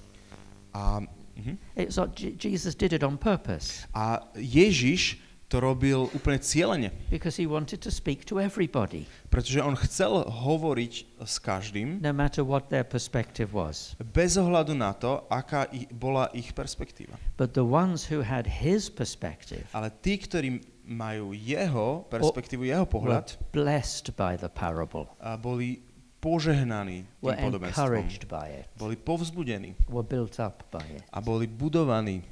A, 0.72 1.04
mhm. 1.36 1.60
It's 1.76 2.00
not, 2.00 2.16
Je- 2.16 2.40
Jesus 2.40 2.72
did 2.72 2.96
it 2.96 3.04
on 3.04 3.20
purpose 3.20 3.84
a 3.92 4.24
Ježiš 4.40 5.20
to 5.54 5.62
robil 5.62 6.10
úplne 6.18 6.42
cieľene, 6.42 6.90
because 7.14 7.38
he 7.38 7.46
wanted 7.46 7.78
to 7.78 7.94
speak 7.94 8.26
to 8.26 8.42
everybody, 8.42 9.06
pretože 9.30 9.62
on 9.62 9.78
chcel 9.78 10.26
hovoriť 10.26 11.22
s 11.22 11.38
každým 11.38 12.02
no 12.02 12.10
matter 12.10 12.42
what 12.42 12.74
their 12.74 12.82
perspective 12.82 13.54
was. 13.54 13.94
bez 14.02 14.34
ohľadu 14.42 14.74
na 14.74 14.98
to, 14.98 15.30
aká 15.30 15.70
ich, 15.70 15.86
bola 15.94 16.34
ich 16.34 16.58
perspektíva. 16.58 17.14
But 17.38 17.54
the 17.54 17.62
ones 17.62 18.10
who 18.10 18.26
had 18.26 18.50
his 18.50 18.90
perspective 18.90 19.70
Ale 19.78 19.94
tí, 20.02 20.18
ktorí 20.18 20.58
majú 20.90 21.38
jeho 21.38 22.10
perspektívu, 22.10 22.66
jeho 22.66 22.90
pohľad 22.90 23.38
blessed 23.54 24.18
by 24.18 24.34
the 24.42 24.50
parable, 24.50 25.06
a 25.22 25.38
boli 25.38 25.86
požehnaní 26.18 27.04
tým 27.20 27.36
podobenstvom. 27.36 27.68
encouraged 27.68 28.24
by 28.26 28.48
it, 28.50 28.66
Boli 28.80 28.96
povzbudení 28.98 29.76
were 29.92 30.04
built 30.08 30.40
up 30.40 30.64
by 30.74 30.82
it. 30.98 31.04
a 31.12 31.20
boli 31.22 31.46
budovaní, 31.46 32.24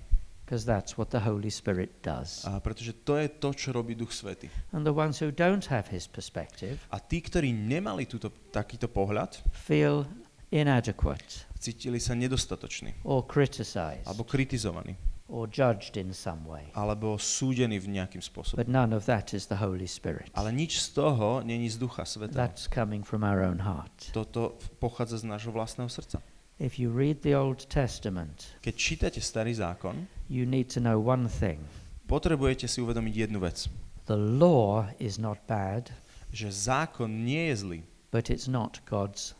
Because 0.52 0.68
that's 0.68 1.00
what 1.00 1.16
the 1.16 1.24
Holy 1.24 1.48
Spirit 1.48 2.04
does. 2.04 2.44
a 2.44 2.60
pretože 2.60 2.92
to 3.08 3.16
je 3.16 3.32
to, 3.40 3.56
čo 3.56 3.72
robí 3.72 3.96
Duch 3.96 4.12
Svety. 4.12 4.52
And 4.76 4.84
the 4.84 4.92
ones 4.92 5.24
who 5.24 5.32
don't 5.32 5.64
have 5.72 5.88
his 5.88 6.12
perspective 6.12 6.84
A 6.92 7.00
tí, 7.00 7.24
ktorí 7.24 7.56
nemali 7.56 8.04
túto, 8.04 8.28
takýto 8.52 8.92
pohľad, 8.92 9.48
feel 9.56 10.04
inadequate 10.52 11.48
cítili 11.62 12.04
sa 12.04 12.18
nedostatoční 12.18 13.06
or 13.08 13.24
criticized 13.24 14.04
alebo 14.04 14.28
kritizovaní 14.28 14.98
or 15.32 15.48
judged 15.48 15.96
in 15.96 16.12
some 16.12 16.44
way. 16.44 16.68
alebo 16.76 17.16
súdení 17.16 17.80
v 17.80 17.88
nejakým 17.96 18.20
spôsobom. 18.20 18.60
But 18.60 18.68
none 18.68 18.92
of 18.92 19.08
that 19.08 19.32
is 19.32 19.48
the 19.48 19.56
Holy 19.56 19.88
Spirit. 19.88 20.28
Ale 20.36 20.52
nič 20.52 20.84
z 20.84 21.00
toho 21.00 21.40
není 21.48 21.72
z 21.72 21.80
Ducha 21.80 22.04
Sveta. 22.04 22.36
That's 22.36 22.68
coming 22.68 23.08
from 23.08 23.24
our 23.24 23.40
own 23.40 23.64
heart. 23.64 24.12
Toto 24.12 24.60
pochádza 24.84 25.24
z 25.24 25.32
nášho 25.32 25.56
vlastného 25.56 25.88
srdca. 25.88 26.20
If 26.60 26.78
you 26.78 26.92
read 26.92 27.24
the 27.24 27.34
Old 27.34 27.66
Testament, 27.72 28.60
Keď 28.60 28.76
čítate 28.76 29.20
Starý 29.24 29.56
zákon, 29.56 30.04
you 30.32 30.48
need 30.48 30.72
to 30.72 30.80
know 30.80 30.96
one 30.96 31.28
thing 31.28 31.60
potrebujete 32.08 32.72
si 32.72 32.80
uvedomiť 32.80 33.13
jednu 33.28 33.44
vec. 33.44 33.67
the 34.08 34.15
law 34.15 34.88
is 34.98 35.20
not 35.20 35.36
bad, 35.48 35.91
Že 36.32 36.48
zákon 36.72 37.28
nie 37.28 37.52
je 37.52 37.56
zlý, 37.60 37.80
but 38.08 38.32
it's 38.32 38.48
not 38.48 38.80
God's 38.88 39.36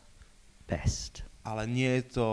best. 0.68 1.24
ale 1.42 1.64
nie 1.64 1.88
je 2.04 2.20
to 2.20 2.28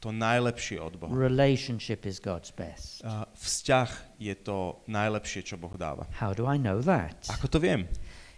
to 0.00 0.12
najlepšie 0.12 0.76
od 0.76 1.00
Boha. 1.00 1.08
Relationship 1.16 2.04
is 2.04 2.20
God's 2.20 2.52
best. 2.52 3.00
A 3.08 3.24
Vzťah 3.40 4.20
je 4.20 4.36
to 4.36 4.84
najlepšie, 4.84 5.40
čo 5.48 5.56
Boh 5.56 5.72
dáva. 5.80 6.04
How 6.20 6.36
do 6.36 6.44
I 6.44 6.60
know 6.60 6.84
that? 6.84 7.24
Ako 7.32 7.48
to 7.48 7.56
viem? 7.56 7.88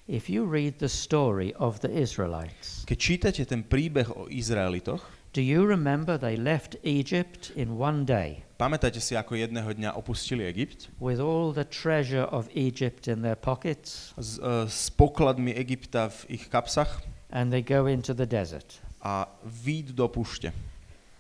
If 0.06 0.30
you 0.30 0.46
read 0.46 0.78
the 0.78 0.86
story 0.86 1.50
of 1.58 1.82
the 1.82 1.90
Israelites, 1.90 2.86
Keď 2.86 2.98
čítate 3.02 3.42
ten 3.50 3.66
príbeh 3.66 4.06
o 4.14 4.30
Izraelitoch, 4.30 5.02
do 5.36 5.44
you 5.44 5.68
remember 5.68 6.16
they 6.16 6.40
left 6.40 6.80
Egypt 6.80 7.52
in 7.52 7.76
one 7.76 8.08
day 8.08 8.40
pamätáte 8.56 9.04
si, 9.04 9.12
ako 9.12 9.36
jedného 9.36 9.68
dňa 9.68 9.92
opustili 9.92 10.48
Egypt 10.48 10.88
with 10.96 11.20
all 11.20 11.52
the 11.52 11.68
treasure 11.68 12.24
of 12.32 12.48
Egypt 12.56 13.04
in 13.04 13.20
their 13.20 13.36
pockets 13.36 14.16
s, 14.16 14.40
e, 14.40 14.64
s 14.64 14.88
pokladmi 14.88 15.52
Egypta 15.52 16.08
v 16.08 16.40
ich 16.40 16.48
kapsách 16.48 17.04
and 17.28 17.52
they 17.52 17.60
go 17.60 17.84
into 17.84 18.16
the 18.16 18.24
desert? 18.24 18.80
a 19.06 19.30
výjdu 19.44 19.94
do 19.94 20.06
púšte. 20.10 20.50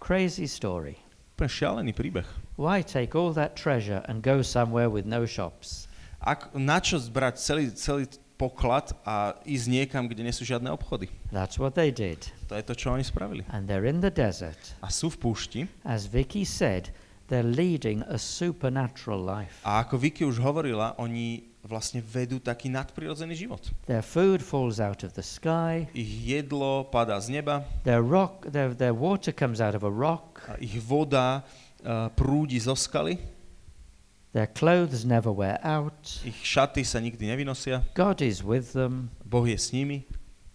Crazy 0.02 0.50
story. 0.50 0.98
Úplne 1.38 1.50
šialený 1.50 1.92
príbeh. 1.94 2.26
Why 2.58 2.82
take 2.82 3.14
all 3.14 3.30
that 3.36 3.54
treasure 3.54 4.02
and 4.10 4.26
go 4.26 4.42
somewhere 4.42 4.90
with 4.90 5.06
no 5.06 5.22
shops? 5.22 5.86
Ak, 6.18 6.50
na 6.56 6.82
čo 6.82 6.98
zbrať 6.98 7.38
celý, 7.38 7.64
celý 7.76 8.10
poklad 8.36 8.92
a 9.02 9.32
ísť 9.48 9.66
niekam, 9.72 10.04
kde 10.06 10.24
nie 10.24 10.32
sú 10.32 10.44
žiadne 10.44 10.68
obchody? 10.68 11.08
That's 11.32 11.56
what 11.56 11.72
they 11.74 11.88
did. 11.88 12.20
To 12.48 12.54
je 12.56 12.62
to, 12.62 12.76
čo 12.76 12.92
oni 12.92 13.02
spravili. 13.02 13.42
And 13.48 13.64
they're 13.64 13.88
in 13.88 14.04
the 14.04 14.12
desert. 14.12 14.76
A 14.84 14.92
sú 14.92 15.08
v 15.08 15.16
púšti 15.16 15.60
As 15.82 16.04
Vicky 16.06 16.44
said, 16.44 16.92
they're 17.32 17.42
leading 17.46 18.04
a 18.06 18.20
supernatural 18.20 19.18
life. 19.18 19.58
a 19.64 19.82
ako 19.82 19.98
Vicky 19.98 20.22
už 20.22 20.38
hovorila, 20.38 20.94
oni 21.00 21.48
vlastne 21.66 21.98
vedú 21.98 22.38
taký 22.38 22.70
nadprirodzený 22.70 23.34
život. 23.34 23.58
Their 23.90 24.04
food 24.06 24.38
falls 24.38 24.78
out 24.78 25.02
of 25.02 25.18
the 25.18 25.24
sky, 25.26 25.90
Ich 25.90 26.06
jedlo 26.22 26.86
padá 26.86 27.18
z 27.18 27.34
neba, 27.34 27.66
their 27.82 27.98
rock 28.06 28.46
their, 28.46 28.70
their 28.70 28.94
water 28.94 29.34
comes 29.34 29.58
out 29.58 29.74
of 29.74 29.82
a 29.82 29.90
rock, 29.90 30.46
a 30.46 30.54
ich 30.62 30.78
voda 30.78 31.42
uh, 31.82 32.06
prúdi 32.14 32.62
zo 32.62 32.78
skaly, 32.78 33.18
their 34.36 34.46
clothes 34.52 35.08
never 35.08 35.32
wear 35.32 35.56
out. 35.64 36.20
ich 36.20 36.36
šaty 36.44 36.84
sa 36.84 37.00
nikdy 37.00 37.24
nevynosia, 37.24 37.80
God 37.96 38.20
is 38.20 38.44
with 38.44 38.76
them, 38.76 39.08
Boh 39.24 39.48
je 39.48 39.56
s 39.56 39.72
nimi, 39.72 40.04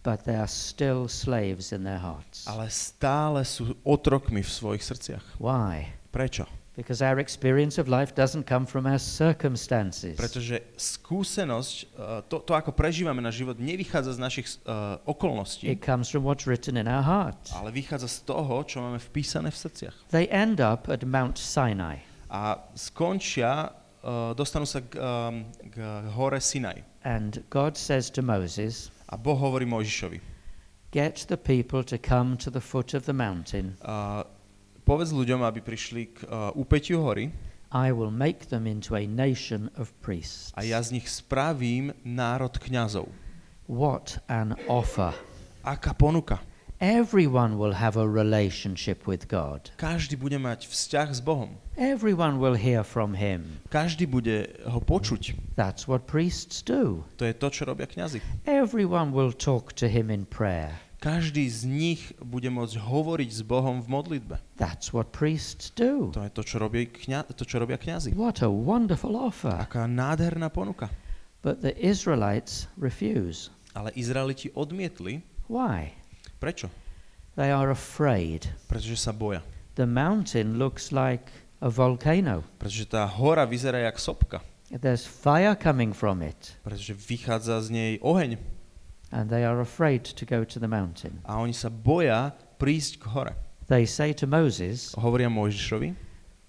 but 0.05 0.21
they 0.29 0.37
are 0.37 0.45
still 0.49 1.09
slaves 1.09 1.73
in 1.73 1.81
their 1.81 1.97
hearts. 1.97 2.45
ale 2.45 2.69
stále 2.69 3.41
sú 3.41 3.73
otrokmi 3.81 4.45
v 4.45 4.49
svojich 4.53 4.85
srdciach. 4.85 5.25
Why? 5.41 5.89
Prečo? 6.13 6.45
Because 6.71 7.03
our 7.03 7.19
experience 7.19 7.75
of 7.75 7.91
life 7.91 8.15
doesn't 8.15 8.47
come 8.47 8.63
from 8.63 8.87
our 8.87 8.97
circumstances. 8.97 10.15
Pretože 10.15 10.63
skúsenosť, 10.79 11.75
uh, 11.99 12.23
to, 12.31 12.39
to 12.47 12.55
ako 12.55 12.71
prežívame 12.71 13.19
na 13.19 13.27
život, 13.27 13.59
nevychádza 13.59 14.15
z 14.15 14.19
našich 14.23 14.47
uh, 14.63 14.95
okolností, 15.03 15.67
It 15.67 15.83
comes 15.83 16.07
from 16.07 16.23
what's 16.23 16.47
written 16.47 16.79
in 16.79 16.87
our 16.87 17.03
heart. 17.03 17.51
ale 17.51 17.75
vychádza 17.75 18.07
z 18.07 18.17
toho, 18.23 18.63
čo 18.63 18.79
máme 18.79 19.03
vpísané 19.03 19.51
v 19.51 19.57
srdciach. 19.59 19.95
They 20.15 20.31
end 20.31 20.63
up 20.63 20.87
at 20.87 21.03
Mount 21.03 21.35
Sinai. 21.35 22.07
A 22.31 22.55
skončia, 22.71 23.75
uh, 24.01 24.31
dostanú 24.31 24.63
sa 24.63 24.79
k, 24.79 24.95
um, 24.95 25.43
k 25.67 25.83
hore 26.15 26.39
Sinaj. 26.39 26.79
And 27.03 27.43
God 27.51 27.75
says 27.75 28.07
to 28.15 28.23
Moses, 28.23 28.87
A 29.11 29.19
Boh 29.19 29.35
hovorí 29.35 29.67
Mojžišovi, 29.67 30.23
Get 30.91 31.27
the 31.27 31.39
people 31.39 31.83
to 31.87 31.95
come 31.99 32.35
to 32.39 32.51
the 32.51 32.59
foot 32.63 32.95
of 32.95 33.03
the 33.03 33.15
mountain. 33.15 33.75
uh, 33.83 34.23
povedz 34.83 35.11
ľuďom, 35.11 35.43
aby 35.43 35.59
prišli 35.59 36.01
k 36.11 36.17
uh, 36.25 36.51
úpetiu 36.55 37.03
hory 37.03 37.31
I 37.71 37.95
will 37.95 38.11
make 38.11 38.51
them 38.51 38.67
into 38.67 38.99
a 38.99 39.07
nation 39.07 39.71
of 39.79 39.95
priests. 40.03 40.51
a 40.55 40.67
ja 40.67 40.83
z 40.83 40.99
nich 40.99 41.07
spravím 41.07 41.95
národ 42.03 42.51
kňazov. 42.59 43.07
What 43.71 44.19
an 44.27 44.59
offer. 44.67 45.15
Aká 45.63 45.95
ponuka? 45.95 46.43
Everyone 46.81 47.59
will 47.61 47.77
have 47.77 47.93
a 47.93 48.09
relationship 48.09 49.05
with 49.05 49.29
God. 49.29 49.69
Každý 49.77 50.17
bude 50.17 50.41
mať 50.41 50.65
vzťah 50.65 51.09
s 51.13 51.21
Bohom. 51.21 51.61
Everyone 51.77 52.41
will 52.41 52.57
hear 52.57 52.81
from 52.81 53.13
Him. 53.13 53.61
Každý 53.69 54.09
bude 54.09 54.49
ho 54.65 54.81
počuť. 54.81 55.53
That's 55.53 55.85
what 55.85 56.09
priests 56.09 56.65
do. 56.65 57.05
To 57.21 57.29
je 57.29 57.37
to, 57.37 57.53
čo 57.53 57.69
robia 57.69 57.85
kňazi. 57.85 58.25
Everyone 58.49 59.13
will 59.13 59.29
talk 59.29 59.77
to 59.77 59.85
Him 59.85 60.09
in 60.09 60.25
prayer. 60.25 60.73
Každý 61.05 61.45
z 61.53 61.69
nich 61.69 62.01
bude 62.17 62.49
môcť 62.49 62.81
hovoriť 62.81 63.29
s 63.29 63.45
Bohom 63.45 63.77
v 63.85 64.01
modlitbe. 64.01 64.41
That's 64.57 64.89
what 64.89 65.13
priests 65.13 65.69
do. 65.69 66.09
To 66.17 66.25
je 66.25 66.33
to, 66.33 66.41
čo, 66.41 66.57
robí 66.57 66.89
kňa, 66.89 67.29
to, 67.29 67.45
čo 67.45 67.61
robia 67.61 67.77
kňazi. 67.77 68.17
What 68.17 68.41
a 68.41 68.49
wonderful 68.49 69.13
offer. 69.13 69.53
Aká 69.53 69.85
nádherná 69.85 70.49
ponuka. 70.49 70.89
But 71.45 71.61
the 71.61 71.77
Israelites 71.77 72.65
refuse. 72.73 73.53
Ale 73.77 73.93
Izraeliti 73.93 74.49
odmietli. 74.57 75.21
Why? 75.45 76.00
Prečo? 76.41 76.73
They 77.37 77.53
are 77.53 77.69
afraid. 77.69 78.49
Pretože 78.65 78.97
sa 78.97 79.13
boja. 79.13 79.45
The 79.77 79.85
mountain 79.85 80.57
looks 80.57 80.89
like 80.91 81.29
a 81.61 81.69
volcano. 81.69 82.41
Pretože 82.57 82.89
tá 82.89 83.05
hora 83.05 83.45
vyzerá 83.45 83.77
jak 83.85 84.01
sopka. 84.01 84.41
There's 84.73 85.05
fire 85.05 85.53
coming 85.55 85.93
from 85.93 86.23
it, 86.25 86.57
Pretože 86.65 86.97
vychádza 86.97 87.61
z 87.61 87.69
nej 87.69 87.91
oheň. 88.01 88.37
and 89.11 89.29
they 89.29 89.43
are 89.45 89.59
afraid 89.61 90.01
to 90.15 90.25
go 90.25 90.41
to 90.47 90.59
the 90.59 90.67
mountain. 90.71 91.19
A 91.27 91.35
oni 91.37 91.51
sa 91.53 91.67
boja 91.69 92.31
prísť 92.57 93.03
k 93.03 93.05
hore. 93.11 93.33
They 93.67 93.83
say 93.85 94.15
to 94.15 94.25
Moses, 94.27 94.95
Hovoria 94.97 95.27
Mojžišovi, 95.29 95.93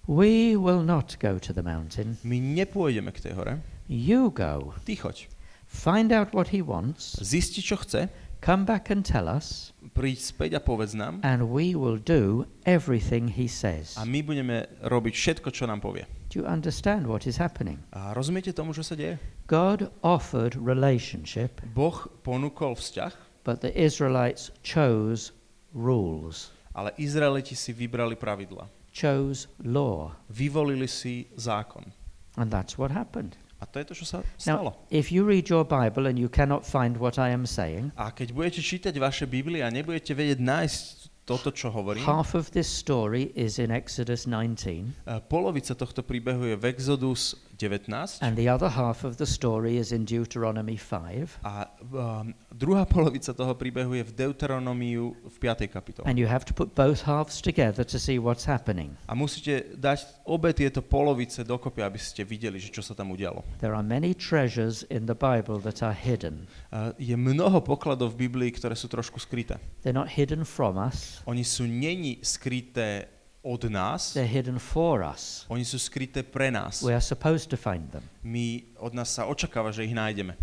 We 0.07 0.55
will 0.59 0.83
not 0.83 1.15
go 1.19 1.39
to 1.39 1.51
the 1.53 1.63
mountain. 1.63 2.17
my 2.23 2.39
nepôjdeme 2.39 3.11
k 3.11 3.19
tej 3.29 3.33
hore, 3.35 3.59
You 3.87 4.31
go. 4.31 4.71
ty 4.87 4.95
choď. 4.95 5.27
Find 5.67 6.11
out 6.15 6.31
what 6.31 6.51
he 6.55 6.63
wants. 6.63 7.19
Zisti, 7.19 7.59
čo 7.59 7.75
chce, 7.83 8.07
Come 8.43 8.67
back 8.67 8.91
and 8.91 9.07
tell 9.07 9.31
us, 9.31 9.71
príď 9.95 10.19
späť 10.19 10.51
a 10.59 10.61
povedz 10.61 10.91
nám 10.91 11.23
and 11.23 11.47
we 11.47 11.71
will 11.71 11.95
do 11.95 12.43
everything 12.67 13.31
he 13.31 13.47
says. 13.47 13.95
a 13.95 14.03
my 14.03 14.19
budeme 14.19 14.67
robiť 14.83 15.13
všetko, 15.15 15.47
čo 15.55 15.63
nám 15.63 15.79
povie. 15.79 16.03
Do 16.27 16.43
you 16.43 16.45
understand 16.49 17.07
what 17.07 17.23
is 17.23 17.39
happening? 17.39 17.79
A 17.95 18.11
rozumiete 18.11 18.51
tomu, 18.51 18.75
čo 18.75 18.83
sa 18.83 18.99
deje? 18.99 19.15
God 19.47 19.87
offered 20.03 20.59
relationship, 20.59 21.63
Boh 21.71 22.03
ponúkol 22.27 22.75
vzťah, 22.75 23.15
but 23.47 23.63
the 23.63 23.71
Israelites 23.71 24.51
chose 24.59 25.31
rules, 25.71 26.51
ale 26.75 26.91
Izraeliti 26.99 27.55
si 27.55 27.71
vybrali 27.71 28.19
pravidla. 28.19 28.67
chose 28.91 29.47
law. 29.63 30.11
Vyvolili 30.27 30.91
si 30.91 31.31
zákon. 31.39 31.95
And 32.35 32.51
that's 32.51 32.75
what 32.75 32.91
happened. 32.91 33.39
A 33.63 33.65
to 33.65 33.79
je 33.79 33.85
to, 33.87 33.93
čo 33.95 34.05
sa 34.05 34.17
Now, 34.43 34.59
stalo. 34.59 34.71
if 34.91 35.07
you 35.07 35.23
read 35.23 35.47
your 35.47 35.63
Bible 35.63 36.11
and 36.11 36.19
you 36.19 36.27
cannot 36.27 36.67
find 36.67 36.99
what 36.99 37.15
I 37.15 37.31
am 37.31 37.47
saying, 37.47 37.95
A 37.95 38.11
keď 38.11 38.35
budete 38.35 38.59
čítať 38.59 38.91
vaše 38.99 39.23
Biblie 39.23 39.63
a 39.63 39.71
nebudete 39.71 40.11
vedieť 40.11 40.43
nájsť 40.43 40.83
toto, 41.23 41.55
čo 41.55 41.71
hovorím, 41.71 42.03
half 42.03 42.35
of 42.35 42.51
this 42.51 42.67
story 42.67 43.31
is 43.31 43.55
in 43.55 43.71
Exodus 43.71 44.27
19, 44.27 44.91
eh, 45.07 45.23
polovica 45.31 45.71
tohto 45.71 46.03
príbehu 46.03 46.51
je 46.51 46.59
v 46.59 46.65
Exodus 46.67 47.39
19 47.69 48.19
and 48.21 48.35
the 48.37 48.49
other 48.49 48.69
half 48.69 49.03
of 49.03 49.17
the 49.17 49.25
story 49.25 49.77
is 49.77 49.91
in 49.91 50.05
Deuteronomy 50.05 50.77
5. 50.77 51.39
a 51.43 51.67
um, 51.93 52.33
druhá 52.51 52.85
polovica 52.85 53.33
toho 53.33 53.55
príbehu 53.55 53.93
je 53.97 54.03
v 54.03 54.11
Deuteronomiu 54.11 55.15
v 55.27 55.35
5. 55.39 55.67
kapitole. 55.67 56.05
And 56.05 56.19
you 56.19 56.27
have 56.27 56.45
to 56.45 56.53
put 56.53 56.75
both 56.75 57.03
halves 57.03 57.41
together 57.41 57.83
to 57.85 57.97
see 57.99 58.19
what's 58.19 58.45
happening. 58.45 58.95
A 59.07 59.15
musíte 59.15 59.75
dať 59.75 60.23
obe 60.27 60.53
tieto 60.53 60.83
polovice 60.83 61.41
dokopy, 61.41 61.81
aby 61.81 61.99
ste 61.99 62.27
videli, 62.27 62.59
že 62.59 62.69
čo 62.69 62.85
sa 62.85 62.93
tam 62.93 63.11
udialo. 63.15 63.43
There 63.59 63.73
are 63.73 63.85
many 63.85 64.13
treasures 64.13 64.83
in 64.91 65.07
the 65.07 65.17
Bible 65.17 65.59
that 65.63 65.81
are 65.81 65.95
hidden. 65.95 66.45
Uh, 66.69 66.91
je 66.99 67.15
mnoho 67.15 67.63
pokladov 67.63 68.15
v 68.15 68.27
Biblii, 68.29 68.51
ktoré 68.53 68.77
sú 68.77 68.91
trošku 68.91 69.17
skryté. 69.17 69.57
They're 69.81 69.95
not 69.95 70.13
hidden 70.13 70.43
from 70.43 70.77
us, 70.79 71.23
Oni 71.25 71.43
sú 71.43 71.65
není 71.65 72.19
skryté 72.21 73.07
od 73.43 73.67
nás, 73.67 74.15
They're 74.15 74.23
hidden 74.25 74.59
for 74.59 75.03
us. 75.03 75.45
oni 75.51 75.67
sú 75.67 75.75
skryté 75.75 76.23
pre 76.23 76.47
nás. 76.51 76.79
We 76.79 76.95
are 76.95 77.03
supposed 77.03 77.51
to 77.51 77.57
find 77.59 77.91
them. 77.91 78.07
My, 78.23 78.63
od 78.79 78.95
nás 78.95 79.11
sa 79.11 79.27
očakáva, 79.27 79.75
že 79.75 79.83
ich 79.83 79.91
nájdeme. 79.91 80.39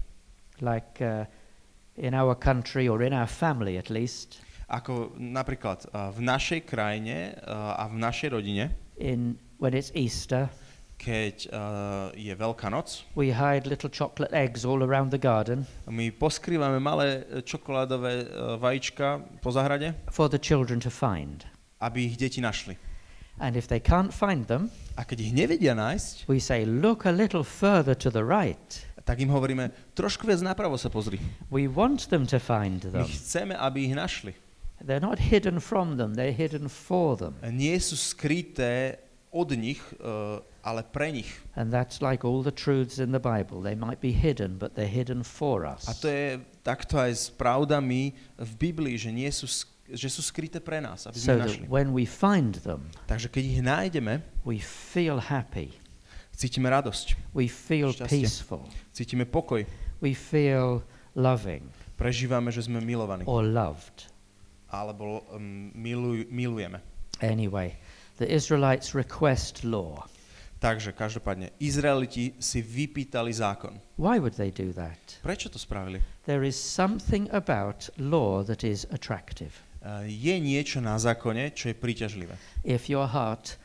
Like 0.60 1.00
uh, 1.00 1.24
in 1.96 2.12
our 2.12 2.36
country 2.36 2.88
or 2.88 3.00
in 3.00 3.16
our 3.16 3.28
family 3.28 3.80
at 3.80 3.88
least, 3.88 4.44
Ako 4.70 5.18
napríklad 5.18 5.82
uh, 5.90 6.14
v 6.14 6.22
našej 6.22 6.62
krajine 6.62 7.34
uh, 7.42 7.74
a 7.74 7.90
v 7.90 7.98
našej 7.98 8.28
rodine, 8.30 8.70
in 9.02 9.34
when 9.58 9.74
it's 9.74 9.90
Easter, 9.98 10.46
keď 11.00 11.48
uh, 11.50 11.58
je 12.14 12.30
Veľká 12.36 12.68
noc, 12.70 13.02
we 13.16 13.32
hide 13.34 13.66
little 13.66 13.90
chocolate 13.90 14.30
eggs 14.30 14.62
all 14.62 14.84
around 14.84 15.10
the 15.10 15.18
garden 15.18 15.64
my 15.90 16.12
poskrývame 16.12 16.76
malé 16.78 17.24
e, 17.26 17.40
čokoládové 17.42 18.28
uh, 18.28 18.60
vajíčka 18.60 19.24
po 19.40 19.50
zahrade, 19.50 19.96
for 20.12 20.28
the 20.28 20.38
children 20.38 20.78
to 20.78 20.92
find. 20.92 21.48
aby 21.80 22.12
ich 22.12 22.20
deti 22.20 22.38
našli. 22.44 22.76
And 23.40 23.57
if 23.57 23.66
they 23.66 23.81
can't 23.81 24.12
find 24.12 24.44
them, 24.44 24.68
A 25.00 25.03
keď 25.09 25.18
ich 25.24 25.33
nevedia 25.33 25.72
nájsť, 25.72 26.29
we 26.29 26.37
say, 26.37 26.68
look 26.68 27.09
a 27.09 27.14
little 27.14 27.40
further 27.40 27.96
to 27.96 28.12
the 28.12 28.20
right. 28.20 28.85
tak 29.11 29.18
im 29.18 29.33
hovoríme, 29.33 29.74
trošku 29.98 30.22
viac 30.22 30.38
napravo 30.44 30.79
sa 30.79 30.87
pozri. 30.87 31.18
We 31.50 31.66
want 31.66 32.12
them 32.14 32.31
to 32.31 32.38
find 32.38 32.79
My 32.85 33.03
them. 33.03 33.07
chceme, 33.11 33.59
aby 33.59 33.90
ich 33.90 33.94
našli. 33.98 34.38
They're 34.81 35.03
not 35.03 35.18
hidden 35.18 35.59
from 35.59 35.98
them, 35.98 36.14
they're 36.14 36.37
hidden 36.37 36.70
for 36.70 37.18
them. 37.18 37.35
Nie 37.42 37.83
sú 37.83 37.98
skryté 37.98 39.03
od 39.35 39.50
nich, 39.59 39.83
uh, 39.98 40.40
ale 40.62 40.87
pre 40.87 41.11
nich. 41.11 41.29
And 41.59 41.74
that's 41.74 41.98
like 41.98 42.22
all 42.22 42.46
the 42.46 42.55
truths 42.55 43.03
in 43.03 43.11
the 43.11 43.20
Bible. 43.20 43.61
They 43.61 43.74
might 43.74 43.98
be 43.98 44.14
hidden, 44.14 44.62
but 44.62 44.79
they're 44.79 44.87
hidden 44.87 45.26
for 45.26 45.66
us. 45.66 45.90
A 45.90 45.92
to 45.98 46.07
je 46.07 46.38
takto 46.62 47.00
aj 47.00 47.11
s 47.11 47.26
pravdami 47.35 48.14
v 48.38 48.53
Biblii, 48.62 48.94
že, 48.94 49.11
nie 49.11 49.29
sú, 49.35 49.50
že 49.94 50.09
sú 50.11 50.22
skryté 50.22 50.59
pre 50.62 50.79
nás, 50.83 51.07
aby 51.07 51.16
so 51.18 51.35
našli. 51.38 51.66
when 51.70 51.94
we 51.94 52.07
find 52.07 52.62
them, 52.66 52.90
Takže 53.07 53.31
keď 53.31 53.42
ich 53.44 53.61
nájdeme, 53.62 54.22
we 54.46 54.59
feel 54.62 55.18
happy, 55.18 55.74
cítime 56.35 56.70
radosť, 56.70 57.35
we 57.35 57.46
feel 57.46 57.94
Šťastie. 57.94 58.11
peaceful, 58.11 58.62
cítime 58.92 59.24
pokoj, 59.26 59.62
we 60.03 60.12
feel 60.16 60.83
loving 61.14 61.66
prežívame, 62.00 62.48
že 62.48 62.64
sme 62.64 62.81
milovaní. 62.81 63.29
or 63.29 63.44
loved. 63.44 64.09
Alebo 64.72 65.20
um, 65.29 65.68
miluj, 65.76 66.24
milujeme. 66.33 66.81
Anyway, 67.20 67.76
the 68.16 68.24
Israelites 68.24 68.96
request 68.96 69.61
law. 69.68 70.09
Takže 70.61 70.92
každopádne, 70.92 71.57
Izraeliti 71.57 72.37
si 72.37 72.61
vypýtali 72.61 73.33
zákon. 73.33 73.81
Why 73.96 74.20
would 74.20 74.37
they 74.37 74.53
do 74.53 74.72
that? 74.76 75.20
Prečo 75.24 75.48
to 75.48 75.57
spravili? 75.57 76.00
There 76.29 76.44
is 76.44 76.57
something 76.57 77.29
about 77.33 77.88
law 77.96 78.44
that 78.44 78.61
is 78.61 78.85
attractive. 78.92 79.57
Uh, 79.81 80.05
je 80.05 80.37
niečo 80.37 80.85
na 80.85 81.01
zákone, 81.01 81.57
čo 81.57 81.73
je 81.73 81.77
príťažlivé. 81.77 82.37
If 82.61 82.93
your 82.93 83.09
heart 83.09 83.57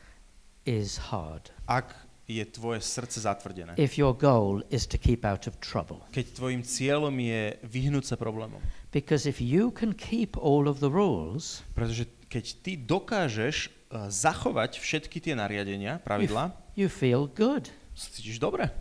is 0.63 1.11
hard, 1.11 1.51
Ak 1.67 1.91
je 2.25 2.41
tvoje 2.47 2.79
srdce 2.79 3.19
zatvrdené, 3.21 3.75
if 3.75 3.99
your 3.99 4.15
goal 4.15 4.63
is 4.71 4.87
to 4.87 4.97
keep 4.97 5.27
out 5.27 5.43
of 5.45 5.59
trouble. 5.59 5.99
keď 6.15 6.31
tvojim 6.39 6.63
cieľom 6.63 7.13
je 7.19 7.59
vyhnúť 7.67 8.05
sa 8.07 8.15
problémom. 8.15 8.63
Because 8.95 9.27
if 9.27 9.43
you 9.43 9.75
can 9.75 9.91
keep 9.91 10.39
all 10.39 10.71
of 10.71 10.79
the 10.79 10.87
rules, 10.87 11.61
Pretože 11.75 12.07
keď 12.31 12.45
ty 12.63 12.71
dokážeš 12.79 13.67
uh, 13.91 14.07
zachovať 14.07 14.79
všetky 14.79 15.19
tie 15.19 15.35
nariadenia, 15.35 15.99
pravidlá, 15.99 16.55
you 16.79 16.87
feel 16.87 17.27
good. 17.27 17.67
cítiš 17.91 18.39
dobre. 18.39 18.71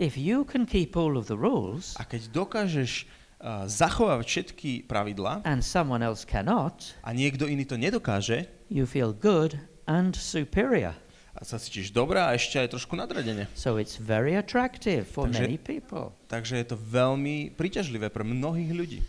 If 0.00 0.16
you 0.16 0.44
can 0.44 0.64
keep 0.64 0.96
all 0.96 1.16
of 1.16 1.28
the 1.28 1.36
rules 1.36 1.92
A 2.00 2.04
keď 2.08 2.32
dokážeš 2.32 3.04
uh, 3.40 3.64
zachovať 3.66 4.20
všetky 4.22 4.70
pravidlá 4.86 5.42
and 5.48 5.64
someone 5.64 6.00
else 6.00 6.22
cannot, 6.24 6.94
a 7.02 7.10
niekto 7.10 7.48
iný 7.48 7.64
to 7.64 7.74
nedokáže, 7.74 8.46
you 8.68 8.84
feel 8.86 9.10
good 9.12 9.56
and 9.88 10.14
superior. 10.14 10.94
a 11.30 11.46
sa 11.46 11.56
cítiš 11.56 11.94
dobre 11.94 12.20
a 12.20 12.36
ešte 12.36 12.60
aj 12.60 12.76
trošku 12.76 12.94
nadradene. 12.98 13.48
So 13.56 13.80
it's 13.80 13.96
very 13.96 14.36
attractive 14.36 15.08
for 15.08 15.24
Takže- 15.30 15.40
many 15.40 15.56
people, 15.56 16.12
Takže 16.28 16.60
je 16.60 16.66
to 16.68 16.76
veľmi 16.76 17.54
príťažlivé 17.56 18.12
pre 18.12 18.22
mnohých 18.22 18.72
ľudí. 18.76 19.00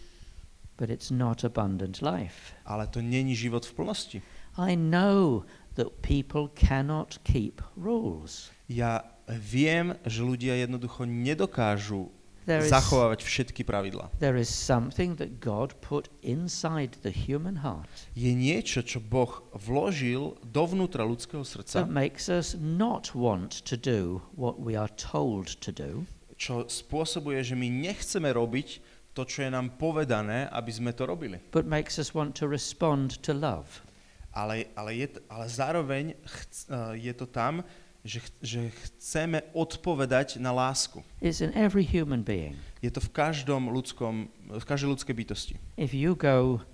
but 0.81 0.89
it's 0.89 1.11
not 1.13 1.43
abundant 1.45 2.01
life. 2.01 2.57
Ale 2.65 2.87
to 2.89 3.05
není 3.05 3.35
život 3.37 3.61
v 3.69 3.73
plnosti. 3.77 4.17
I 4.57 4.73
know 4.73 5.45
that 5.77 6.01
people 6.01 6.49
cannot 6.57 7.21
keep 7.23 7.61
rules. 7.77 8.49
Ja 8.65 9.05
viem, 9.29 9.93
že 10.03 10.25
ľudia 10.25 10.57
jednoducho 10.57 11.05
nedokážu 11.05 12.09
There 12.45 12.65
is, 12.65 12.73
zachovávať 12.73 13.21
všetky 13.21 13.61
pravidlá. 13.61 14.09
there 14.17 14.33
is 14.33 14.49
something 14.49 15.13
that 15.21 15.37
God 15.37 15.77
put 15.77 16.09
inside 16.25 16.97
the 17.05 17.13
human 17.13 17.61
heart 17.61 17.85
Je 18.17 18.33
niečo, 18.33 18.81
čo 18.81 18.97
Boh 18.97 19.45
vložil 19.53 20.33
dovnútra 20.41 21.05
ľudského 21.05 21.45
srdca, 21.45 21.85
that 21.85 21.93
makes 21.93 22.25
us 22.33 22.57
not 22.57 23.13
want 23.13 23.61
to 23.69 23.77
do 23.77 24.25
what 24.33 24.57
we 24.57 24.73
are 24.73 24.89
told 24.97 25.53
to 25.61 25.69
do, 25.69 26.09
čo 26.41 26.65
spôsobuje, 26.65 27.45
že 27.45 27.53
my 27.53 27.69
nechceme 27.69 28.33
robiť 28.33 28.81
to, 29.13 29.21
čo 29.27 29.45
je 29.45 29.51
nám 29.53 29.77
povedané, 29.77 30.49
aby 30.49 30.71
sme 30.73 30.95
to 30.97 31.05
robili. 31.05 31.37
but 31.53 31.69
makes 31.69 32.01
us 32.01 32.17
want 32.17 32.33
to 32.33 32.49
respond 32.49 33.21
to 33.21 33.37
love. 33.37 33.85
Ale, 34.31 34.71
ale, 34.79 34.95
je, 34.95 35.07
ale 35.27 35.45
zároveň 35.51 36.15
chc, 36.23 36.71
uh, 36.71 36.95
je 36.95 37.11
to 37.11 37.27
tam, 37.27 37.61
že, 38.01 38.19
ch, 38.19 38.29
že 38.41 38.59
chceme 38.69 39.45
odpovedať 39.53 40.41
na 40.41 40.49
lásku. 40.49 41.05
It's 41.21 41.41
in 41.41 41.53
every 41.53 41.85
human 41.85 42.25
being. 42.25 42.57
Je 42.81 42.89
to 42.89 43.01
v 43.01 43.13
každom 43.13 43.69
ľudskom, 43.69 44.29
v 44.49 44.65
každej 44.65 44.89
ľudskej 44.97 45.13
bytosti. 45.13 45.55
If 45.77 45.93
you 45.93 46.17
go 46.17 46.65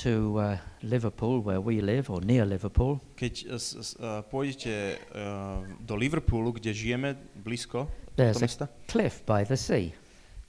to 0.00 0.40
uh, 0.40 0.56
Liverpool, 0.80 1.44
where 1.44 1.60
we 1.60 1.84
live, 1.84 2.08
or 2.08 2.24
near 2.24 2.48
Liverpool, 2.48 3.00
Keď 3.20 3.34
uh, 3.44 3.60
s, 3.60 3.76
s, 3.76 3.88
uh, 4.00 4.24
pôjdete 4.24 4.96
uh, 5.12 5.60
do 5.84 5.94
Liverpoolu, 5.96 6.56
kde 6.56 6.72
žijeme 6.72 7.12
blízko 7.36 7.88
there's 8.16 8.40
do 8.40 8.44
a 8.44 8.48
mesta, 8.48 8.64
cliff 8.88 9.20
by 9.28 9.44
the 9.44 9.56
sea. 9.56 9.92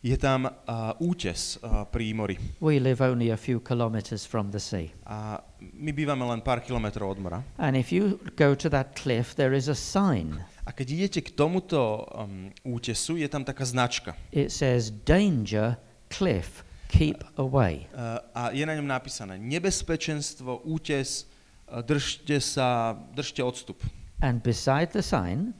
Je 0.04 0.18
tam 0.20 0.44
uh, 0.44 0.52
útes 1.00 1.56
uh, 1.64 1.88
pri 1.88 2.12
mori. 2.12 2.36
We 2.60 2.84
live 2.84 3.00
only 3.00 3.32
a 3.32 3.40
few 3.40 3.64
kilometers 3.64 4.28
from 4.28 4.52
the 4.52 4.60
sea. 4.60 4.92
A 5.08 5.40
my 5.64 5.96
bývame 5.96 6.28
len 6.28 6.44
pár 6.44 6.60
kilometrov 6.60 7.16
od 7.16 7.20
mora. 7.24 7.40
And 7.56 7.80
if 7.80 7.96
you 7.96 8.20
go 8.36 8.52
to 8.52 8.68
that 8.68 9.00
cliff, 9.00 9.32
there 9.40 9.56
is 9.56 9.72
a 9.72 9.76
sign. 9.76 10.44
A 10.68 10.76
keď 10.76 10.88
idete 10.92 11.20
k 11.24 11.32
tomuto 11.32 12.04
um, 12.12 12.52
útesu, 12.68 13.16
je 13.16 13.32
tam 13.32 13.48
taká 13.48 13.64
značka. 13.64 14.12
It 14.36 14.52
says, 14.52 14.92
Danger, 14.92 15.80
cliff, 16.12 16.68
keep 16.92 17.24
away. 17.40 17.88
Uh, 17.96 18.20
a 18.36 18.42
je 18.52 18.68
na 18.68 18.76
ňom 18.76 18.88
napísané 18.88 19.40
nebezpečenstvo, 19.40 20.68
útes, 20.68 21.32
držte 21.72 22.44
sa, 22.44 22.92
držte 23.16 23.40
odstup. 23.40 23.80
And 24.20 24.44
beside 24.44 24.92
the 24.92 25.04
sign 25.04 25.56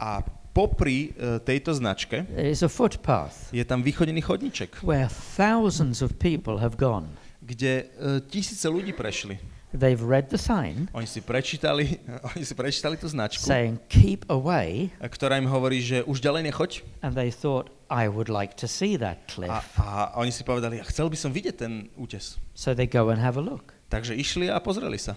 A 0.00 0.24
popri 0.50 1.12
uh, 1.12 1.36
tejto 1.38 1.76
značke 1.76 2.24
is 2.34 2.64
a 2.64 2.68
footpath 2.72 3.52
je 3.52 3.60
tam 3.62 3.84
východený 3.84 4.24
chodníček, 4.24 4.80
where 4.82 5.06
thousands 5.36 6.00
of 6.00 6.16
people 6.16 6.58
have 6.58 6.74
gone. 6.80 7.06
kde 7.44 7.84
uh, 8.00 8.18
tisíce 8.24 8.64
ľudí 8.64 8.96
prešli. 8.96 9.36
They've 9.70 10.02
read 10.02 10.34
the 10.34 10.40
sign 10.40 10.90
Oni 10.90 11.06
si 11.06 11.22
prečítali, 11.22 12.02
oni 12.34 12.42
si 12.42 12.58
prečítali 12.58 12.98
tú 12.98 13.06
značku, 13.06 13.46
saying, 13.46 13.78
Keep 13.86 14.26
away. 14.26 14.90
ktorá 14.98 15.38
im 15.38 15.46
hovorí, 15.46 15.78
že 15.78 16.02
už 16.02 16.18
ďalej 16.18 16.50
nechoď. 16.50 16.70
And 17.06 17.14
they 17.14 17.30
thought, 17.30 17.70
I 17.86 18.10
would 18.10 18.26
like 18.26 18.58
to 18.58 18.66
see 18.66 18.98
that 18.98 19.22
A, 19.22 19.30
cliff. 19.30 19.66
a 19.78 20.10
oni 20.18 20.34
si 20.34 20.42
povedali, 20.42 20.82
ja 20.82 20.86
chcel 20.90 21.06
by 21.06 21.14
som 21.14 21.30
vidieť 21.30 21.54
ten 21.54 21.86
útes. 21.94 22.42
So 22.58 22.74
they 22.74 22.90
go 22.90 23.14
and 23.14 23.22
have 23.22 23.38
a 23.38 23.44
look. 23.44 23.70
Takže 23.86 24.18
išli 24.18 24.50
a 24.50 24.58
pozreli 24.58 24.98
sa. 24.98 25.14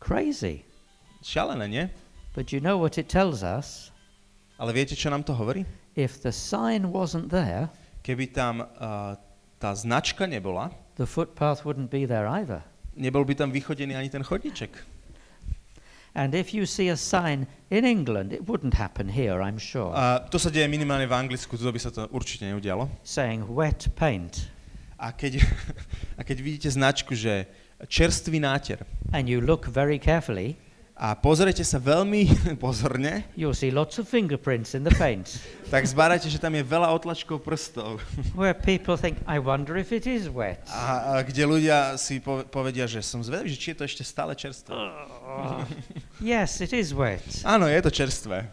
Crazy. 0.00 0.64
Šialené, 1.20 1.68
nie? 1.68 1.84
But 2.34 2.52
you 2.54 2.60
know 2.62 2.78
what 2.78 2.98
it 2.98 3.08
tells 3.10 3.42
us? 3.42 3.90
Ale 4.60 4.70
viete, 4.76 4.94
čo 4.94 5.10
nám 5.10 5.24
to 5.26 5.34
hovorí? 5.34 5.66
If 5.96 6.22
the 6.22 6.30
sign 6.30 6.94
wasn't 6.94 7.28
there, 7.34 7.68
Keby 8.00 8.32
tam 8.32 8.64
uh, 8.64 9.18
tá 9.60 9.70
značka 9.76 10.24
nebola, 10.24 10.72
the 10.96 11.04
footpath 11.04 11.66
wouldn't 11.68 11.90
be 11.92 12.06
there 12.06 12.24
either. 12.28 12.62
nebol 12.96 13.24
by 13.24 13.34
tam 13.34 13.50
vychodený 13.52 13.96
ani 13.96 14.08
ten 14.08 14.22
chodníček. 14.22 14.70
And 16.14 16.34
if 16.34 16.50
you 16.54 16.66
see 16.66 16.90
a 16.90 16.96
sign 16.98 17.46
in 17.70 17.84
England, 17.86 18.32
it 18.32 18.42
wouldn't 18.48 18.74
happen 18.74 19.08
here, 19.14 19.38
I'm 19.42 19.58
sure, 19.58 19.94
A 19.94 20.26
to 20.26 20.38
sa 20.42 20.50
deje 20.50 20.66
minimálne 20.66 21.06
v 21.06 21.14
Anglicku, 21.14 21.54
tu 21.54 21.62
by 21.70 21.78
sa 21.78 21.94
to 21.94 22.10
určite 22.10 22.42
neudialo. 22.50 22.90
saying 23.06 23.46
wet 23.46 23.90
paint, 23.94 24.50
A 24.98 25.14
keď, 25.14 25.40
a 26.18 26.26
keď 26.26 26.36
vidíte 26.42 26.68
značku, 26.74 27.14
že 27.14 27.46
čerstvý 27.86 28.42
náter 28.42 28.82
and 29.14 29.30
you 29.30 29.38
look 29.40 29.70
very 29.70 29.98
carefully, 30.02 30.58
a 31.00 31.16
pozrete 31.16 31.64
sa 31.64 31.80
veľmi 31.80 32.28
pozorne, 32.64 33.24
you'll 33.32 33.56
see 33.56 33.72
lots 33.72 33.96
of 33.96 34.04
fingerprints 34.04 34.76
in 34.76 34.84
the 34.84 34.92
paint 35.00 35.40
tak 35.72 35.88
zbárate, 35.88 36.28
že 36.28 36.36
tam 36.36 36.52
je 36.52 36.60
veľa 36.60 36.92
otlačkov 36.92 37.40
prstov. 37.40 38.04
where 38.36 38.52
people 38.52 39.00
think, 39.00 39.16
I 39.24 39.40
wonder 39.40 39.80
if 39.80 39.96
it 39.96 40.04
is 40.04 40.28
wet. 40.28 40.60
A, 40.68 41.16
a 41.16 41.24
kde 41.24 41.48
ľudia 41.48 41.96
si 41.96 42.20
po, 42.20 42.44
povedia, 42.44 42.84
že 42.84 43.00
som 43.00 43.24
zvedavý, 43.24 43.48
že 43.48 43.56
či 43.56 43.72
je 43.72 43.76
to 43.80 43.84
ešte 43.88 44.04
stále 44.04 44.36
čerstvé. 44.36 44.76
yes, 46.20 46.60
it 46.60 46.76
is 46.76 46.92
wet. 46.92 47.24
Áno, 47.48 47.64
je 47.64 47.80
to 47.80 47.88
čerstvé. 47.88 48.50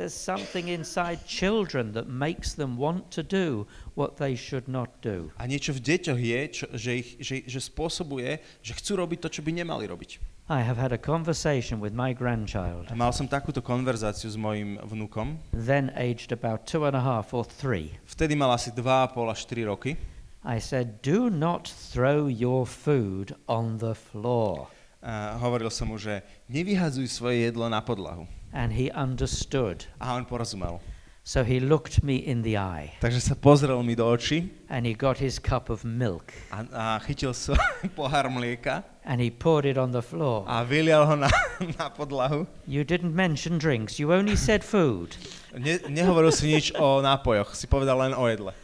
There's 0.00 0.16
something 0.16 0.72
inside 0.72 1.22
children 1.28 1.92
that 1.92 2.08
makes 2.08 2.56
them 2.56 2.80
want 2.80 3.12
to 3.12 3.22
do 3.22 3.68
what 3.94 4.16
they 4.16 4.32
should 4.32 4.64
not 4.64 4.88
do. 5.04 5.28
A 5.36 5.44
niečo 5.44 5.76
v 5.76 5.80
deťoch 5.80 6.20
je, 6.20 6.40
čo, 6.50 6.64
že, 6.72 6.92
ich, 7.04 7.08
že, 7.20 7.44
že 7.44 7.60
spôsobuje, 7.60 8.40
že 8.64 8.72
chcú 8.74 8.96
robiť 8.96 9.18
to, 9.20 9.28
čo 9.28 9.40
by 9.44 9.52
nemali 9.52 9.84
robiť. 9.84 10.29
I 10.50 10.62
have 10.66 10.82
had 10.82 10.90
a 10.90 10.98
conversation 10.98 11.78
with 11.78 11.94
my 11.94 12.10
grandchild, 12.10 12.90
mal 12.98 13.14
som 13.14 13.30
takúto 13.30 13.62
konverzáciu 13.62 14.26
s 14.26 14.34
mojim 14.34 14.82
vnúkom. 14.82 15.38
then 15.54 15.94
aged 15.94 16.34
about 16.34 16.66
two 16.66 16.82
and 16.82 16.98
a 16.98 17.00
half 17.00 17.30
or 17.30 17.46
three. 17.46 17.94
Vtedy 18.02 18.34
mal 18.34 18.50
asi 18.50 18.74
2,5 18.74 19.30
až 19.30 19.46
4 19.46 19.70
roky. 19.70 19.94
I 20.42 20.58
said, 20.58 21.06
Do 21.06 21.30
not 21.30 21.70
throw 21.70 22.26
your 22.26 22.66
food 22.66 23.38
on 23.46 23.78
the 23.78 23.94
floor. 23.94 24.66
A 25.06 25.38
hovoril 25.38 25.70
som 25.70 25.86
mu, 25.86 26.02
že 26.02 26.26
nevyhadzuj 26.50 27.06
svoje 27.06 27.46
jedlo 27.46 27.70
na 27.70 27.78
podlahu. 27.78 28.26
And 28.50 28.74
he 28.74 28.90
understood. 28.90 29.86
A 30.02 30.18
on 30.18 30.26
porozumel. 30.26 30.82
So 31.22 31.46
he 31.46 31.62
looked 31.62 32.02
me 32.02 32.18
in 32.18 32.42
the 32.42 32.58
eye 32.58 32.96
Takže 32.98 33.20
sa 33.22 33.34
pozrel 33.38 33.78
mi 33.86 33.94
do 33.94 34.02
očí 34.02 34.50
and 34.66 34.82
he 34.82 34.98
got 34.98 35.22
his 35.22 35.38
cup 35.38 35.70
of 35.70 35.86
milk 35.86 36.34
a, 36.50 36.64
a 36.74 36.84
chytil 37.06 37.30
svoj 37.46 37.60
pohár 37.94 38.26
mlieka 38.32 38.82
and 39.10 39.18
he 39.18 39.26
poured 39.26 39.66
it 39.66 39.74
on 39.74 39.90
the 39.90 40.02
floor. 40.02 40.46
a 40.46 40.62
vylial 40.62 41.02
ho 41.02 41.18
na, 41.18 41.26
na 41.78 41.90
podlahu. 41.90 42.46
You 42.66 42.86
didn't 42.86 43.10
mention 43.10 43.58
drinks, 43.58 43.98
you 43.98 44.14
only 44.14 44.38
said 44.38 44.62
food. 44.62 45.18
Ne, 45.50 45.82
nehovoril 45.90 46.30
si 46.30 46.46
nič 46.46 46.78
o 46.78 47.02
nápojoch, 47.02 47.58
si 47.58 47.66
povedal 47.66 47.98
len 47.98 48.14
o 48.14 48.30
jedle. 48.30 48.54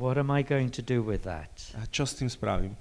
What 0.00 0.16
am 0.16 0.32
I 0.32 0.40
going 0.40 0.72
to 0.72 0.80
do 0.80 1.04
with 1.04 1.28
that? 1.28 1.52
A 1.76 1.84
čo 1.92 2.08
s 2.08 2.16
tým 2.16 2.32
spravím? 2.32 2.72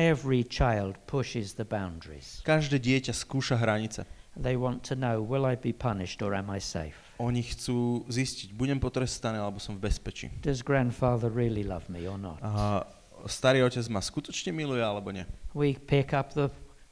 Every 0.00 0.40
child 0.48 0.96
pushes 1.04 1.60
the 1.60 1.68
boundaries. 1.68 2.40
Každé 2.48 2.80
dieťa 2.80 3.12
skúša 3.12 3.60
hranice. 3.60 4.08
They 4.32 4.56
want 4.56 4.80
to 4.88 4.96
know 4.96 5.20
will 5.20 5.44
I 5.44 5.60
be 5.60 5.76
punished 5.76 6.24
or 6.24 6.32
am 6.32 6.48
I 6.48 6.62
safe? 6.62 6.96
Oni 7.20 7.44
chcú 7.44 8.06
zistiť, 8.08 8.56
budem 8.56 8.80
potrestaný 8.80 9.42
alebo 9.42 9.60
som 9.60 9.76
v 9.76 9.90
bezpečí. 9.90 10.32
Does 10.40 10.64
grandfather 10.64 11.28
really 11.28 11.66
love 11.66 11.84
me 11.92 12.08
or 12.08 12.16
not? 12.16 12.40
A 12.40 12.86
starý 13.28 13.62
otec 13.62 13.84
ma 13.92 14.00
skutočne 14.00 14.50
miluje 14.50 14.82
alebo 14.82 15.12
nie? 15.12 15.28
We 15.54 15.76
pick 15.76 16.10
up 16.12 16.32
the 16.34 16.48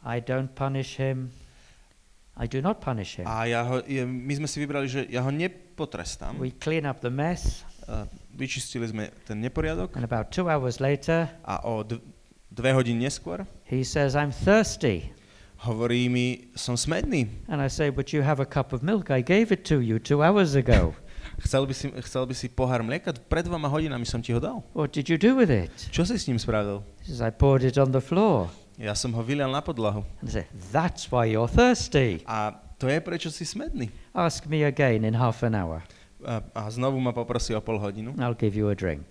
I 0.07 0.23
don't 0.23 0.53
punish 0.55 0.97
him. 1.01 1.35
I 2.37 2.47
do 2.47 2.61
not 2.61 2.79
punish 2.85 3.17
him. 3.17 3.25
A 3.27 3.49
ja 3.49 3.65
ho, 3.65 3.81
je, 3.83 4.05
my 4.05 4.33
sme 4.37 4.47
si 4.47 4.61
vybrali, 4.61 4.87
že 4.87 5.09
ja 5.09 5.25
ho 5.25 5.33
nepotrestám. 5.33 6.37
We 6.37 6.53
clean 6.53 6.85
up 6.85 7.01
the 7.01 7.11
mess, 7.11 7.65
A 7.89 8.05
vyčistili 8.35 8.85
sme 8.91 9.09
ten 9.25 9.39
neporiadok 9.41 9.95
and 9.97 10.03
about 10.05 10.29
two 10.35 10.51
hours 10.51 10.83
later, 10.83 11.31
a 11.47 11.63
o 11.65 11.81
d- 11.87 12.03
dve 12.51 12.75
hodiny 12.75 13.07
neskôr 13.07 13.47
he 13.65 13.81
says, 13.87 14.13
I'm 14.19 14.35
thirsty. 14.35 15.15
hovorí 15.65 16.11
mi, 16.13 16.53
som 16.59 16.77
smedný. 16.77 17.31
And 17.49 17.63
I 17.63 17.71
say, 17.73 17.89
But 17.89 18.13
you 18.13 18.21
have 18.27 18.43
a 18.43 18.47
cup 18.47 18.75
of 18.77 18.83
milk. 18.85 19.09
I 19.09 19.23
gave 19.25 19.49
it 19.55 19.65
to 19.73 19.81
you 19.81 19.97
two 20.03 20.21
hours 20.21 20.53
ago. 20.59 20.93
Chcel 21.37 21.69
by 21.69 21.75
si, 21.77 21.87
chcel 22.09 22.25
by 22.25 22.35
si 22.35 22.47
pohár 22.49 22.81
mlieka? 22.81 23.13
Pred 23.13 23.53
dvoma 23.53 23.69
hodinami 23.69 24.09
som 24.09 24.25
ti 24.25 24.33
ho 24.33 24.41
dal. 24.41 24.65
what 24.73 24.93
did 24.93 25.09
you 25.09 25.21
do 25.21 25.37
with 25.37 25.53
it? 25.53 25.73
Čo 25.93 26.09
si 26.09 26.17
s 26.17 26.25
ním 26.29 26.41
spravil? 26.41 26.81
He 27.05 27.13
says, 27.13 27.21
I 27.21 27.29
poured 27.29 27.65
it 27.65 27.77
on 27.77 27.93
the 27.93 28.01
floor. 28.01 28.49
Ja 28.77 28.93
som 28.93 29.13
ho 29.17 29.21
vylial 29.25 29.49
na 29.53 29.61
podlahu. 29.61 30.05
And 30.21 30.29
say, 30.29 30.49
That's 30.73 31.09
why 31.13 31.29
you're 31.33 31.49
thirsty. 31.49 32.25
A 32.29 32.57
to 32.77 32.89
je, 32.89 33.01
prečo 33.01 33.29
si 33.33 33.49
smedný. 33.49 33.89
Ask 34.13 34.45
me 34.49 34.65
again 34.65 35.05
in 35.05 35.17
half 35.17 35.41
an 35.45 35.57
hour. 35.57 35.81
A, 36.25 36.41
a 36.57 36.69
znovu 36.73 37.01
ma 37.01 37.13
poprosí 37.13 37.57
o 37.57 37.61
pol 37.61 37.81
hodinu. 37.81 38.13
I'll 38.21 38.37
give 38.37 38.57
you 38.57 38.69
a 38.69 38.77
drink. 38.77 39.05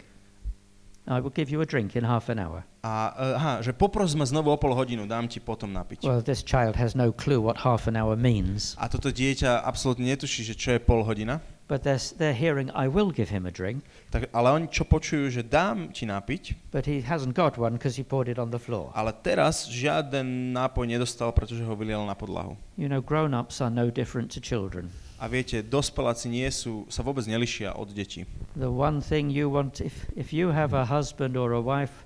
I 1.05 1.21
will 1.21 1.29
give 1.29 1.53
you 1.53 1.61
a 1.61 1.65
drink 1.69 1.93
in 1.93 2.01
half 2.01 2.29
an 2.33 2.41
hour. 2.41 2.65
A 2.81 3.13
uh, 3.13 3.37
aha, 3.37 3.53
že 3.61 3.69
popros 3.73 4.17
ma 4.17 4.25
znovu 4.25 4.49
o 4.49 4.57
pol 4.57 4.73
hodinu, 4.73 5.05
dám 5.05 5.29
ti 5.29 5.37
potom 5.37 5.69
napiť. 5.69 6.01
Well, 6.01 6.21
this 6.21 6.41
child 6.41 6.73
has 6.81 6.97
no 6.97 7.13
clue 7.13 7.37
what 7.37 7.61
half 7.61 7.85
an 7.85 7.93
hour 7.93 8.17
means, 8.17 8.73
A 8.81 8.89
toto 8.89 9.13
dieťa 9.13 9.61
absolútne 9.61 10.09
netuší, 10.09 10.41
že 10.41 10.57
čo 10.57 10.73
je 10.73 10.79
pol 10.81 11.05
hodina. 11.05 11.41
But 11.67 11.81
they're, 11.81 12.01
they're 12.17 12.37
hearing, 12.37 12.69
I 12.77 12.85
will 12.87 13.09
give 13.09 13.29
him 13.33 13.45
a 13.45 13.51
drink, 13.51 13.81
Tak, 14.13 14.29
ale 14.31 14.53
oni 14.53 14.67
čo 14.69 14.85
počujú, 14.85 15.27
že 15.33 15.41
dám 15.41 15.89
ti 15.91 16.05
napiť, 16.05 16.71
but 16.71 16.85
he 16.85 17.01
hasn't 17.01 17.33
got 17.33 17.57
one 17.57 17.75
because 17.75 17.97
he 17.97 18.05
poured 18.05 18.29
it 18.29 18.37
on 18.37 18.53
the 18.53 18.61
floor. 18.61 18.93
ale 18.93 19.11
teraz 19.11 19.65
žiaden 19.65 20.53
nápoj 20.53 20.85
nedostal, 20.85 21.33
pretože 21.33 21.65
ho 21.65 21.73
vylial 21.73 22.05
na 22.05 22.13
podlahu. 22.13 22.53
You 22.77 22.85
know, 22.87 23.01
grown 23.01 23.33
ups 23.33 23.59
are 23.59 23.73
no 23.73 23.89
different 23.89 24.29
to 24.37 24.39
children. 24.39 24.93
A 25.15 25.31
viete, 25.31 25.63
dospeláci 25.63 26.27
nie 26.27 26.45
sú, 26.51 26.83
sa 26.91 26.99
vôbec 26.99 27.23
nelišia 27.23 27.71
od 27.71 27.87
detí. 27.95 28.27
The 28.59 28.67
one 28.67 28.99
thing 28.99 29.31
you 29.31 29.47
want, 29.47 29.79
if, 29.79 30.05
if 30.13 30.35
you 30.35 30.51
have 30.51 30.75
a 30.75 30.85
husband 30.91 31.39
or 31.39 31.55
a 31.55 31.63
wife 31.63 32.03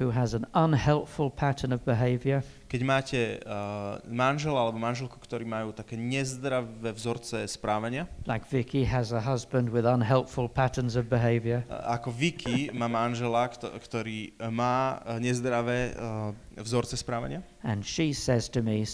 who 0.00 0.08
has 0.10 0.32
an 0.32 0.48
unhelpful 0.56 1.28
pattern 1.28 1.76
of 1.76 1.84
behavior, 1.84 2.40
Keď 2.70 2.82
máte 2.86 3.18
uh, 3.44 4.00
manžela 4.08 4.64
alebo 4.64 4.80
manželku, 4.80 5.20
ktorí 5.20 5.44
majú 5.44 5.76
také 5.76 5.98
nezdravé 6.00 6.94
vzorce 6.96 7.44
správania, 7.44 8.08
like 8.24 8.48
Vicky 8.48 8.88
has 8.88 9.12
a 9.12 9.20
husband 9.20 9.68
with 9.68 9.84
unhelpful 9.84 10.48
patterns 10.48 10.96
of 10.96 11.10
behavior, 11.12 11.66
uh, 11.68 11.98
ako 12.00 12.08
Vicky 12.14 12.72
má 12.72 12.88
manžela, 12.88 13.44
kto, 13.52 13.68
ktorý 13.76 14.32
má 14.48 15.04
uh, 15.04 15.20
nezdravé 15.20 15.92
uh, 15.92 16.32
vzorce 16.56 16.96
správania, 16.96 17.44
and 17.60 17.84
she 17.84 18.16
says 18.16 18.48
to 18.48 18.64
me, 18.64 18.88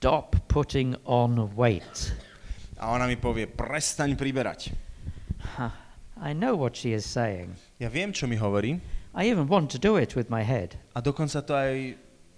Stop 0.00 0.36
putting 0.48 0.96
on 1.04 1.52
weight. 1.58 2.14
a 2.80 2.88
ona 2.94 3.04
mi 3.04 3.20
povie, 3.20 3.44
prestaň 3.44 4.16
priberať. 4.16 4.72
Huh. 5.58 5.72
I 6.20 6.36
know 6.36 6.52
what 6.52 6.76
she 6.76 6.92
is 6.92 7.08
saying. 7.08 7.56
Ja 7.80 7.88
viem, 7.88 8.12
čo 8.12 8.28
mi 8.28 8.36
hovorí 8.36 8.76
I 9.14 9.26
even 9.26 9.50
want 9.50 9.70
to 9.74 9.78
do 9.78 9.98
it 9.98 10.14
with 10.14 10.30
my 10.30 10.42
head, 10.46 10.78
a 10.94 11.02
dokonca 11.02 11.42
to 11.42 11.52
aj 11.54 11.72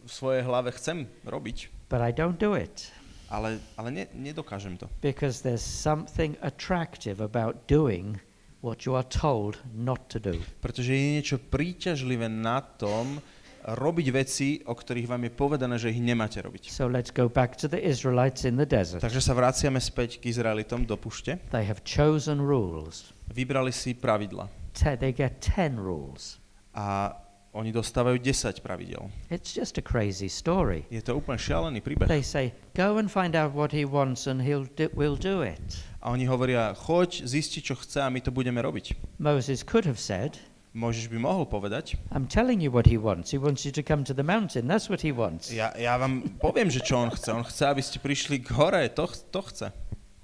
v 0.03 0.11
svojej 0.11 0.43
hlave 0.43 0.73
chcem 0.75 1.07
robiť, 1.25 1.89
but 1.93 2.01
I 2.01 2.11
don't 2.11 2.41
do 2.41 2.57
it 2.57 2.93
ale, 3.33 3.59
ale 3.81 3.89
ne, 3.91 4.05
nedokážem 4.13 4.77
to. 4.77 4.93
because 5.01 5.41
there's 5.41 5.65
something 5.65 6.37
attractive 6.45 7.21
about 7.25 7.65
doing 7.67 8.21
what 8.61 8.85
you 8.85 8.95
are 8.95 9.09
told 9.09 9.59
not 9.75 10.09
to 10.13 10.21
do. 10.21 10.37
Pretože 10.61 10.93
je 10.93 11.03
niečo 11.19 11.37
príťažlivé 11.41 12.29
na 12.29 12.61
tom 12.61 13.19
robiť 13.63 14.07
veci, 14.11 14.49
o 14.67 14.75
ktorých 14.75 15.07
vám 15.07 15.23
je 15.27 15.33
povedané, 15.33 15.75
že 15.79 15.95
ich 15.95 16.03
nemáte 16.03 16.43
robiť. 16.43 16.71
So 16.71 16.91
let's 16.91 17.15
go 17.15 17.31
back 17.31 17.55
to 17.63 17.71
the 17.71 17.79
Israelites 17.79 18.43
in 18.43 18.59
the 18.59 18.67
desert. 18.67 19.03
Takže 19.03 19.23
sa 19.23 19.35
vraciame 19.35 19.79
späť 19.79 20.19
k 20.19 20.31
Izraelitom 20.35 20.83
do 20.87 20.99
pušte. 20.99 21.39
They 21.55 21.67
have 21.67 21.83
chosen 21.87 22.43
rules. 22.43 23.15
Vybrali 23.31 23.71
si 23.71 23.95
pravidla 23.95 24.51
Te- 24.75 24.99
they 24.99 25.15
get 25.15 25.39
10 25.41 25.79
rules. 25.79 26.42
A 26.75 27.17
oni 27.53 27.69
dostávajú 27.69 28.17
10 28.17 28.65
pravidel. 28.65 29.13
It's 29.29 29.53
just 29.53 29.77
a 29.77 29.85
crazy 29.85 30.29
story. 30.33 30.89
Je 30.89 31.05
to 31.05 31.21
úplne 31.21 31.37
šialený 31.37 31.85
príbeh. 31.85 32.09
They 32.09 32.25
say, 32.25 32.57
go 32.73 32.97
and 32.97 33.13
find 33.13 33.37
out 33.37 33.53
what 33.53 33.77
he 33.77 33.85
wants 33.85 34.25
and 34.25 34.41
he'll 34.41 34.65
do, 34.73 34.89
we'll 34.97 35.21
do 35.21 35.45
it. 35.45 35.61
A 36.01 36.11
oni 36.17 36.25
hovoria, 36.25 36.73
choď, 36.73 37.29
zisti, 37.29 37.61
čo 37.61 37.77
chce 37.77 38.01
a 38.01 38.09
my 38.09 38.25
to 38.25 38.33
budeme 38.33 38.57
robiť. 38.57 38.97
Moses 39.21 39.61
could 39.61 39.85
have 39.85 40.01
said, 40.01 40.41
Môžeš 40.73 41.13
by 41.13 41.21
mohol 41.21 41.45
povedať, 41.45 42.01
I'm 42.17 42.25
telling 42.25 42.65
you 42.65 42.73
what 42.73 42.89
he 42.89 42.97
wants. 42.97 43.29
He 43.29 43.37
wants 43.37 43.69
you 43.69 43.73
to 43.77 43.85
come 43.85 44.09
to 44.09 44.17
the 44.17 44.25
mountain. 44.25 44.65
That's 44.65 44.89
what 44.89 45.05
he 45.05 45.13
wants. 45.13 45.53
ja, 45.53 45.69
ja 45.77 46.01
vám 46.01 46.41
poviem, 46.41 46.73
že 46.73 46.81
čo 46.81 46.97
on 46.97 47.13
chce. 47.13 47.29
On 47.37 47.45
chce, 47.45 47.69
aby 47.69 47.85
ste 47.85 48.01
prišli 48.01 48.41
k 48.41 48.57
hore, 48.57 48.81
to, 48.97 49.05
to 49.05 49.41
chce. 49.53 49.69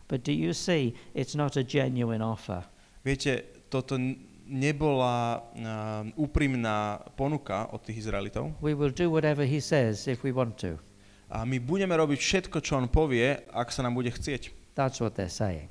But 0.08 0.24
do 0.24 0.32
you 0.32 0.56
see, 0.56 0.96
it's 1.12 1.36
not 1.36 1.60
a 1.60 1.64
genuine 1.68 2.24
offer. 2.24 2.64
Viete, 3.04 3.60
toto 3.68 4.00
nebola 4.48 5.38
uh, 5.38 6.08
úprimná 6.16 7.04
ponuka 7.14 7.68
od 7.70 7.84
tých 7.84 8.08
Izraelitov. 8.08 8.56
We 8.64 8.72
will 8.72 8.90
do 8.90 9.12
whatever 9.12 9.44
he 9.44 9.60
says 9.60 10.08
if 10.08 10.24
we 10.24 10.32
want 10.32 10.56
to. 10.64 10.80
A 11.28 11.44
my 11.44 11.60
budeme 11.60 11.92
robiť 11.92 12.16
všetko, 12.16 12.64
čo 12.64 12.80
on 12.80 12.88
povie, 12.88 13.36
ak 13.52 13.68
sa 13.68 13.84
nám 13.84 14.00
bude 14.00 14.08
chcieť. 14.08 14.48
That's 14.72 15.04
what 15.04 15.20
they're 15.20 15.28
saying. 15.28 15.68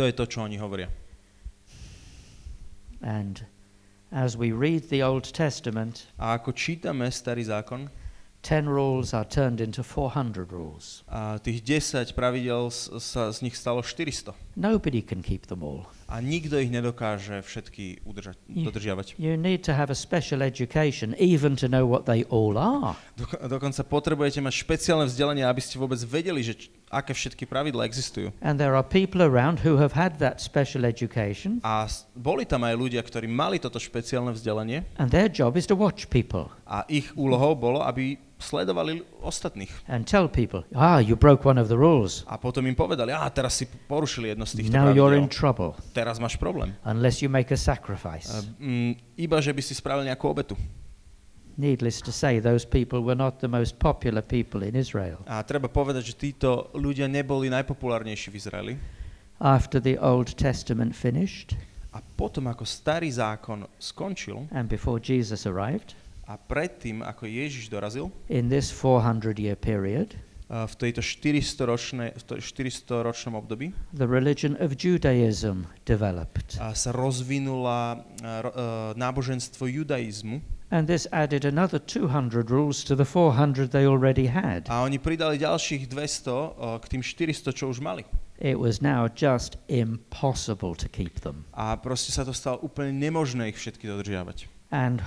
To 0.00 0.08
je 0.08 0.16
to, 0.16 0.24
čo 0.24 0.40
oni 0.48 0.56
hovoria. 0.56 0.88
And 3.04 3.44
as 4.08 4.40
we 4.40 4.56
read 4.56 4.88
the 4.88 5.04
Old 5.04 5.28
Testament, 5.36 6.08
A 6.16 6.40
ako 6.40 6.56
čítame 6.56 7.12
Starý 7.12 7.44
zákon, 7.44 7.92
10 8.42 8.68
rules 8.68 9.10
are 9.12 9.24
turned 9.24 9.58
into 9.60 9.82
400 9.82 10.52
rules. 10.52 11.02
a 11.10 11.38
tých 11.38 11.62
10 11.62 12.14
pravidel 12.14 12.70
sa 13.00 13.32
z 13.32 13.42
nich 13.42 13.56
stalo 13.56 13.82
400. 13.82 14.34
Nobody 14.56 15.02
can 15.02 15.20
keep 15.20 15.46
them 15.46 15.60
all. 15.60 15.84
A 16.06 16.22
nikto 16.22 16.54
ich 16.56 16.70
nedokáže 16.70 17.42
všetky 17.42 18.06
udržať, 18.06 18.38
Je- 18.46 18.62
dodržiavať. 18.64 19.06
You 19.18 19.34
need 19.34 19.66
to 19.66 19.74
have 19.74 19.90
a 19.90 19.98
special 19.98 20.38
education 20.40 21.18
even 21.18 21.58
to 21.58 21.66
know 21.66 21.82
what 21.82 22.06
they 22.06 22.22
all 22.30 22.54
are. 22.54 22.94
Doko- 23.18 23.42
dokonca 23.50 23.82
potrebujete 23.82 24.38
mať 24.38 24.54
špeciálne 24.54 25.10
vzdelanie, 25.10 25.42
aby 25.42 25.58
ste 25.58 25.82
vôbec 25.82 25.98
vedeli, 26.06 26.46
že 26.46 26.70
aké 26.86 27.10
všetky 27.10 27.42
pravidla 27.50 27.82
existujú. 27.82 28.30
And 28.38 28.54
there 28.62 28.78
are 28.78 28.86
people 28.86 29.18
around 29.18 29.66
who 29.66 29.82
have 29.82 29.98
had 29.98 30.22
that 30.22 30.38
special 30.38 30.86
education, 30.86 31.58
A 31.66 31.90
boli 32.14 32.46
tam 32.46 32.62
aj 32.62 32.78
ľudia, 32.78 33.02
ktorí 33.02 33.26
mali 33.26 33.58
toto 33.58 33.82
špeciálne 33.82 34.30
vzdelanie 34.30 34.86
and 35.02 35.10
their 35.10 35.26
job 35.26 35.58
is 35.58 35.66
to 35.66 35.74
watch 35.74 36.06
people 36.06 36.46
a 36.70 36.86
ich 36.86 37.10
úlohou 37.18 37.58
bolo, 37.58 37.82
aby 37.82 38.14
sledovali 38.38 39.00
ostatných. 39.24 39.72
and 39.88 40.04
tell 40.04 40.28
people, 40.28 40.64
ah, 40.76 41.00
you 41.00 41.16
broke 41.16 41.44
one 41.48 41.56
of 41.60 41.68
the 41.68 41.76
rules. 41.76 42.24
A 42.28 42.36
potom 42.36 42.66
im 42.66 42.76
povedali, 42.76 43.12
a 43.12 43.24
teraz 43.32 43.56
si 43.56 43.64
porušili 43.66 44.28
jedno 44.36 44.44
z 44.44 44.60
týchto 44.60 44.76
Now 44.76 44.92
you're 44.92 45.16
in 45.16 45.26
pravidel. 45.26 45.32
trouble 45.32 45.70
Teraz 45.96 46.20
máš 46.20 46.36
problém. 46.36 46.76
unless 46.84 47.24
you 47.24 47.28
make 47.32 47.48
a 47.48 47.56
sacrifice. 47.56 48.28
Mm, 48.60 48.96
iba, 49.16 49.40
že 49.40 49.56
by 49.56 49.62
si 49.64 49.72
spravil 49.72 50.04
nejakú 50.04 50.28
obetu. 50.28 50.52
Needless 51.56 52.04
to 52.04 52.12
say, 52.12 52.36
those 52.36 52.68
people 52.68 53.00
were 53.00 53.16
not 53.16 53.40
the 53.40 53.48
most 53.48 53.80
popular 53.80 54.20
people 54.20 54.60
in 54.60 54.76
Israel. 54.76 55.24
A 55.24 55.40
treba 55.40 55.72
povedať, 55.72 56.12
že 56.12 56.14
títo 56.14 56.68
ľudia 56.76 57.08
neboli 57.08 57.48
najpopulárnejší 57.48 58.28
v 58.28 58.36
Izraeli. 58.36 58.72
After 59.40 59.80
the 59.80 59.96
Old 59.96 60.36
Testament 60.36 60.92
finished 60.92 61.56
A 61.96 62.04
potom, 62.04 62.44
ako 62.44 62.68
starý 62.68 63.08
zákon 63.08 63.64
skončil 63.80 64.44
and 64.52 64.68
before 64.68 65.00
Jesus 65.00 65.48
arrived, 65.48 65.96
a 66.26 66.34
predtým, 66.34 67.00
ako 67.00 67.26
Ježiš 67.26 67.70
dorazil, 67.70 68.10
in 68.26 68.50
this 68.50 68.68
400 68.68 69.38
year 69.38 69.54
period, 69.54 70.18
v 70.46 70.74
tejto 70.78 71.02
400-ročnej, 71.02 72.14
v 72.14 72.22
to- 72.22 72.38
400-ročnom 72.38 73.34
období 73.34 73.74
the 73.90 74.06
religion 74.06 74.54
of 74.62 74.78
Judaism 74.78 75.66
developed. 75.82 76.54
a 76.62 76.70
sa 76.70 76.94
rozvinula 76.94 78.06
náboženstvo 78.94 79.66
judaizmu 79.66 80.38
And 80.66 80.90
this 80.90 81.06
added 81.14 81.46
another 81.46 81.78
200 81.78 82.50
rules 82.50 82.82
to 82.90 82.98
the 82.98 83.06
400 83.06 83.70
they 83.70 83.86
already 83.86 84.26
had. 84.26 84.66
a 84.66 84.82
oni 84.82 84.98
pridali 84.98 85.38
ďalších 85.38 85.86
200 85.86 86.26
a, 86.26 86.78
k 86.82 86.84
tým 86.90 87.02
400, 87.06 87.54
čo 87.54 87.70
už 87.70 87.78
mali. 87.78 88.02
It 88.42 88.58
was 88.58 88.82
now 88.82 89.06
just 89.06 89.62
impossible 89.70 90.74
to 90.74 90.90
keep 90.90 91.22
them. 91.22 91.46
A 91.54 91.78
proste 91.78 92.10
sa 92.10 92.26
to 92.26 92.34
stalo 92.34 92.58
úplne 92.66 92.98
nemožné 92.98 93.54
ich 93.54 93.58
všetky 93.62 93.86
dodržiavať. 93.86 94.50
And 94.74 95.06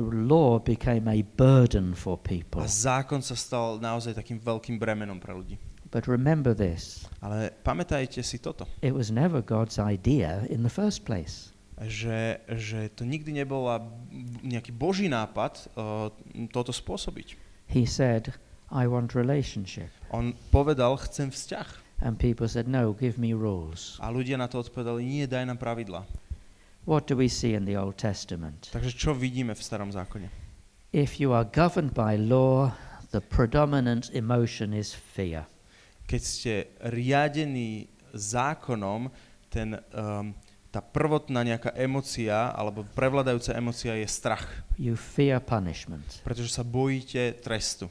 the 0.00 0.16
law 0.16 0.56
became 0.58 1.04
a 1.08 1.20
burden 1.36 1.92
for 1.92 2.16
people. 2.16 2.64
A 2.64 2.68
zákon 2.68 3.20
sa 3.20 3.36
stal 3.36 3.76
naozaj 3.76 4.16
takým 4.16 4.40
veľkým 4.40 4.80
bremenom 4.80 5.20
pre 5.20 5.36
ľudí. 5.36 5.60
But 5.90 6.06
remember 6.06 6.54
this 6.54 7.10
Ale 7.18 7.50
pamätajte 7.66 8.22
si 8.22 8.38
toto, 8.38 8.64
it 8.80 8.94
was 8.94 9.10
never 9.10 9.42
God's 9.42 9.76
idea 9.76 10.46
in 10.48 10.62
the 10.62 10.72
first 10.72 11.02
place. 11.04 11.50
že, 11.80 12.44
že 12.44 12.92
to 12.92 13.08
nikdy 13.08 13.32
nebola 13.32 13.80
nejaký 14.44 14.68
boží 14.68 15.08
nápad 15.08 15.72
uh, 15.72 16.12
toto 16.52 16.76
spôsobiť. 16.76 17.40
He 17.72 17.88
said, 17.88 18.36
I 18.68 18.84
want 18.84 19.16
relationship. 19.16 19.88
On 20.12 20.36
povedal, 20.52 21.00
chcem 21.08 21.32
vzťah. 21.32 21.68
And 22.00 22.16
people 22.16 22.48
said, 22.48 22.68
No, 22.68 22.92
give 22.92 23.16
me 23.20 23.32
rules. 23.32 23.96
A 24.00 24.12
ľudia 24.12 24.36
na 24.36 24.48
to 24.48 24.60
odpovedali, 24.60 25.04
nie, 25.04 25.24
daj 25.28 25.44
nám 25.48 25.60
pravidla. 25.60 26.04
What 26.90 27.06
do 27.06 27.14
we 27.14 27.30
see 27.30 27.54
in 27.54 27.70
the 27.70 27.78
Old 27.78 28.02
Testament? 28.02 28.74
Takže 28.74 28.90
čo 28.98 29.14
vidíme 29.14 29.54
v 29.54 29.62
starom 29.62 29.94
zákone? 29.94 30.26
If 30.90 31.22
you 31.22 31.30
are 31.30 31.46
governed 31.46 31.94
by 31.94 32.18
law, 32.18 32.74
the 33.14 33.22
predominant 33.22 34.10
emotion 34.10 34.74
is 34.74 34.90
fear. 34.90 35.46
Keď 36.10 36.22
ste 36.26 36.54
riadení 36.90 37.86
zákonom, 38.10 39.06
ten, 39.46 39.78
um, 39.94 40.34
tá 40.74 40.82
prvotná 40.82 41.46
nejaká 41.46 41.70
emocia, 41.78 42.50
alebo 42.58 42.82
prevladajúca 42.98 43.54
emocia 43.54 43.94
je 43.94 44.10
strach. 44.10 44.50
You 44.74 44.98
fear 44.98 45.38
punishment. 45.38 46.26
Pretože 46.26 46.50
sa 46.50 46.66
bojíte 46.66 47.38
trestu. 47.38 47.86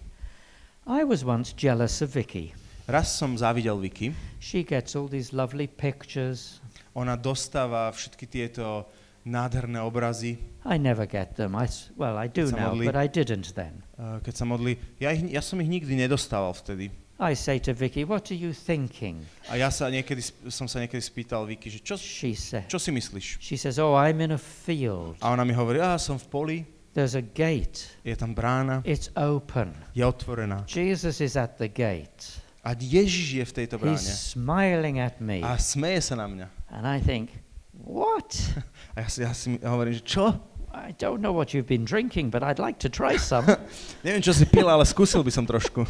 I 0.83 1.07
was 1.07 1.23
once 1.23 1.55
jealous 1.55 2.03
of 2.03 2.11
Vicky. 2.11 2.51
Raz 2.83 3.15
som 3.15 3.39
závidel 3.39 3.79
Vicky. 3.79 4.11
She 4.43 4.67
gets 4.67 4.91
all 4.91 5.07
these 5.07 5.31
lovely 5.31 5.71
pictures. 5.71 6.59
Ona 6.99 7.15
dostáva 7.15 7.87
všetky 7.95 8.27
tieto 8.27 8.83
nádherné 9.23 9.79
obrazy, 9.79 10.35
I 10.67 10.75
never 10.75 11.07
get 11.07 11.39
them. 11.39 11.55
I, 11.55 11.71
well, 11.95 12.19
I 12.19 12.27
do 12.27 12.51
now, 12.51 12.75
modlí. 12.75 12.85
but 12.91 12.99
I 12.99 13.07
didn't 13.07 13.55
then. 13.55 13.79
uh, 13.95 14.19
keď 14.19 14.33
sa 14.35 14.43
modlí. 14.43 14.75
Ja, 14.99 15.15
ich, 15.15 15.23
ja 15.31 15.39
som 15.39 15.63
ich 15.63 15.71
nikdy 15.71 15.95
nedostával 15.95 16.51
vtedy. 16.51 16.91
I 17.19 17.35
say 17.35 17.59
to 17.59 17.75
Vicky, 17.75 18.03
What 18.07 18.31
are 18.31 18.39
you 18.39 18.51
thinking? 18.55 19.23
A 19.51 19.55
ja 19.59 19.67
sa 19.71 19.91
niekedy, 19.91 20.23
som 20.47 20.67
sa 20.71 20.79
niekedy 20.79 21.03
spýtal 21.03 21.43
Vicky, 21.47 21.67
že 21.67 21.79
čo, 21.83 21.95
She, 21.99 22.31
sa- 22.35 22.63
čo 22.67 22.79
si 22.79 22.91
myslíš? 22.95 23.43
she 23.43 23.55
says, 23.59 23.75
Oh, 23.79 23.95
I'm 23.95 24.19
in 24.23 24.31
a 24.31 24.39
field. 24.39 25.19
A 25.19 25.31
ona 25.35 25.43
mi 25.43 25.51
hovorí, 25.51 25.79
ja 25.83 25.95
som 25.99 26.15
v 26.19 26.27
poli, 26.31 26.57
There's 26.95 27.15
a 27.15 27.23
gate. 27.23 27.91
je 28.07 28.15
tam 28.15 28.31
brána, 28.35 28.83
It's 28.87 29.11
open. 29.19 29.75
je 29.95 30.03
otvorená. 30.03 30.63
Jesus 30.67 31.19
is 31.19 31.35
at 31.35 31.59
the 31.59 31.67
gate. 31.67 32.39
A 32.69 32.77
Ježiš 32.77 33.41
je 33.41 33.45
v 33.49 33.53
tejto 33.65 33.81
He's 33.81 33.81
bráne. 33.81 34.13
smiling 34.13 34.97
at 35.01 35.17
me. 35.17 35.41
A 35.41 35.57
smeje 35.57 36.05
sa 36.05 36.13
na 36.13 36.29
mňa. 36.29 36.47
And 36.69 36.85
I 36.85 37.01
think, 37.01 37.33
What? 37.81 38.37
A 38.93 39.01
ja 39.01 39.09
si, 39.09 39.25
ja 39.25 39.33
si 39.33 39.57
hovorím, 39.65 39.97
že 39.97 40.05
čo? 40.05 40.37
I 40.69 40.93
don't 41.01 41.17
know 41.25 41.33
what 41.33 41.49
you've 41.49 41.65
been 41.65 41.81
drinking, 41.81 42.29
but 42.29 42.45
I'd 42.45 42.61
like 42.61 42.77
to 42.85 42.89
try 42.93 43.17
some. 43.17 43.49
Neviem, 44.05 44.21
čo 44.21 44.37
si 44.37 44.45
pil, 44.45 44.69
ale 44.69 44.85
skúsil 44.85 45.25
by 45.25 45.33
som 45.33 45.49
trošku. 45.49 45.81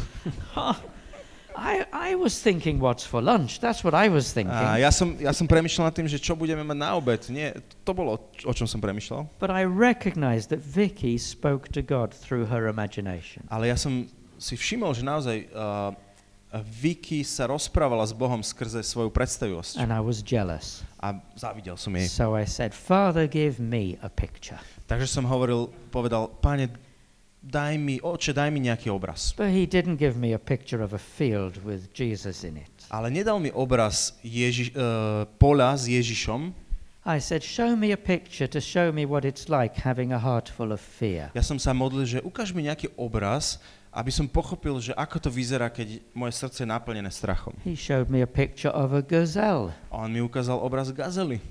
I, 1.60 1.84
I 1.92 2.16
was 2.16 2.40
thinking, 2.40 2.80
What's 2.80 3.04
for 3.04 3.20
lunch? 3.20 3.60
That's 3.60 3.84
what 3.84 3.92
I 3.92 4.08
was 4.08 4.32
thinking. 4.32 4.56
A 4.56 4.80
ja 4.80 4.88
som, 4.88 5.20
ja 5.20 5.36
som 5.36 5.44
premyšľal 5.44 5.92
nad 5.92 5.94
tým, 6.00 6.08
že 6.08 6.16
čo 6.16 6.32
budeme 6.32 6.64
mať 6.64 6.78
na 6.80 6.96
obed. 6.96 7.20
Nie, 7.28 7.60
to 7.84 7.92
bolo, 7.92 8.16
o 8.48 8.52
čom 8.56 8.64
som 8.64 8.80
premyšľal. 8.80 9.28
But 9.36 9.52
I 9.52 9.68
recognized 9.68 10.48
that 10.48 10.64
Vicky 10.64 11.20
spoke 11.20 11.68
to 11.76 11.84
God 11.84 12.16
through 12.16 12.48
her 12.48 12.64
imagination. 12.64 13.44
Ale 13.52 13.68
ja 13.68 13.76
som 13.76 14.08
si 14.40 14.56
všimol, 14.56 14.96
že 14.96 15.04
naozaj 15.04 15.52
uh, 15.52 15.92
Vicky 16.58 17.22
sa 17.22 17.46
rozprávala 17.46 18.02
s 18.02 18.10
Bohom 18.10 18.42
skrze 18.42 18.82
svoju 18.82 19.14
predstavivosť. 19.14 19.78
And 19.78 19.94
I 19.94 20.02
was 20.02 20.18
jealous. 20.18 20.82
A 20.98 21.14
závidel 21.38 21.78
som 21.78 21.94
jej. 21.94 22.10
So 22.10 22.34
I 22.34 22.42
said, 22.42 22.74
Father, 22.74 23.30
give 23.30 23.62
me 23.62 23.94
a 24.02 24.10
picture. 24.10 24.58
Takže 24.90 25.06
som 25.06 25.22
hovoril, 25.30 25.70
povedal, 25.94 26.26
páne, 26.42 26.74
daj 27.38 27.78
mi, 27.78 28.02
oče, 28.02 28.34
daj 28.34 28.50
mi 28.50 28.66
nejaký 28.66 28.90
obraz. 28.90 29.30
But 29.38 29.54
he 29.54 29.62
didn't 29.62 30.02
give 30.02 30.18
me 30.18 30.34
a 30.34 30.42
picture 30.42 30.82
of 30.82 30.90
a 30.90 30.98
field 30.98 31.62
with 31.62 31.94
Jesus 31.94 32.42
in 32.42 32.58
it. 32.58 32.74
Ale 32.90 33.14
nedal 33.14 33.38
mi 33.38 33.54
obraz 33.54 34.18
Ježiš, 34.26 34.74
uh, 34.74 35.30
pola 35.38 35.78
s 35.78 35.86
Ježišom. 35.86 36.50
I 37.06 37.22
said, 37.22 37.46
Show 37.46 37.78
me 37.78 37.94
a 37.94 38.00
picture 38.00 38.50
to 38.50 38.60
show 38.60 38.92
me 38.92 39.06
what 39.06 39.24
it's 39.24 39.48
like 39.48 39.78
having 39.86 40.12
a 40.12 40.18
heart 40.18 40.50
full 40.50 40.74
of 40.74 40.82
fear. 40.82 41.30
Ja 41.32 41.46
som 41.46 41.56
sa 41.56 41.70
modlil, 41.72 42.04
že 42.04 42.18
ukáž 42.20 42.52
mi 42.52 42.66
nejaký 42.66 42.92
obraz, 42.98 43.62
aby 43.90 44.10
som 44.14 44.30
pochopil, 44.30 44.78
že 44.78 44.94
ako 44.94 45.18
to 45.18 45.30
vyzerá, 45.30 45.66
keď 45.66 45.98
moje 46.14 46.38
srdce 46.38 46.62
je 46.62 46.68
naplnené 46.70 47.10
strachom. 47.10 47.54
He 47.66 47.74
showed 47.74 48.06
me 48.06 48.22
a 48.22 48.30
picture 48.30 48.70
of 48.70 48.94
a 48.94 49.02
gazelle. 49.02 49.74
On 49.90 50.06
mi 50.06 50.22
ukázal 50.22 50.58
obraz 50.62 50.94
gazely. 50.94 51.42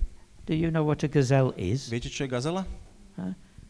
Do 0.48 0.56
you 0.56 0.72
know 0.72 0.82
what 0.88 1.04
a 1.04 1.10
gazelle 1.12 1.52
is? 1.60 1.92
Viete, 1.92 2.08
čo 2.10 2.26
je 2.26 2.32
gazela? 2.32 2.64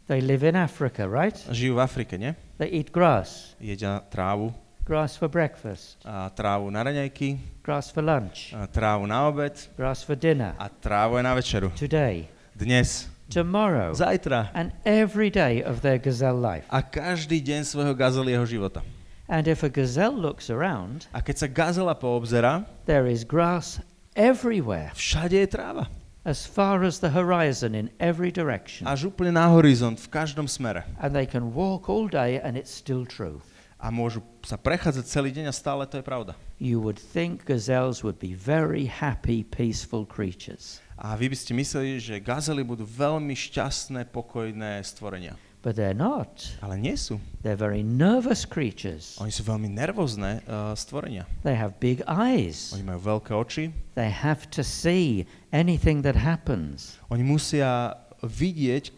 They 0.07 0.21
live 0.21 0.41
in 0.41 0.57
Africa, 0.57 1.05
right? 1.05 1.37
Žijú 1.49 1.77
v 1.77 1.81
Afrike, 1.81 2.17
nie? 2.17 2.33
They 2.57 2.69
eat 2.81 2.89
grass, 2.89 3.53
Jedia 3.61 4.01
trávu, 4.09 4.49
grass 4.81 5.13
for 5.13 5.29
breakfast, 5.29 6.01
a 6.01 6.29
trávu 6.33 6.65
na 6.73 6.81
raňajky, 6.81 7.37
grass 7.61 7.93
for 7.93 8.01
lunch, 8.01 8.49
a 8.57 8.65
trávu 8.65 9.05
na 9.05 9.29
obed 9.29 9.53
grass 9.77 10.01
for 10.01 10.17
dinner. 10.17 10.57
a 10.57 10.65
trávu 10.65 11.21
aj 11.21 11.23
na 11.29 11.33
večeru. 11.37 11.69
Today, 11.77 12.25
Dnes, 12.57 13.05
tomorrow, 13.29 13.93
zajtra 13.93 14.49
and 14.53 14.71
every 14.85 15.29
day 15.29 15.61
of 15.63 15.81
their 15.81 15.97
gazelle 15.97 16.37
life. 16.37 16.65
a 16.69 16.81
každý 16.81 17.39
deň 17.41 17.61
svojho 17.63 17.93
gazelieho 17.95 18.45
života. 18.45 18.81
And 19.29 19.45
if 19.47 19.61
a 19.61 19.69
gazelle 19.69 20.17
looks 20.17 20.49
around, 20.49 21.05
A 21.13 21.21
keď 21.21 21.35
sa 21.37 21.47
gazela 21.47 21.93
poobzera, 21.93 22.65
there 22.89 23.05
is 23.05 23.21
grass 23.23 23.77
everywhere, 24.17 24.89
všade 24.97 25.37
je 25.37 25.47
tráva. 25.47 25.85
as 26.25 26.45
far 26.45 26.83
as 26.83 26.99
the 26.99 27.09
horizon 27.09 27.73
in 27.73 27.89
every 27.97 28.29
direction. 28.29 28.85
Až 28.85 29.07
úplne 29.09 29.33
na 29.33 29.47
horizont, 29.49 29.97
v 29.97 30.09
každom 30.09 30.45
smere. 30.49 30.83
And 30.99 31.13
they 31.15 31.25
can 31.25 31.53
walk 31.55 31.87
all 31.89 32.09
day 32.09 32.37
and 32.41 32.57
it's 32.57 32.69
still 32.73 33.05
true. 33.05 33.39
A 33.79 33.87
môžu 33.95 34.19
sa 34.43 34.59
prechádzať 34.59 35.07
celý 35.07 35.31
deň 35.31 35.47
a 35.47 35.53
stále 35.55 35.87
to 35.87 35.95
je 35.97 36.03
pravda. 36.03 36.35
You 36.59 36.83
would 36.83 36.99
think 36.99 37.47
gazelles 37.47 38.03
would 38.03 38.19
be 38.19 38.35
very 38.35 38.91
happy, 38.91 39.47
peaceful 39.47 40.03
creatures. 40.03 40.83
A 40.99 41.15
vy 41.15 41.31
by 41.31 41.37
ste 41.39 41.55
mysleli, 41.55 41.95
že 41.95 42.19
gazely 42.19 42.59
budú 42.67 42.83
veľmi 42.83 43.31
šťastné, 43.31 44.11
pokojné 44.11 44.83
stvorenia. 44.83 45.39
But 45.63 45.75
they're 45.75 45.95
not. 45.95 46.59
Ale 46.59 46.75
nie 46.75 46.95
sú. 46.95 47.19
They're 47.43 47.59
very 47.59 47.83
nervous 47.83 48.43
creatures. 48.43 49.15
Oni 49.19 49.31
sú 49.31 49.43
veľmi 49.47 49.67
nervózne 49.71 50.43
uh, 50.47 50.75
stvorenia. 50.75 51.27
They 51.47 51.55
have 51.55 51.79
big 51.79 52.03
eyes. 52.07 52.71
Oni 52.75 52.83
majú 52.83 53.19
veľké 53.19 53.31
oči. 53.31 53.63
They 53.95 54.11
have 54.11 54.47
to 54.55 54.63
see 54.63 55.23
anything 55.55 56.03
that 56.03 56.19
happens. 56.19 56.99
Oni 57.11 57.23
musia 57.23 57.95
vidieť 58.23 58.91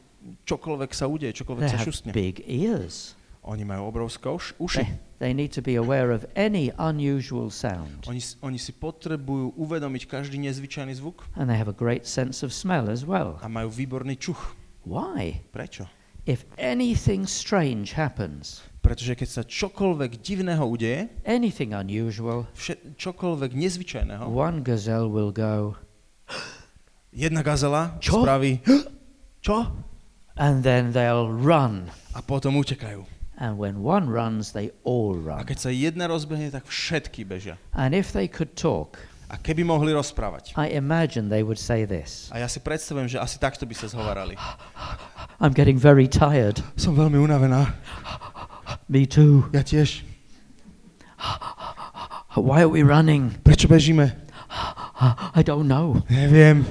čokoľvek 0.46 0.92
sa 0.94 1.10
udeje, 1.10 1.38
čokoľvek 1.42 1.62
They 1.66 1.74
sa 1.74 1.80
have 1.82 1.88
šustne. 1.90 2.12
big 2.14 2.42
ears. 2.46 3.18
Oni 3.42 3.66
majú 3.66 3.90
obrovské 3.90 4.30
uš- 4.30 4.54
uši. 4.62 4.86
They, 4.86 4.94
they 5.18 5.34
need 5.34 5.50
to 5.58 5.66
be 5.66 5.74
aware 5.74 6.14
of 6.14 6.30
any 6.38 6.70
unusual 6.78 7.50
sound. 7.50 8.06
Oni, 8.06 8.22
oni 8.42 8.62
si 8.62 8.70
potrebujú 8.70 9.58
uvedomiť 9.58 10.06
každý 10.06 10.38
nezvyčajný 10.38 10.94
zvuk 10.94 11.26
And 11.34 11.50
they 11.50 11.58
have 11.58 11.66
a 11.66 11.74
great 11.74 12.06
sense 12.06 12.46
of 12.46 12.54
smell 12.54 12.86
as 12.86 13.02
well. 13.02 13.42
a 13.42 13.50
majú 13.50 13.74
výborný 13.74 14.14
čuch. 14.16 14.54
Why? 14.86 15.42
Prečo? 15.50 15.90
If 16.30 16.46
anything 16.62 17.26
strange 17.26 17.98
happens, 17.98 18.62
Pretože 18.82 19.14
keď 19.14 19.30
sa 19.30 19.44
čokoľvek 19.46 20.22
divného 20.22 20.66
udeje, 20.66 21.10
anything 21.26 21.74
unusual, 21.74 22.46
vše- 22.54 22.98
čokoľvek 22.98 23.54
nezvyčajného, 23.54 24.26
one 24.26 24.62
gazelle 24.62 25.06
will 25.06 25.30
go, 25.30 25.78
jedna 27.14 27.42
gazela 27.42 27.98
Čo? 28.02 28.22
spraví 28.22 28.62
čo? 29.46 29.70
and 30.38 30.62
then 30.66 30.94
they'll 30.94 31.30
run. 31.30 31.90
A 32.14 32.22
potom 32.22 32.58
utekajú. 32.58 33.02
And 33.42 33.58
when 33.58 33.82
one 33.82 34.06
runs, 34.06 34.54
they 34.54 34.70
all 34.86 35.18
A 35.18 35.42
run. 35.42 35.50
keď 35.50 35.58
sa 35.58 35.74
jedna 35.74 36.06
rozbehne, 36.06 36.54
tak 36.54 36.70
všetky 36.70 37.26
bežia. 37.26 37.58
And 37.74 37.98
if 37.98 38.14
they 38.14 38.30
could 38.30 38.54
talk, 38.54 39.02
A 39.34 39.40
keby 39.42 39.66
mohli 39.66 39.90
rozprávať. 39.98 40.54
I 40.60 40.76
imagine 40.78 41.32
they 41.34 41.42
would 41.42 41.58
say 41.58 41.88
this 41.90 42.30
A 42.30 42.38
ja 42.38 42.46
si 42.46 42.62
predstavujem, 42.62 43.10
že 43.10 43.18
asi 43.18 43.42
takto 43.42 43.66
by 43.66 43.74
sa 43.74 43.90
zhovárali. 43.90 44.38
I'm 45.42 45.58
getting 45.58 45.80
very 45.82 46.06
tired. 46.06 46.62
Som 46.78 46.94
veľmi 46.94 47.18
unavená. 47.18 47.74
Me 48.86 49.10
too. 49.10 49.50
Ja 49.56 49.66
tiež. 49.66 50.06
Why 52.38 52.62
are 52.62 52.70
we 52.70 52.86
running? 52.86 53.34
Prečo 53.42 53.66
bežíme? 53.66 54.14
I 55.34 55.42
don't 55.42 55.66
know. 55.66 55.98
Neviem. 56.14 56.62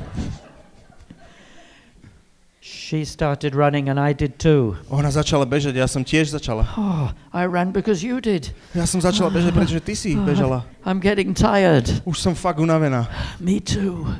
She 2.90 3.04
started 3.04 3.54
running 3.54 3.88
and 3.88 4.00
I 4.00 4.10
did 4.10 4.42
too. 4.42 4.74
Ona 4.90 5.14
začala 5.14 5.46
bežať, 5.46 5.78
ja 5.78 5.86
som 5.86 6.02
tiež 6.02 6.34
začala. 6.34 6.66
Oh, 6.74 7.14
I 7.30 7.46
ran 7.46 7.70
because 7.70 8.02
you 8.02 8.18
did. 8.18 8.50
Ja 8.74 8.82
som 8.82 8.98
začala 8.98 9.30
bežať, 9.30 9.54
pretože 9.54 9.78
ty 9.78 9.94
si 9.94 10.18
bežala. 10.18 10.66
I'm 10.82 10.98
getting 10.98 11.30
tired. 11.30 11.86
Už 12.02 12.18
som 12.18 12.34
fakt 12.34 12.58
unavená. 12.58 13.06
Me 13.38 13.62
too. 13.62 14.10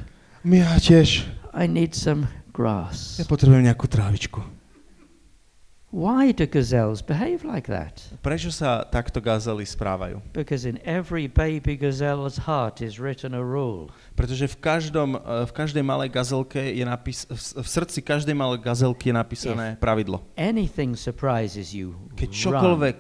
Ja 0.47 0.79
tiež. 0.79 1.27
I 1.51 1.67
need 1.67 1.99
some 1.99 2.31
grass. 2.55 3.19
Ja 3.19 3.27
potrebujem 3.27 3.67
nejakú 3.67 3.91
trávičku. 3.91 4.39
Why 5.91 6.31
do 6.31 6.47
gazelles 6.47 7.03
behave 7.03 7.43
like 7.43 7.67
that? 7.67 7.99
Prečo 8.23 8.55
sa 8.55 8.87
takto 8.87 9.19
gazely 9.19 9.67
správajú? 9.67 10.23
Because 10.31 10.63
in 10.63 10.79
every 10.87 11.27
baby 11.27 11.75
gazelle's 11.75 12.47
heart 12.47 12.79
is 12.79 13.03
written 13.03 13.35
a 13.35 13.43
rule. 13.43 13.91
Pretože 14.15 14.47
v, 14.55 14.57
každom, 14.63 15.19
eh, 15.19 15.51
v 15.51 15.51
každej 15.51 15.83
malej 15.83 16.15
gazelke 16.15 16.63
je 16.63 16.87
napis, 16.87 17.27
v 17.35 17.67
srdci 17.67 18.07
každej 18.07 18.39
malej 18.39 18.63
gazelky 18.63 19.11
je 19.11 19.15
napísané 19.19 19.67
pravidlo. 19.83 20.23
Anything 20.39 20.95
surprises 20.95 21.75
you, 21.75 21.99
Keď 22.15 22.29
čokoľvek 22.39 22.99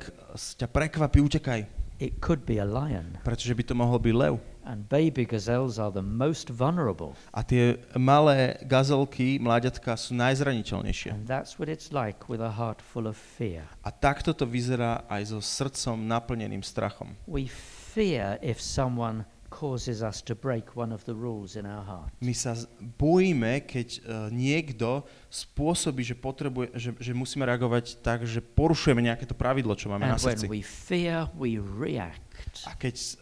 ťa 0.59 0.67
prekvapí, 0.67 1.23
utekaj. 1.23 1.63
It 2.03 2.19
could 2.19 2.43
be 2.43 2.59
a 2.59 2.67
lion. 2.67 3.23
Pretože 3.23 3.55
by 3.55 3.63
to 3.71 3.75
mohol 3.79 4.03
byť 4.03 4.15
lev. 4.19 4.35
And 4.65 4.89
baby 4.89 5.25
gazelles 5.25 5.79
are 5.79 5.91
the 5.91 6.05
most 6.05 6.53
vulnerable. 6.53 7.17
A 7.33 7.41
tie 7.43 7.81
malé 7.97 8.61
gazelky, 8.69 9.41
mláďatka, 9.41 9.97
sú 9.97 10.13
najzraniteľnejšie. 10.15 11.17
And 11.17 11.25
that's 11.25 11.57
what 11.57 11.73
it's 11.73 11.91
like 11.91 12.29
with 12.29 12.45
a 12.45 12.53
heart 12.53 12.85
full 12.85 13.09
of 13.09 13.17
fear. 13.17 13.65
A 13.83 13.91
takto 13.91 14.37
to 14.37 14.45
vyzerá 14.45 15.09
aj 15.09 15.33
so 15.33 15.39
srdcom 15.41 16.05
naplneným 16.05 16.61
strachom. 16.61 17.17
We 17.25 17.49
fear 17.95 18.37
if 18.45 18.61
someone 18.61 19.25
causes 19.51 20.01
us 20.01 20.23
to 20.23 20.39
break 20.39 20.79
one 20.79 20.95
of 20.95 21.03
the 21.05 21.13
rules 21.13 21.59
in 21.59 21.67
our 21.67 21.83
heart. 21.83 22.15
My 22.23 22.31
sa 22.33 22.55
bojíme, 22.97 23.67
keď 23.67 23.89
uh, 24.01 24.01
niekto 24.31 25.03
spôsobí, 25.27 26.07
že, 26.07 26.15
potrebuje, 26.15 26.71
že, 26.79 26.91
že 26.97 27.13
musíme 27.13 27.43
reagovať 27.45 27.99
tak, 28.01 28.23
že 28.25 28.39
porušujeme 28.39 29.03
nejaké 29.03 29.27
to 29.27 29.35
pravidlo, 29.35 29.75
čo 29.75 29.91
máme 29.91 30.07
na 30.07 30.15
And 30.17 30.23
when 30.23 30.39
srdci. 30.39 30.47
we 30.47 30.63
fear, 30.63 31.27
we 31.35 31.59
react. 31.59 32.23
A 32.65 32.79
keď 32.79 32.95
uh, 32.97 33.13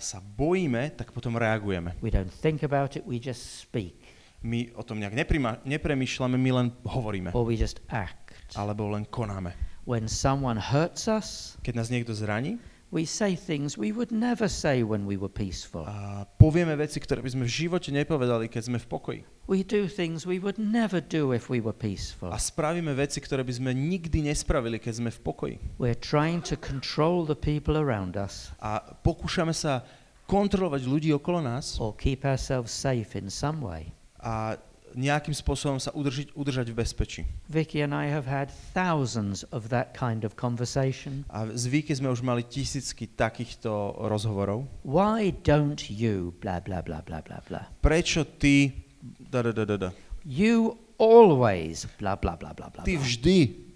sa 0.00 0.18
bojíme, 0.18 0.96
tak 0.96 1.12
potom 1.12 1.36
reagujeme. 1.36 1.94
We 2.00 2.10
don't 2.10 2.32
think 2.32 2.64
about 2.64 2.96
it, 2.96 3.04
we 3.04 3.20
just 3.20 3.60
speak. 3.60 4.00
My 4.44 4.68
o 4.76 4.82
tom 4.84 5.00
nejak 5.00 5.14
neprima- 5.16 5.60
nepremýšľame, 5.64 6.36
my 6.36 6.50
len 6.52 6.66
hovoríme. 6.84 7.32
Or 7.36 7.44
we 7.44 7.56
just 7.56 7.80
act. 7.92 8.32
Alebo 8.56 8.88
len 8.88 9.04
konáme. 9.08 9.52
When 9.84 10.08
someone 10.08 10.56
hurts 10.56 11.08
us, 11.08 11.60
Keď 11.60 11.74
nás 11.76 11.88
niekto 11.92 12.16
zraní, 12.16 12.56
we 12.94 13.02
say 13.02 13.34
things 13.34 13.74
we 13.74 13.90
would 13.90 14.14
never 14.14 14.46
say 14.46 14.86
when 14.86 15.02
we 15.02 15.18
were 15.18 15.28
peaceful. 15.28 15.82
a 15.82 16.22
povieme 16.38 16.78
veci, 16.78 17.02
ktoré 17.02 17.18
by 17.18 17.30
sme 17.34 17.44
v 17.44 17.52
živote 17.66 17.90
nepovedali, 17.90 18.46
keď 18.46 18.62
sme 18.70 18.78
v 18.78 18.86
pokoji. 18.86 19.20
We 19.50 19.66
do 19.66 19.90
things 19.90 20.22
we 20.22 20.38
would 20.38 20.56
never 20.56 21.02
do 21.02 21.34
if 21.34 21.50
we 21.50 21.58
were 21.58 21.74
peaceful. 21.74 22.30
A 22.30 22.38
spravíme 22.38 22.94
veci, 22.94 23.18
ktoré 23.18 23.42
by 23.42 23.50
sme 23.50 23.74
nikdy 23.74 24.30
nespravili, 24.30 24.78
keď 24.78 25.02
sme 25.02 25.10
v 25.10 25.20
pokoji. 25.20 25.56
We're 25.82 25.98
trying 25.98 26.46
to 26.46 26.54
control 26.54 27.26
the 27.26 27.36
people 27.36 27.74
around 27.74 28.14
us 28.14 28.54
A 28.62 28.78
pokúšame 29.02 29.50
sa 29.50 29.82
kontrolovať 30.30 30.86
ľudí 30.86 31.10
okolo 31.10 31.42
nás 31.42 31.76
or 31.82 31.92
keep 31.98 32.22
ourselves 32.22 32.70
safe 32.70 33.18
in 33.18 33.26
some 33.26 33.58
way. 33.60 33.90
a 34.24 34.56
nejakým 34.94 35.34
spôsobom 35.34 35.78
sa 35.78 35.90
udržiť, 35.92 36.32
udržať 36.34 36.70
v 36.70 36.76
bezpečí. 36.78 37.20
Vicky 37.50 37.82
and 37.82 37.92
I 37.92 38.08
have 38.08 38.24
had 38.24 38.48
thousands 38.72 39.42
of 39.50 39.68
that 39.74 39.92
kind 39.92 40.22
of 40.22 40.38
conversation. 40.38 41.26
A 41.28 41.46
z 41.50 41.66
Víky 41.68 41.94
sme 41.94 42.08
už 42.08 42.22
mali 42.22 42.42
tisícky 42.42 43.10
takýchto 43.10 43.70
rozhovorov. 44.06 44.64
Why 44.86 45.34
don't 45.42 45.82
you 45.90 46.32
blah 46.38 46.62
blah 46.62 46.80
blah 46.80 47.02
blah 47.02 47.20
blah 47.20 47.42
blah? 47.46 47.66
Prečo 47.82 48.24
ty... 48.38 48.70
Da, 49.04 49.44
da, 49.44 49.52
da, 49.52 49.64
da, 49.68 49.76
da. 49.76 49.90
You 50.24 50.80
always 50.96 51.84
blah 52.00 52.16
blah 52.16 52.40
blah 52.40 52.56
blah 52.56 52.72
blah. 52.72 52.84
Ty 52.86 52.96
vždy, 52.96 53.66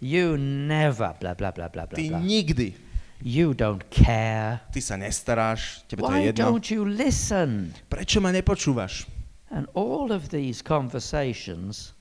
You 0.00 0.40
never 0.40 1.12
blah 1.20 1.36
blah 1.36 1.52
blah 1.52 1.68
blah 1.68 1.84
blah. 1.84 1.98
ty 1.98 2.08
nikdy, 2.08 2.72
You 3.20 3.52
don't 3.52 3.84
care. 3.92 4.64
ty 4.72 4.80
sa 4.80 4.96
nestaráš, 4.96 5.84
tebe 5.84 6.00
to 6.00 6.08
je 6.08 6.16
Why 6.16 6.26
jedno. 6.32 6.56
don't 6.56 6.66
you 6.72 6.88
listen? 6.88 7.76
Prečo 7.84 8.16
ma 8.24 8.32
nepočúvaš? 8.32 9.04
And 9.50 9.66
all 9.74 10.14
of 10.14 10.30
these 10.30 10.62
conversations 10.62 11.94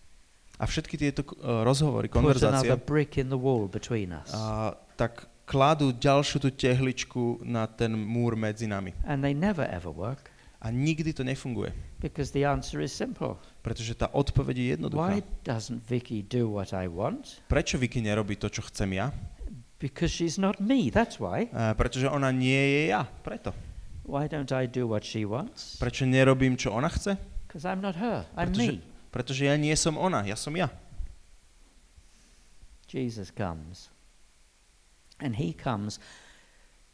A 0.59 0.67
všetky 0.67 0.99
tieto 0.99 1.23
uh, 1.39 1.63
rozhovory, 1.63 2.11
konverzácie, 2.11 2.75
brick 2.83 3.15
in 3.15 3.31
the 3.31 3.39
wall 3.39 3.65
between 3.71 4.11
us. 4.11 4.27
a, 4.35 4.75
tak 4.99 5.25
kladú 5.47 5.95
ďalšiu 5.95 6.37
tú 6.43 6.51
tehličku 6.51 7.41
na 7.47 7.63
ten 7.65 7.95
múr 7.95 8.35
medzi 8.35 8.67
nami. 8.67 8.91
And 9.07 9.23
they 9.23 9.31
never 9.31 9.63
ever 9.65 9.89
work 9.89 10.29
A 10.59 10.75
nikdy 10.75 11.15
to 11.15 11.23
nefunguje, 11.23 11.71
because 12.03 12.35
the 12.35 12.43
answer 12.43 12.83
is 12.83 12.91
simple. 12.91 13.39
pretože 13.63 13.95
tá 13.95 14.11
odpoveď 14.11 14.55
je 14.59 14.65
jednoduchá. 14.75 15.15
Why 15.15 15.23
doesn't 15.47 15.87
Vicky 15.87 16.19
do 16.19 16.51
what 16.51 16.75
I 16.75 16.91
want? 16.91 17.39
Prečo 17.47 17.79
Vicky 17.79 18.03
nerobí 18.03 18.35
to, 18.35 18.51
čo 18.51 18.67
chcem 18.67 18.99
ja? 18.99 19.15
Because 19.79 20.11
she's 20.11 20.35
not 20.35 20.59
me, 20.59 20.91
that's 20.91 21.15
why. 21.23 21.47
A 21.55 21.71
pretože 21.71 22.11
ona 22.11 22.35
nie 22.35 22.59
je 22.59 22.81
ja, 22.91 23.07
preto. 23.23 23.55
Why 24.03 24.27
don't 24.27 24.51
I 24.51 24.67
do 24.67 24.91
what 24.91 25.07
she 25.07 25.23
wants? 25.23 25.79
Prečo 25.79 26.03
nerobím, 26.03 26.59
čo 26.59 26.75
ona 26.75 26.91
chce? 26.91 27.15
Because 27.49 27.65
I'm 27.65 27.81
not 27.81 27.97
her, 27.97 28.29
I'm 28.37 28.53
Pretože, 28.53 28.77
me. 28.77 28.85
pretože 29.09 29.41
ja 29.49 29.57
nie 29.57 29.73
som 29.73 29.97
ona, 29.97 30.21
ja 30.21 30.37
som 30.37 30.53
ja. 30.53 30.69
Jesus 32.85 33.33
comes. 33.33 33.89
And 35.17 35.33
he 35.41 35.57
comes 35.57 35.97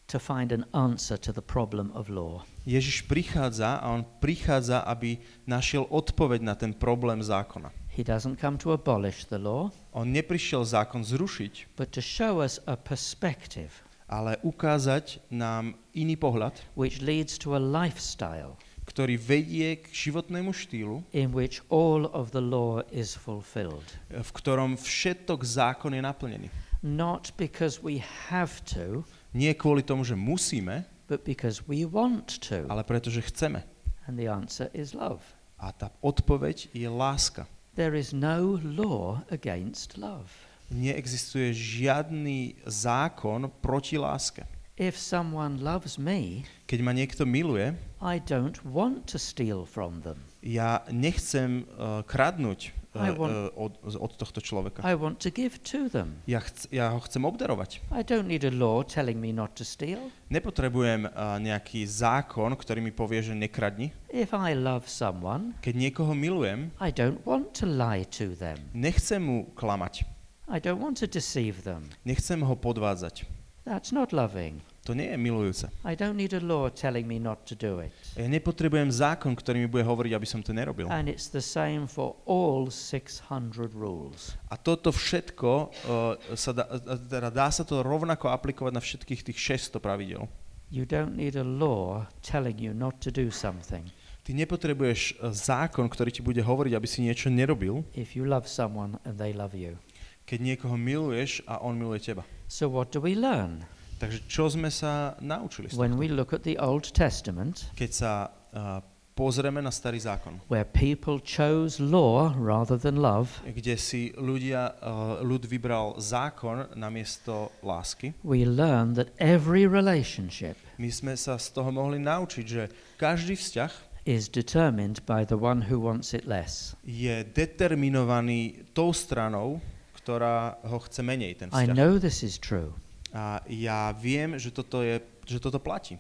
to 0.07 0.15
find 0.15 0.55
an 0.55 0.63
answer 0.71 1.19
to 1.19 1.35
the 1.35 1.43
problem 1.43 1.91
of 1.91 2.07
law. 2.07 2.47
Ježiš 2.63 3.03
prichádza 3.03 3.83
a 3.83 3.99
on 3.99 4.07
prichádza, 4.23 4.87
aby 4.87 5.19
našiel 5.43 5.91
odpoveď 5.91 6.39
na 6.39 6.55
ten 6.55 6.71
problém 6.71 7.19
zákona. 7.19 7.75
He 7.91 8.07
doesn't 8.07 8.39
come 8.39 8.55
to 8.55 8.71
abolish 8.71 9.27
the 9.27 9.35
law, 9.35 9.75
On 9.91 10.07
neprišiel 10.07 10.63
zákon 10.63 11.03
zrušiť, 11.03 11.75
but 11.75 11.91
to 11.91 11.99
show 11.99 12.39
us 12.39 12.63
a 12.63 12.79
perspective 12.79 13.83
ale 14.05 14.37
ukázať 14.45 15.33
nám 15.33 15.73
iný 15.97 16.13
pohľad, 16.13 16.61
which 16.77 17.01
leads 17.01 17.41
to 17.41 17.57
a 17.57 17.59
lifestyle 17.59 18.53
ktorý 18.85 19.17
vedie 19.17 19.81
k 19.81 19.85
životnému 19.89 20.53
štýlu, 20.53 21.01
in 21.11 21.33
which 21.33 21.59
all 21.67 22.05
of 22.13 22.31
the 22.31 22.41
law 22.41 22.85
is 22.93 23.17
fulfilled. 23.17 23.85
v 24.13 24.29
ktorom 24.31 24.77
všetok 24.77 25.41
zákon 25.41 25.93
je 25.93 26.01
naplnený. 26.05 26.47
Not 26.85 27.33
because 27.35 27.81
we 27.81 27.99
have 28.29 28.61
to, 28.77 29.01
Nie 29.35 29.51
kvôli 29.57 29.83
tomu, 29.83 30.05
že 30.07 30.15
musíme, 30.15 30.85
but 31.11 31.25
because 31.27 31.65
we 31.67 31.83
want 31.83 32.39
to. 32.47 32.63
ale 32.69 32.85
pretože 32.87 33.25
chceme. 33.25 33.65
And 34.07 34.15
the 34.15 34.29
answer 34.29 34.69
is 34.71 34.93
love. 34.93 35.19
A 35.57 35.73
tá 35.73 35.89
odpoveď 35.99 36.69
je 36.71 36.85
láska. 36.85 37.49
There 37.75 37.97
is 37.97 38.13
no 38.15 38.55
law 38.61 39.25
against 39.27 39.97
love. 39.99 40.29
Neexistuje 40.71 41.51
žiadny 41.51 42.63
zákon 42.63 43.49
proti 43.59 43.97
láske. 43.99 44.45
If 44.75 44.95
someone 44.99 45.59
loves 45.63 45.95
me, 45.95 46.43
Keď 46.67 46.79
ma 46.83 46.91
niekto 46.91 47.23
miluje, 47.23 47.71
I 48.05 48.21
don't 48.21 48.61
want 48.61 49.09
to 49.09 49.17
steal 49.17 49.65
from 49.65 50.05
them. 50.05 50.21
ja 50.45 50.85
nechcem 50.93 51.65
uh, 51.73 52.05
kradnúť 52.05 52.69
I 52.95 53.09
uh, 53.11 53.17
want- 53.17 53.33
uh, 53.33 53.65
od, 53.65 53.73
od 53.97 54.11
tohto 54.13 54.39
človeka. 54.39 54.85
I 54.85 54.93
want 54.93 55.17
to 55.25 55.33
give 55.33 55.57
to 55.73 55.89
them. 55.89 56.21
Ja, 56.29 56.37
chc- 56.39 56.69
ja 56.69 56.93
ho 56.93 57.01
chcem 57.01 57.25
obdarovať. 57.25 57.81
I 57.89 58.05
don't 58.05 58.29
need 58.29 58.45
a 58.45 58.53
law 58.53 58.85
telling 58.85 59.17
me 59.17 59.33
not 59.33 59.57
to 59.57 59.65
steal. 59.65 60.13
Nepotrebujem 60.29 61.09
uh, 61.09 61.41
nejaký 61.41 61.81
zákon, 61.83 62.53
ktorý 62.53 62.79
mi 62.85 62.93
povie, 62.93 63.25
že 63.25 63.33
nekradni. 63.33 63.89
If 64.13 64.31
I 64.37 64.53
love 64.53 64.85
someone, 64.85 65.57
Keď 65.65 65.73
niekoho 65.75 66.13
milujem, 66.13 66.69
I 66.77 66.93
don't 66.93 67.25
want 67.25 67.57
to 67.59 67.65
lie 67.65 68.05
to 68.21 68.37
them. 68.37 68.61
nechcem 68.71 69.19
mu 69.19 69.49
klamať. 69.57 70.05
I 70.45 70.61
don't 70.61 70.77
want 70.77 71.01
to 71.01 71.09
deceive 71.09 71.65
them. 71.65 71.89
Nechcem 72.05 72.45
ho 72.45 72.53
podvádzať. 72.53 73.25
That's 73.65 73.89
not 73.89 74.13
loving. 74.13 74.61
To 74.85 74.93
nie 74.93 75.09
je 75.09 75.17
milujúce. 75.17 75.65
I 75.81 75.97
don't 75.97 76.13
need 76.13 76.29
a 76.37 76.41
law 76.41 76.69
telling 76.69 77.09
me 77.09 77.17
not 77.17 77.49
to 77.49 77.57
do 77.57 77.81
it. 77.81 77.89
Ja 78.13 78.29
nepotrebujem 78.29 78.93
zákon, 78.93 79.33
ktorý 79.33 79.65
mi 79.65 79.69
bude 79.69 79.81
hovoriť, 79.81 80.13
aby 80.13 80.27
som 80.29 80.45
to 80.45 80.53
nerobil. 80.53 80.85
And 80.93 81.09
it's 81.09 81.25
the 81.33 81.41
same 81.41 81.89
for 81.89 82.21
all 82.29 82.69
600 82.69 83.73
rules. 83.73 84.37
A 84.53 84.61
toto 84.61 84.93
všetko, 84.93 85.51
uh, 85.89 86.37
sa 86.37 86.53
dá, 86.53 86.69
teda 87.01 87.33
dá 87.33 87.49
sa 87.49 87.65
to 87.65 87.81
rovnako 87.81 88.29
aplikovať 88.29 88.71
na 88.77 88.81
všetkých 88.81 89.33
tých 89.33 89.39
600 89.73 89.81
pravidel. 89.81 90.29
You 90.69 90.85
don't 90.85 91.17
need 91.17 91.33
a 91.33 91.45
law 91.45 92.05
telling 92.21 92.61
you 92.61 92.77
not 92.77 93.01
to 93.01 93.09
do 93.09 93.33
something. 93.33 93.89
Ty 94.21 94.37
nepotrebuješ 94.37 95.17
uh, 95.17 95.33
zákon, 95.33 95.89
ktorý 95.89 96.13
ti 96.13 96.21
bude 96.21 96.45
hovoriť, 96.45 96.73
aby 96.77 96.85
si 96.85 97.01
niečo 97.01 97.33
nerobil, 97.33 97.81
if 97.97 98.13
you 98.13 98.21
love 98.21 98.45
someone 98.45 99.01
and 99.01 99.17
they 99.17 99.33
love 99.33 99.57
you. 99.57 99.81
keď 100.25 100.41
niekoho 100.41 100.77
miluješ 100.77 101.45
a 101.45 101.61
on 101.61 101.77
miluje 101.77 102.01
teba. 102.01 102.25
So, 102.49 102.69
what 102.69 102.89
do 102.93 103.01
we 103.01 103.13
learn? 103.13 103.65
Takže 103.95 104.27
čo 104.27 104.51
sme 104.51 104.67
sa 104.67 105.15
naučili? 105.23 105.71
z 105.71 105.79
When 105.79 105.95
we 105.95 106.11
look 106.11 106.35
at 106.35 106.43
the 106.43 106.59
Old 106.59 106.91
Testament, 106.91 107.71
Keď 107.79 107.91
sa 107.95 108.27
uh, 108.27 108.83
pozrieme 109.15 109.63
na 109.63 109.71
starý 109.71 110.03
zákon, 110.03 110.43
where 110.51 110.67
people 110.67 111.23
chose 111.23 111.79
law 111.79 112.35
rather 112.35 112.75
than 112.75 112.99
love, 112.99 113.39
kde 113.47 113.79
si 113.79 114.11
ľudia, 114.19 114.75
uh, 114.83 115.23
ľud 115.23 115.47
vybral 115.47 115.95
zákon 115.95 116.75
namiesto 116.75 117.55
lásky, 117.63 118.11
we 118.27 118.43
learn 118.43 118.99
that 118.99 119.15
every 119.15 119.63
relationship 119.63 120.59
my 120.75 120.91
sme 120.91 121.15
sa 121.15 121.39
z 121.39 121.55
toho 121.55 121.71
mohli 121.71 121.95
naučiť, 122.03 122.45
že 122.45 122.67
každý 122.99 123.39
vzťah 123.39 123.71
is 124.03 124.27
determined 124.27 124.99
by 125.07 125.23
the 125.23 125.39
one 125.39 125.71
who 125.71 125.79
wants 125.79 126.11
it 126.11 126.27
less. 126.27 126.75
je 126.83 127.23
determinovaný 127.31 128.67
tou 128.75 128.91
stranou, 128.91 129.63
ktorá 129.95 130.59
ho 130.67 130.77
chce 130.83 131.01
menej, 131.01 131.39
ten 131.39 131.47
I 131.55 131.63
vzťah. 131.65 131.73
know 131.73 131.95
this 131.95 132.21
is 132.21 132.35
true. 132.35 132.75
A 133.15 133.39
ja 133.47 133.95
viem, 133.95 134.35
že 134.35 134.51
toto, 134.51 134.83
je, 134.83 134.99
že 135.23 135.39
toto 135.39 135.55
platí. 135.63 135.95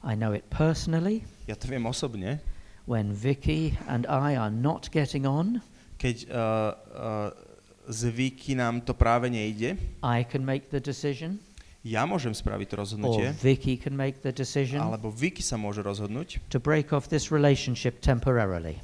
I 0.00 0.16
know 0.16 0.32
it 0.32 0.48
personally. 0.48 1.28
Ja 1.44 1.56
to 1.60 1.68
viem 1.68 1.84
osobne. 1.84 2.40
When 2.88 3.12
Vicky 3.12 3.76
and 3.88 4.08
I 4.08 4.36
are 4.36 4.52
not 4.52 4.88
getting 4.88 5.28
on, 5.28 5.60
Keď 6.00 6.16
uh, 6.28 6.36
uh, 6.36 7.30
z 7.88 8.12
Vicky 8.12 8.56
nám 8.56 8.84
to 8.84 8.92
práve 8.92 9.28
nejde, 9.32 9.76
I 10.04 10.24
can 10.24 10.44
make 10.44 10.68
the 10.68 10.80
decision, 10.80 11.40
ja 11.84 12.08
môžem 12.08 12.32
spraviť 12.32 12.66
to 12.72 12.74
or 12.76 12.80
rozhodnutie, 12.84 13.26
Vicky 13.40 13.76
can 13.76 13.92
make 13.96 14.20
the 14.24 14.32
decision 14.32 14.80
alebo 14.80 15.12
Vicky 15.12 15.44
sa 15.44 15.60
môže 15.60 15.84
rozhodnúť 15.84 16.40
to 16.48 16.60
break 16.60 16.92
off 16.96 17.08
this 17.08 17.28
relationship 17.32 18.00
temporarily. 18.04 18.80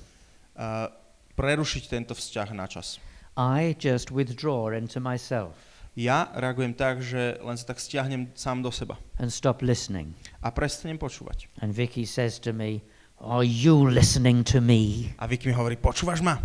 uh, 0.56 0.88
prerušiť 1.36 1.88
tento 1.88 2.12
vzťah 2.12 2.48
na 2.56 2.68
čas. 2.68 3.00
I 3.36 3.72
just 3.76 4.12
withdraw 4.12 4.72
into 4.72 5.00
myself 5.00 5.69
Ja 5.98 6.30
reagujem 6.32 6.70
tak, 6.72 7.02
že 7.02 7.36
len 7.42 7.58
sa 7.58 7.74
tak 7.74 7.82
stiahnem 7.82 8.30
sám 8.38 8.62
do 8.62 8.70
seba 8.70 8.94
and 9.18 9.28
stop 9.28 9.60
listening. 9.60 10.14
a 10.40 10.48
prestanem 10.54 10.96
počúvať. 10.96 11.50
And 11.60 11.74
Vicky 11.74 12.06
says 12.06 12.38
to 12.46 12.54
me, 12.54 12.80
Are 13.20 13.44
you 13.44 13.84
listening 13.84 14.46
to 14.48 14.62
me? 14.64 15.12
A 15.20 15.26
Vicky 15.28 15.50
mi 15.50 15.54
hovorí, 15.54 15.76
počúvaš 15.76 16.22
ma? 16.24 16.40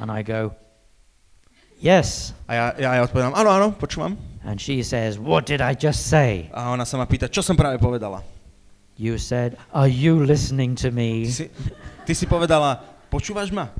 And 0.00 0.08
I 0.08 0.22
go, 0.24 0.54
Yes. 1.80 2.32
A 2.44 2.52
ja, 2.54 2.64
ja, 2.76 2.90
ja 2.96 3.02
odpovedám, 3.04 3.32
áno, 3.32 3.50
áno, 3.52 3.68
počúvam. 3.72 4.16
And 4.44 4.56
she 4.60 4.80
says, 4.84 5.16
What 5.20 5.44
did 5.50 5.60
I 5.60 5.72
just 5.76 6.08
say? 6.08 6.48
A 6.52 6.72
ona 6.72 6.84
sa 6.88 6.96
ma 6.96 7.04
pýta, 7.04 7.28
čo 7.28 7.40
som 7.44 7.56
práve 7.56 7.76
povedala. 7.80 8.24
You 9.00 9.16
said, 9.16 9.56
Are 9.72 9.88
you 9.90 10.20
listening 10.20 10.76
to 10.80 10.88
Ty 10.88 10.96
me? 10.96 11.24
si, 11.28 11.48
ty 12.04 12.12
si 12.12 12.24
povedala, 12.24 12.80
počúvaš 13.08 13.48
ma? 13.52 13.72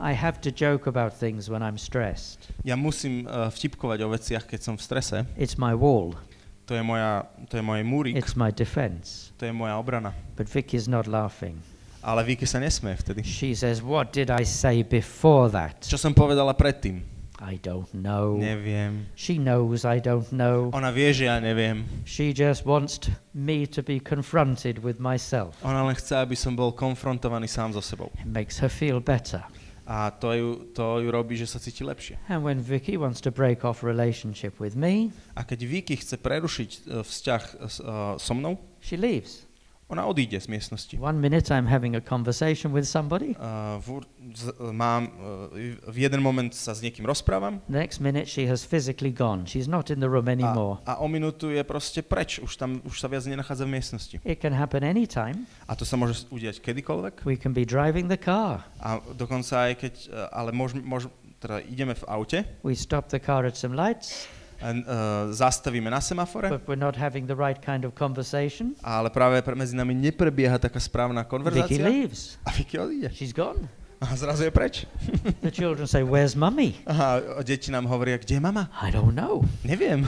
I 0.00 0.12
have 0.12 0.40
to 0.42 0.50
joke 0.50 0.86
about 0.90 1.14
things 1.14 1.46
when 1.48 1.62
I'm 1.62 1.78
stressed. 1.78 2.50
Ja 2.66 2.74
musím 2.74 3.26
uh, 3.30 3.46
vtipkovať 3.50 3.98
o 4.02 4.08
veciach, 4.10 4.44
keď 4.46 4.60
som 4.60 4.74
v 4.74 4.82
strese. 4.82 5.18
It's 5.38 5.54
my 5.54 5.74
wall, 5.74 6.18
To 6.66 6.72
je, 6.74 6.82
moja, 6.82 7.28
to 7.52 7.60
je 7.60 7.62
môj 7.62 7.84
múrik, 7.84 8.16
it's 8.16 8.34
my 8.34 8.48
defense. 8.50 9.30
to 9.38 9.44
je 9.46 9.52
moja 9.52 9.76
obrana. 9.78 10.16
But 10.34 10.48
Vicky's 10.48 10.88
not 10.88 11.04
laughing. 11.06 11.60
Ale 12.04 12.20
Vicky 12.24 12.44
sa 12.44 12.60
nesmie 12.60 12.92
vtedy. 13.00 13.24
She 13.24 13.56
says, 13.56 13.80
What 13.80 14.12
did 14.12 14.28
I 14.28 14.44
say 14.44 14.84
before 14.84 15.48
that? 15.56 15.88
Čo 15.88 15.96
som 15.96 16.12
povedala 16.12 16.52
predtým? 16.52 17.00
I 17.40 17.56
don't 17.60 17.88
know. 17.96 18.36
Neviem. 18.36 19.08
She 19.16 19.40
knows 19.40 19.84
I 19.88 20.00
don't 20.04 20.28
know. 20.28 20.68
Ona 20.76 20.92
vie, 20.92 21.12
že 21.16 21.28
ja 21.32 21.40
neviem. 21.40 21.84
She 22.04 22.32
just 22.36 22.64
wants 22.68 23.00
me 23.32 23.64
to 23.72 23.80
be 23.80 24.00
confronted 24.00 24.84
with 24.84 25.00
myself. 25.00 25.56
Ona 25.64 25.80
len 25.84 25.96
chce, 25.96 26.16
aby 26.20 26.36
som 26.36 26.52
bol 26.52 26.72
konfrontovaný 26.76 27.48
sám 27.48 27.72
so 27.72 27.80
sebou. 27.80 28.12
It 28.20 28.28
makes 28.28 28.60
her 28.60 28.68
feel 28.68 29.00
better. 29.00 29.40
A 29.84 30.10
to 30.16 30.32
ju, 30.32 30.48
to 30.72 31.04
ju 31.04 31.08
robí, 31.12 31.36
že 31.36 31.44
sa 31.44 31.60
cíti 31.60 31.84
lepšie. 31.84 32.16
And 32.32 32.40
when 32.40 32.64
Vicky 32.64 32.96
wants 32.96 33.20
to 33.24 33.30
break 33.30 33.68
off 33.68 33.84
relationship 33.84 34.56
with 34.56 34.72
me, 34.72 35.12
A 35.36 35.44
keď 35.44 35.60
Vicky 35.68 36.00
chce 36.00 36.16
prerušiť 36.16 36.70
e, 36.72 36.78
vzťah 37.04 37.42
uh, 37.60 38.16
so 38.16 38.32
mnou, 38.32 38.56
she 38.80 38.96
leaves. 38.96 39.44
Ona 39.88 40.06
odíde 40.08 40.40
z 40.40 40.48
miestnosti. 40.48 40.98
One 40.98 41.20
minute 41.20 41.52
I'm 41.52 41.68
having 41.68 41.96
a 41.96 42.00
conversation 42.00 42.72
with 42.72 42.84
somebody, 42.88 43.36
Uh, 43.36 43.78
v, 43.78 44.00
z, 44.32 44.52
mám, 44.72 45.12
uh, 45.20 45.92
v 45.92 45.96
jeden 46.00 46.24
moment 46.24 46.54
sa 46.56 46.72
s 46.72 46.80
niekým 46.80 47.04
rozprávam 47.04 47.60
the 47.68 47.76
next 47.78 48.00
minute 48.00 48.24
she 48.24 48.48
has 48.48 48.64
physically 48.64 49.12
gone. 49.12 49.44
She's 49.44 49.68
not 49.68 49.92
in 49.92 50.00
the 50.00 50.08
room 50.08 50.26
anymore. 50.28 50.80
a, 50.88 50.96
a 50.96 51.04
o 51.04 51.06
minútu 51.06 51.52
je 51.52 51.60
proste 51.62 52.00
preč. 52.00 52.40
Už, 52.40 52.56
tam, 52.56 52.80
už 52.88 52.96
sa 52.96 53.06
viac 53.12 53.28
nenachádza 53.28 53.68
v 53.68 53.70
miestnosti. 53.76 54.16
It 54.24 54.40
can 54.40 54.56
happen 54.56 54.80
anytime. 54.82 55.44
A 55.68 55.76
to 55.76 55.84
sa 55.84 56.00
môže 56.00 56.24
udiať 56.32 56.64
kedykoľvek. 56.64 57.28
We 57.28 57.36
can 57.36 57.52
be 57.52 57.68
driving 57.68 58.08
the 58.08 58.18
car. 58.18 58.64
A 58.80 58.98
dokonca 59.12 59.68
aj 59.68 59.72
keď, 59.84 59.94
uh, 60.08 60.32
ale 60.32 60.50
môžem, 60.56 60.80
môžem, 60.80 61.12
teda 61.38 61.60
ideme 61.60 61.92
v 61.92 62.04
aute, 62.08 62.38
We 62.64 62.72
stop 62.72 63.12
the 63.12 63.20
car 63.20 63.44
at 63.44 63.52
some 63.60 63.76
lights, 63.76 64.24
uh, 64.62 65.32
zastavíme 65.32 65.90
na 65.90 66.00
semafore, 66.00 66.48
but 66.48 66.62
we're 66.68 66.78
not 66.80 66.96
having 66.96 67.26
the 67.26 67.34
right 67.34 67.58
kind 67.58 67.84
of 67.84 67.94
conversation. 67.94 68.74
ale 68.82 69.10
práve 69.10 69.42
medzi 69.54 69.76
nami 69.76 69.94
neprebieha 69.94 70.58
taká 70.58 70.80
správna 70.80 71.22
Vicky 71.22 71.30
konverzácia. 71.30 71.82
leaves. 71.84 72.38
A 72.44 72.50
Vicky 72.52 72.78
odíde. 72.78 73.10
She's 73.14 73.32
gone. 73.32 73.68
A 74.00 74.16
zrazu 74.16 74.44
je 74.44 74.52
preč. 74.52 74.84
The 75.46 75.50
children 75.50 75.86
say, 75.88 76.02
Where's 76.04 76.34
mummy? 76.36 76.74
Aha, 76.86 77.40
a 77.40 77.42
deti 77.42 77.70
nám 77.72 77.86
hovoria, 77.88 78.18
kde 78.20 78.34
je 78.36 78.42
mama? 78.42 78.68
I 78.82 78.92
don't 78.92 79.14
know. 79.16 79.42
Neviem, 79.64 80.04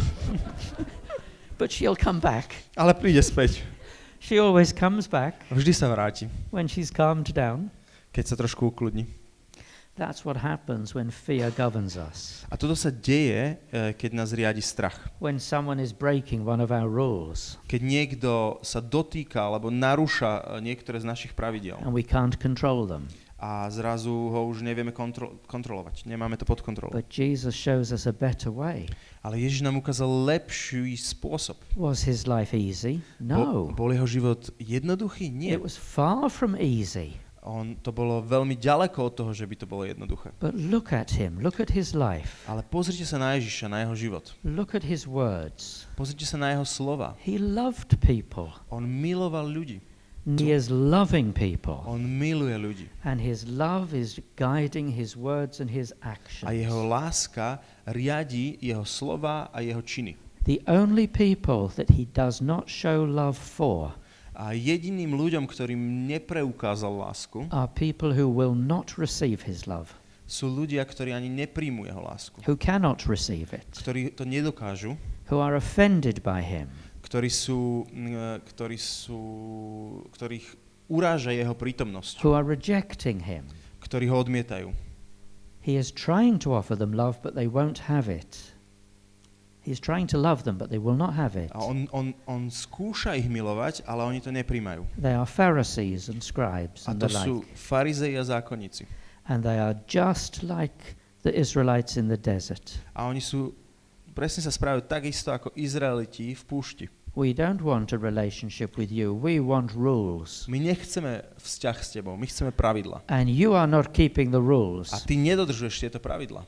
But 1.58 1.72
she'll 1.72 1.96
come 1.96 2.20
back. 2.20 2.52
ale 2.76 2.92
príde 2.92 3.22
späť. 3.24 3.64
She 4.20 4.36
always 4.40 4.72
comes 4.74 5.06
back 5.08 5.40
Vždy 5.48 5.72
sa 5.72 5.88
vráti, 5.88 6.28
when 6.52 6.68
she's 6.68 6.90
calmed 6.92 7.30
down. 7.32 7.70
keď 8.12 8.24
sa 8.32 8.34
trošku 8.36 8.68
ukludní. 8.72 9.06
That's 9.96 10.28
what 10.28 10.36
happens 10.44 10.92
when 10.92 11.08
fear 11.08 11.48
governs 11.48 11.96
us. 11.96 12.44
A 12.52 12.60
toto 12.60 12.76
sa 12.76 12.92
deje, 12.92 13.56
e, 13.72 13.96
keď 13.96 14.10
nás 14.12 14.36
riadi 14.36 14.60
strach. 14.60 14.96
When 15.24 15.40
someone 15.40 15.80
is 15.80 15.96
breaking 15.96 16.44
one 16.44 16.60
of 16.60 16.68
our 16.68 16.84
rules 16.84 17.56
Keď 17.64 17.80
niekto 17.80 18.60
sa 18.60 18.84
dotýka 18.84 19.40
alebo 19.40 19.72
narúša 19.72 20.60
e, 20.60 20.60
niektoré 20.60 21.00
z 21.00 21.08
našich 21.08 21.32
pravidel 21.32 21.80
and 21.80 21.96
we 21.96 22.04
can't 22.04 22.36
control 22.36 22.84
them. 22.84 23.08
a 23.36 23.68
zrazu 23.68 24.12
ho 24.12 24.48
už 24.48 24.64
nevieme 24.64 24.96
kontro- 24.96 25.36
kontrolovať, 25.44 26.08
nemáme 26.08 26.40
to 26.40 26.48
pod 26.48 26.64
kontrolou. 26.64 26.92
But 26.92 27.12
Jesus 27.12 27.52
shows 27.52 27.92
us 27.92 28.08
a 28.08 28.12
better 28.12 28.48
way. 28.48 28.88
Ale 29.20 29.36
Ježiš 29.40 29.60
nám 29.60 29.76
ukázal 29.80 30.08
lepší 30.24 30.96
spôsob. 30.96 31.56
Was 31.76 32.04
his 32.08 32.24
life 32.24 32.56
easy? 32.56 33.04
No. 33.20 33.68
bol 33.72 33.92
jeho 33.92 34.08
život 34.08 34.52
jednoduchý? 34.56 35.28
Nie. 35.28 35.56
It 35.56 35.64
was 35.64 35.76
far 35.76 36.32
from 36.32 36.56
easy. 36.56 37.20
On, 37.46 37.78
to 37.78 37.94
bolo 37.94 38.18
veľmi 38.26 38.58
ďaleko 38.58 38.98
od 39.06 39.14
toho, 39.14 39.30
že 39.30 39.46
by 39.46 39.54
to 39.54 39.66
bolo 39.70 39.86
jednoduché. 39.86 40.34
But 40.42 40.58
look 40.58 40.90
at 40.90 41.14
him. 41.14 41.38
Look 41.38 41.62
at 41.62 41.70
his 41.70 41.94
life. 41.94 42.42
Ale 42.50 42.66
pozrite 42.66 43.06
sa 43.06 43.22
na 43.22 43.38
Ježiša, 43.38 43.70
na 43.70 43.86
jeho 43.86 43.94
život. 43.94 44.34
Look 44.42 44.74
at 44.74 44.82
his 44.82 45.06
words. 45.06 45.86
Pozrite 45.94 46.26
sa 46.26 46.34
na 46.34 46.50
jeho 46.58 46.66
slova. 46.66 47.14
He 47.22 47.38
loved 47.38 48.02
people. 48.02 48.50
On 48.66 48.82
miloval 48.82 49.46
ľudí. 49.46 49.78
He 50.26 50.50
is 50.50 50.66
loving 50.74 51.30
people. 51.30 51.86
On 51.86 52.02
miluje 52.02 52.58
ľudí. 52.58 52.86
And 53.06 53.22
his 53.22 53.46
love 53.46 53.94
is 53.94 54.18
guiding 54.34 54.90
his 54.90 55.14
words 55.14 55.62
and 55.62 55.70
his 55.70 55.94
A 56.02 56.18
actions. 56.18 56.50
jeho 56.50 56.82
láska 56.82 57.62
riadi 57.86 58.58
jeho 58.58 58.82
slova 58.82 59.54
a 59.54 59.62
jeho 59.62 59.78
činy. 59.86 60.18
The 60.42 60.58
only 60.66 61.06
people 61.06 61.70
that 61.78 61.94
he 61.94 62.10
does 62.10 62.42
not 62.42 62.66
show 62.66 63.06
love 63.06 63.38
for 63.38 63.94
A 64.36 64.52
jediným 64.52 65.16
ľuďom, 65.16 65.48
ktorým 65.48 66.04
nepreukázal 66.04 66.92
lásku, 66.92 67.48
are 67.48 67.64
people 67.72 68.12
who 68.12 68.28
will 68.28 68.52
not 68.52 69.00
receive 69.00 69.48
his 69.48 69.64
love, 69.64 69.96
sú 70.28 70.52
ľudia, 70.52 70.84
ktorí 70.84 71.16
ani 71.16 71.32
nepríjmu 71.32 71.88
jeho 71.88 72.04
lásku. 72.04 72.44
who 72.44 72.52
cannot 72.52 73.08
receive 73.08 73.56
it, 73.56 73.64
Ktorí 73.72 74.12
to 74.12 74.28
nedokážu, 74.28 75.00
who 75.32 75.40
are 75.40 75.56
offended 75.56 76.20
by 76.20 76.44
him, 76.44 76.68
ktorí 77.00 77.32
sú, 77.32 77.88
mm, 77.88 78.44
ktorí 78.44 78.76
sú, 78.76 79.20
ktorých 80.12 80.46
uráža 80.92 81.32
jeho 81.32 81.56
prítomnosť, 81.56 82.20
who 82.20 82.36
are 82.36 82.44
rejecting 82.44 83.24
him. 83.24 83.48
ktorí 83.80 84.10
ho 84.12 84.20
odmietajú. 84.20 84.68
He 85.64 85.74
is 85.80 85.90
trying 85.90 86.38
to 86.44 86.52
offer 86.54 86.76
them 86.76 86.92
love, 86.92 87.18
but 87.24 87.34
they 87.34 87.48
won't 87.48 87.90
have 87.90 88.06
it. 88.06 88.54
He's 89.66 89.82
trying 89.82 90.06
to 90.14 90.18
love 90.18 90.46
them, 90.46 90.54
but 90.54 90.70
they 90.70 90.78
will 90.78 90.94
not 90.94 91.18
have 91.18 91.34
it. 91.34 91.50
A 91.50 91.58
on, 91.58 91.90
on, 91.90 92.14
on 92.30 92.46
skúša 92.54 93.18
ich 93.18 93.26
milovať, 93.26 93.82
ale 93.82 94.06
oni 94.06 94.22
to 94.22 94.30
nepríjmajú. 94.30 94.86
They 94.94 95.10
are 95.10 95.26
Pharisees 95.26 96.06
and 96.06 96.22
scribes 96.22 96.86
A 96.86 96.94
and 96.94 97.02
to 97.02 97.10
the 97.10 97.18
sú 97.18 97.34
like. 97.42 97.50
farizei 97.58 98.14
a 98.14 98.22
zákonníci. 98.22 98.86
And 99.26 99.42
they 99.42 99.58
are 99.58 99.74
just 99.90 100.46
like 100.46 100.94
the 101.26 101.34
Israelites 101.34 101.98
in 101.98 102.06
the 102.06 102.14
desert. 102.14 102.78
A 102.94 103.10
oni 103.10 103.18
sú, 103.18 103.50
presne 104.14 104.46
sa 104.46 104.54
správajú 104.54 104.86
takisto 104.86 105.34
ako 105.34 105.50
Izraeliti 105.58 106.30
v 106.30 106.42
púšti. 106.46 106.86
We 107.18 107.34
don't 107.34 107.64
want 107.64 107.90
a 107.90 107.98
relationship 107.98 108.78
with 108.78 108.94
you. 108.94 109.10
We 109.18 109.42
want 109.42 109.74
rules. 109.74 110.46
My 110.46 110.62
nechceme 110.62 111.26
vzťah 111.42 111.76
s 111.82 111.88
tebou, 111.90 112.14
my 112.14 112.28
chceme 112.30 112.54
pravidla. 112.54 113.02
And 113.10 113.26
you 113.26 113.58
are 113.58 113.66
not 113.66 113.90
keeping 113.90 114.30
the 114.30 114.38
rules. 114.38 114.94
A 114.94 115.02
ty 115.02 115.18
nedodržuješ 115.18 115.90
tieto 115.90 115.98
pravidla. 115.98 116.46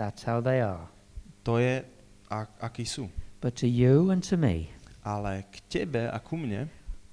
That's 0.00 0.24
how 0.24 0.40
they 0.40 0.64
are. 0.64 0.88
To 1.44 1.60
je, 1.60 1.84
a, 2.34 2.50
akí 2.58 2.82
sú. 2.82 3.06
But 3.38 3.54
to 3.62 3.70
you 3.70 4.10
and 4.10 4.26
to 4.26 4.34
me, 4.34 4.74
Ale 5.06 5.44
k 5.52 5.60
tebe 5.70 6.08
a 6.08 6.18
ku 6.18 6.34
mne 6.34 6.66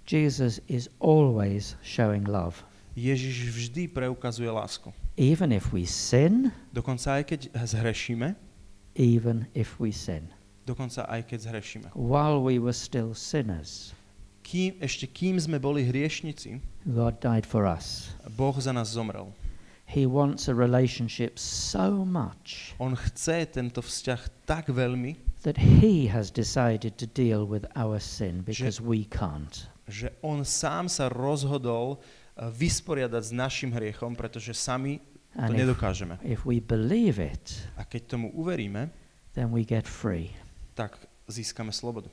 Jesus 0.08 0.58
is 0.66 0.90
always 0.98 1.78
showing 1.86 2.26
love. 2.26 2.66
Ježiš 2.98 3.48
vždy 3.54 3.88
preukazuje 3.88 4.50
lásku. 4.50 4.90
Even 5.16 5.52
if 5.54 5.70
we 5.72 5.86
sin, 5.86 6.50
Dokonca 6.74 7.22
aj 7.22 7.24
keď 7.30 7.42
zhrešíme, 7.54 8.36
even 8.98 9.48
if 9.54 9.78
we 9.80 9.92
sin. 9.94 10.28
dokonca 10.68 11.04
aj 11.08 11.28
keď 11.28 11.40
zhrešíme. 11.52 11.88
While 11.96 12.42
we 12.44 12.60
were 12.60 12.76
still 12.76 13.12
sinners, 13.16 13.92
kým, 14.44 14.76
ešte 14.84 15.08
kým 15.08 15.40
sme 15.40 15.60
boli 15.60 15.84
hriešnici, 15.88 16.60
God 16.84 17.20
died 17.24 17.48
for 17.48 17.64
us. 17.64 18.12
Boh 18.36 18.56
za 18.56 18.72
nás 18.76 18.92
zomrel. 18.92 19.32
He 19.92 20.08
wants 20.08 20.48
a 20.48 20.56
relationship 20.56 21.36
so 21.36 22.08
much 22.08 22.72
On 22.80 22.96
chce 22.96 23.44
tento 23.46 23.84
vzťah 23.84 24.48
tak 24.48 24.72
veľmi, 24.72 25.20
that 25.44 25.60
He 25.60 26.08
has 26.08 26.32
decided 26.32 26.96
to 26.96 27.06
deal 27.06 27.44
with 27.44 27.68
our 27.76 28.00
sin 28.00 28.40
because 28.42 28.80
we 28.80 29.04
can't. 29.04 29.68
že 29.92 30.08
on 30.24 30.48
sám 30.48 30.88
sa 30.88 31.12
rozhodol 31.12 32.00
eh, 32.00 32.48
vysporiadať 32.48 33.20
s 33.20 33.32
našim 33.36 33.76
hriechom, 33.76 34.16
pretože 34.16 34.56
sami 34.56 35.04
to 35.32 35.40
And 35.40 35.56
if, 35.56 35.64
nedokážeme. 35.64 36.16
if 36.24 36.44
we 36.44 36.60
believe 36.60 37.20
it, 37.20 37.52
A 37.76 37.84
keď 37.84 38.16
tomu 38.16 38.32
uveríme, 38.32 38.92
then 39.32 39.52
we 39.52 39.64
get 39.64 39.84
free. 39.84 40.32
tak 40.72 40.96
získame 41.28 41.72
slobodu. 41.72 42.08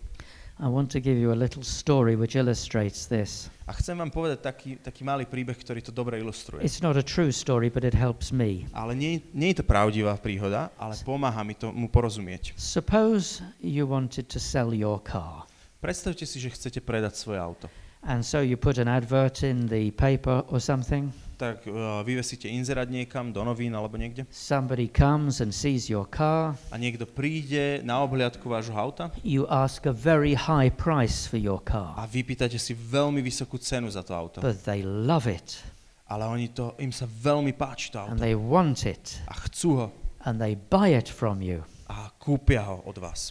I 0.61 0.67
want 0.67 0.91
to 0.91 1.01
give 1.01 1.17
you 1.17 1.31
a 1.31 1.39
little 1.39 1.63
story 1.63 2.19
which 2.19 2.35
illustrates 2.35 3.07
this. 3.07 3.47
A 3.71 3.73
chcem 3.79 3.95
vám 3.95 4.11
povedať 4.11 4.43
taký, 4.43 4.71
taký 4.83 5.07
malý 5.07 5.23
príbeh, 5.23 5.55
ktorý 5.55 5.79
to 5.79 5.95
dobre 5.95 6.19
ilustruje. 6.19 6.67
It's 6.67 6.83
not 6.83 6.99
a 6.99 7.05
true 7.05 7.31
story, 7.31 7.71
but 7.71 7.87
it 7.87 7.95
helps 7.95 8.35
me. 8.35 8.67
Ale 8.75 8.99
nie, 8.99 9.23
nie 9.31 9.55
je 9.55 9.63
to 9.63 9.65
pravdivá 9.71 10.19
príhoda, 10.19 10.75
ale 10.75 10.99
pomáha 11.07 11.47
mi 11.47 11.55
tomu 11.55 11.87
porozumieť. 11.87 12.59
Suppose 12.59 13.39
you 13.63 13.87
wanted 13.87 14.27
to 14.35 14.43
sell 14.43 14.75
your 14.75 14.99
car. 14.99 15.47
Predstavte 15.79 16.27
si, 16.27 16.43
že 16.43 16.51
chcete 16.51 16.83
predať 16.83 17.15
svoje 17.15 17.39
auto. 17.39 17.71
And 18.03 18.27
so 18.27 18.43
you 18.43 18.59
put 18.59 18.83
an 18.83 18.91
advert 18.91 19.47
in 19.47 19.71
the 19.71 19.95
paper 19.95 20.43
or 20.51 20.59
something. 20.59 21.15
Tak 21.39 21.71
uh, 21.71 22.03
vyvesíte 22.03 22.51
inzerát 22.51 22.91
niekam, 22.91 23.31
do 23.31 23.47
novín 23.47 23.71
alebo 23.71 23.95
niekde 23.95 24.27
Somebody 24.27 24.91
comes 24.91 25.39
and 25.39 25.55
sees 25.55 25.87
your 25.87 26.03
car. 26.11 26.59
a 26.69 26.77
niekto 26.77 27.07
príde 27.07 27.79
na 27.87 28.03
obhliadku 28.03 28.43
vášho 28.51 28.75
auta 28.75 29.15
You 29.23 29.47
ask 29.47 29.87
a 29.87 29.95
very 29.95 30.35
high 30.35 30.67
price 30.67 31.31
for 31.31 31.39
your 31.39 31.63
car, 31.63 31.95
a 31.95 32.11
vypýtate 32.11 32.59
si 32.59 32.75
veľmi 32.75 33.23
vysokú 33.23 33.55
cenu 33.63 33.87
za 33.87 34.03
to 34.03 34.19
auto. 34.19 34.43
but 34.43 34.67
they 34.67 34.83
love 34.83 35.31
it 35.31 35.63
Ale 36.11 36.27
oni 36.27 36.51
to, 36.51 36.75
im 36.83 36.91
sa 36.91 37.07
veľmi 37.07 37.55
páči 37.55 37.95
to 37.95 38.03
and 38.03 38.19
auto 38.19 38.25
they 38.27 38.35
want 38.35 38.83
it 38.83 39.23
a 39.31 39.39
chcú 39.47 39.69
ho 39.79 39.87
and 40.27 40.43
they 40.43 40.59
buy 40.59 40.91
it 40.91 41.07
from 41.07 41.39
you, 41.39 41.63
a 41.87 42.11
kúpia 42.19 42.67
ho 42.67 42.83
od 42.83 42.99
vás. 42.99 43.31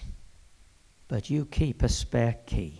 but 1.12 1.28
you 1.28 1.44
keep 1.44 1.84
a 1.84 1.92
spare 1.92 2.40
key. 2.48 2.80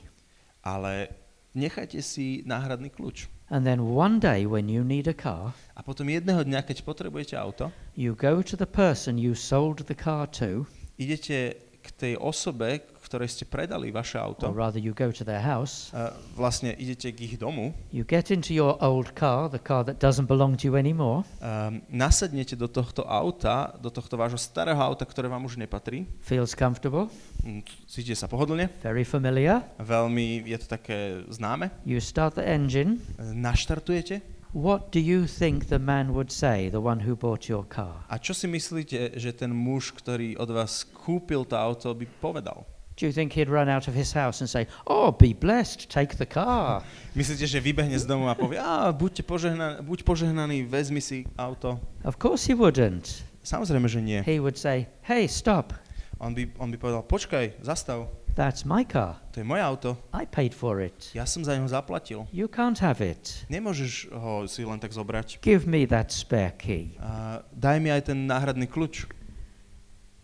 Ale 0.64 1.12
nechajte 1.52 2.00
si 2.00 2.48
náhradný 2.48 2.88
kľúč. 2.96 3.28
And 3.48 3.64
then 3.64 3.96
one 3.96 4.20
day 4.20 4.44
when 4.46 4.68
you 4.68 4.84
need 4.84 5.08
a 5.08 5.16
car, 5.16 5.56
A 5.78 5.86
potom 5.86 6.10
jedného 6.10 6.42
dňa, 6.42 6.66
keď 6.66 6.84
potrebujete 6.84 7.38
auto, 7.38 7.70
you 7.94 8.18
go 8.18 8.42
to 8.42 8.58
the 8.58 8.66
person 8.66 9.22
you 9.22 9.38
sold 9.38 9.86
the 9.86 9.96
car 9.96 10.26
to, 10.36 10.66
idete 10.98 11.56
k 11.80 11.88
tej 11.94 12.14
osobe, 12.18 12.82
ktorej 13.08 13.32
ste 13.32 13.48
predali 13.48 13.88
vaše 13.90 14.20
or 14.20 14.36
auto, 14.36 14.52
rather 14.52 14.76
you 14.78 14.92
go 14.92 15.08
to 15.08 15.24
their 15.24 15.40
house, 15.40 15.96
a 15.96 16.12
vlastne 16.36 16.76
idete 16.76 17.16
k 17.16 17.24
ich 17.24 17.36
domu, 17.40 17.72
you 17.90 18.04
get 18.04 18.28
into 18.30 18.52
your 18.52 18.76
old 18.84 19.16
car, 19.16 19.48
the 19.48 19.58
car 19.58 19.88
that 19.88 19.98
doesn't 19.98 20.28
belong 20.28 20.60
to 20.60 20.68
you 20.68 20.76
anymore, 20.76 21.24
um, 21.40 21.80
nasadnete 21.88 22.60
do 22.60 22.68
tohto 22.68 23.08
auta, 23.08 23.72
do 23.80 23.88
tohto 23.88 24.20
vášho 24.20 24.36
starého 24.38 24.78
auta, 24.78 25.08
ktoré 25.08 25.32
vám 25.32 25.48
už 25.48 25.56
nepatrí, 25.56 26.04
feels 26.20 26.52
comfortable, 26.52 27.08
Mm, 27.38 27.62
cítite 27.88 28.18
sa 28.18 28.26
pohodlne, 28.28 28.68
very 28.84 29.06
familiar. 29.08 29.64
veľmi 29.80 30.44
je 30.44 30.58
to 30.58 30.68
také 30.68 31.22
známe, 31.32 31.70
You 31.88 32.02
start 32.04 32.36
the 32.36 32.44
engine. 32.44 33.00
naštartujete? 33.22 34.20
What 34.52 34.90
do 34.92 35.00
you 35.00 35.28
think 35.28 35.68
the 35.70 35.78
man 35.78 36.12
would 36.18 36.32
say, 36.34 36.68
the 36.72 36.82
one 36.82 37.04
who 37.06 37.14
bought 37.16 37.46
your 37.48 37.64
car? 37.70 38.04
a 38.10 38.18
čo 38.18 38.34
si 38.34 38.50
myslíte, 38.50 39.16
že 39.16 39.32
ten 39.32 39.54
muž, 39.54 39.94
ktorý 39.94 40.34
od 40.40 40.50
vás 40.50 40.82
kúpil 40.84 41.46
to 41.46 41.56
auto, 41.56 41.94
by 41.94 42.04
povedal? 42.20 42.66
Do 42.98 43.06
you 43.06 43.14
think 43.14 43.34
he'd 43.38 43.46
run 43.48 43.70
out 43.70 43.88
of 43.88 43.94
his 43.94 44.10
house 44.12 44.42
and 44.42 44.50
say, 44.50 44.66
Oh, 44.90 45.12
be 45.14 45.30
blessed, 45.34 45.86
take 45.88 46.18
the 46.18 46.26
car? 46.26 46.82
Myslíte, 47.18 47.46
že 47.46 47.62
vybehne 47.62 47.94
z 47.94 48.10
domu 48.10 48.26
a 48.26 48.34
povie, 48.34 48.58
a 48.58 48.90
buďte 48.90 49.22
požehnaný, 49.22 49.86
buď 49.86 50.00
požehnaný, 50.02 50.66
vezmi 50.66 50.98
si 50.98 51.30
auto? 51.38 51.78
Of 52.02 52.18
course 52.18 52.50
he 52.50 52.58
wouldn't. 52.58 53.22
Samozrejme, 53.46 53.86
že 53.86 54.02
nie. 54.02 54.20
He 54.26 54.42
would 54.42 54.58
say, 54.58 54.90
Hey, 55.06 55.30
stop, 55.30 55.78
On 56.18 56.34
by, 56.34 56.50
on 56.58 56.74
by 56.74 56.78
povedal, 56.82 57.06
počkaj, 57.06 57.62
zastav, 57.62 58.10
that's 58.34 58.66
my 58.66 58.82
car. 58.82 59.22
to 59.30 59.42
je 59.42 59.46
moje 59.46 59.62
auto, 59.62 59.90
I 60.18 60.26
paid 60.26 60.50
for 60.58 60.82
it. 60.82 61.14
ja 61.14 61.30
som 61.30 61.46
za 61.46 61.54
neho 61.54 61.70
zaplatil. 61.70 62.26
You 62.34 62.50
can't 62.50 62.82
have 62.82 62.98
it. 63.06 63.46
Nemôžeš 63.54 64.10
ho 64.10 64.50
si 64.50 64.66
len 64.66 64.82
tak 64.82 64.98
zobrať. 64.98 65.38
Give 65.46 65.70
me 65.70 65.86
that 65.86 66.10
spare 66.10 66.58
key. 66.58 66.98
A 66.98 67.46
daj 67.54 67.78
mi 67.78 67.94
aj 67.94 68.10
ten 68.10 68.26
náhradný 68.26 68.66
kľúč. 68.66 69.06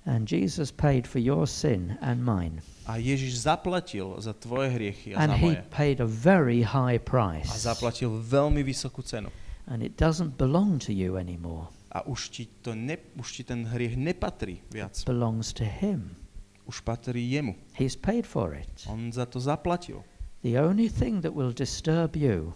And 0.05 0.27
Jesus 0.27 0.71
paid 0.71 1.07
for 1.07 1.19
your 1.19 1.47
sin 1.47 1.97
and 2.01 2.19
mine. 2.25 2.59
A 2.87 2.99
Ježiš 2.99 3.47
zaplatil 3.47 4.19
za 4.19 4.33
tvoje 4.35 4.69
hriechy 4.69 5.15
a 5.15 5.19
And 5.23 5.31
za 5.31 5.37
he 5.39 5.45
moje. 5.55 5.63
paid 5.71 5.97
a 6.03 6.05
very 6.05 6.59
high 6.61 6.99
A 6.99 6.99
price. 6.99 7.47
zaplatil 7.63 8.11
veľmi 8.19 8.59
vysokú 8.67 8.99
cenu. 8.99 9.31
And 9.63 9.79
it 9.79 9.95
doesn't 9.95 10.35
belong 10.35 10.83
to 10.83 10.91
you 10.91 11.15
anymore. 11.15 11.71
A 11.95 12.03
už 12.03 12.35
ti, 12.35 12.43
to 12.67 12.75
ne, 12.75 12.99
už 13.15 13.31
ti 13.31 13.43
ten 13.47 13.63
hriech 13.63 13.95
nepatrí 13.95 14.59
viac. 14.67 14.91
It 14.91 15.07
belongs 15.07 15.53
to 15.55 15.63
him. 15.63 16.19
Už 16.67 16.83
patrí 16.83 17.23
jemu. 17.31 17.55
He's 17.79 17.95
paid 17.95 18.27
for 18.27 18.51
it. 18.59 18.83
On 18.91 19.07
za 19.11 19.23
to 19.31 19.39
zaplatil. 19.39 20.03
The 20.43 20.59
only 20.59 20.91
thing 20.91 21.23
that 21.23 21.31
will 21.31 21.55
disturb 21.55 22.19
you 22.19 22.51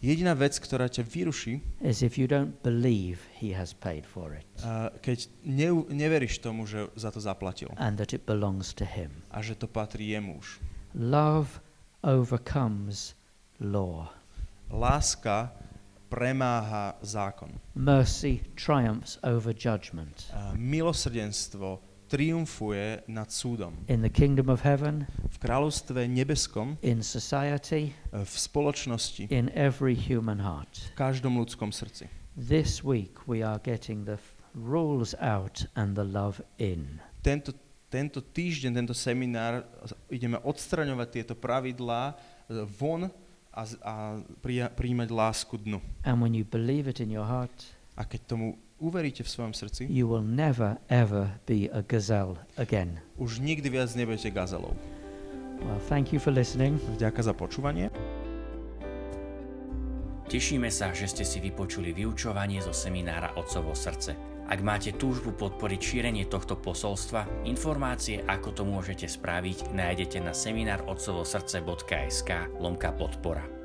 Jediná 0.00 0.32
vec, 0.32 0.56
ktorá 0.56 0.88
ťa 0.88 1.04
vyruší, 1.04 1.60
is 1.84 2.00
if 2.00 2.16
you 2.16 2.24
don't 2.24 2.56
believe 2.64 3.20
he 3.36 3.52
has 3.52 3.76
paid 3.76 4.08
for 4.08 4.32
it 4.32 4.48
a 4.64 4.88
keď 5.04 5.28
ne, 5.44 5.68
neveríš 5.92 6.40
tomu, 6.40 6.64
že 6.64 6.88
za 6.96 7.12
to 7.12 7.20
zaplatil 7.20 7.68
and 7.76 8.00
that 8.00 8.16
it 8.16 8.24
belongs 8.24 8.72
to 8.72 8.88
him. 8.88 9.12
a 9.28 9.44
že 9.44 9.60
to 9.60 9.68
patrí 9.68 10.16
jemu 10.16 10.40
už. 10.40 10.56
Love 10.96 11.60
overcomes 12.00 13.12
law. 13.60 14.08
Láska 14.72 15.52
premáha 16.08 16.96
zákon. 17.04 17.60
Mercy 17.76 18.40
triumphs 18.56 19.18
over 19.22 19.52
judgment. 19.52 20.32
A 20.32 20.56
milosrdenstvo 20.56 21.78
triumfuje 22.10 23.06
nad 23.06 23.30
súdom. 23.30 23.78
In 23.86 24.02
the 24.02 24.10
kingdom 24.10 24.50
of 24.50 24.66
heaven, 24.66 25.06
V 25.30 25.38
kráľovstve 25.38 26.10
nebeskom, 26.10 26.74
in 26.82 27.06
society, 27.06 27.94
v 28.10 28.26
spoločnosti, 28.34 29.30
in 29.30 29.46
every 29.54 29.94
human 29.94 30.42
heart. 30.42 30.90
v 30.90 30.98
každom 30.98 31.38
ľudskom 31.38 31.70
srdci. 31.70 32.10
This 32.34 32.82
week 32.82 33.22
we 33.30 33.46
are 33.46 33.62
getting 33.62 34.02
the 34.02 34.18
rules 34.58 35.14
out 35.22 35.70
and 35.78 35.94
the 35.94 36.02
love 36.02 36.42
in. 36.58 36.98
Tento, 37.22 37.54
tento 37.86 38.18
týždeň, 38.18 38.74
tento 38.74 38.94
seminár 38.98 39.62
ideme 40.10 40.42
odstraňovať 40.42 41.08
tieto 41.14 41.34
pravidlá 41.38 42.10
e, 42.10 42.66
von 42.66 43.06
a, 43.54 43.62
a 43.86 43.94
prija, 44.42 44.66
príjmať 44.66 45.08
lásku 45.14 45.54
dnu. 45.62 45.78
And 46.02 46.18
when 46.18 46.34
you 46.34 46.42
believe 46.42 46.90
it 46.90 46.98
in 46.98 47.14
your 47.14 47.30
heart, 47.30 47.78
A 48.00 48.08
keď 48.08 48.32
tomu 48.32 48.56
uveríte 48.80 49.22
v 49.22 49.28
svojom 49.28 49.52
srdci, 49.52 49.86
you 49.86 50.08
will 50.08 50.24
never 50.24 50.80
ever 50.88 51.36
be 51.44 51.68
a 51.70 51.84
gazelle 51.84 52.40
again. 52.56 52.98
už 53.20 53.38
nikdy 53.44 53.68
viac 53.68 53.92
nebudete 53.94 54.32
gazelou. 54.32 54.74
Well, 55.60 55.80
thank 55.92 56.08
you 56.12 56.18
for 56.18 56.32
listening. 56.32 56.80
Vďaka 56.96 57.20
za 57.20 57.36
počúvanie. 57.36 57.92
Tešíme 60.30 60.70
sa, 60.70 60.94
že 60.94 61.10
ste 61.10 61.26
si 61.26 61.42
vypočuli 61.42 61.92
vyučovanie 61.92 62.62
zo 62.64 62.72
seminára 62.72 63.34
Otcovo 63.36 63.74
srdce. 63.76 64.14
Ak 64.50 64.62
máte 64.66 64.94
túžbu 64.94 65.30
podporiť 65.34 65.80
šírenie 65.82 66.26
tohto 66.26 66.58
posolstva, 66.58 67.46
informácie, 67.46 68.22
ako 68.26 68.50
to 68.50 68.62
môžete 68.66 69.06
spraviť, 69.06 69.70
nájdete 69.74 70.18
na 70.22 70.34
seminárotcovosrdce.sk 70.34 72.30
lomka 72.58 72.90
podpora. 72.94 73.59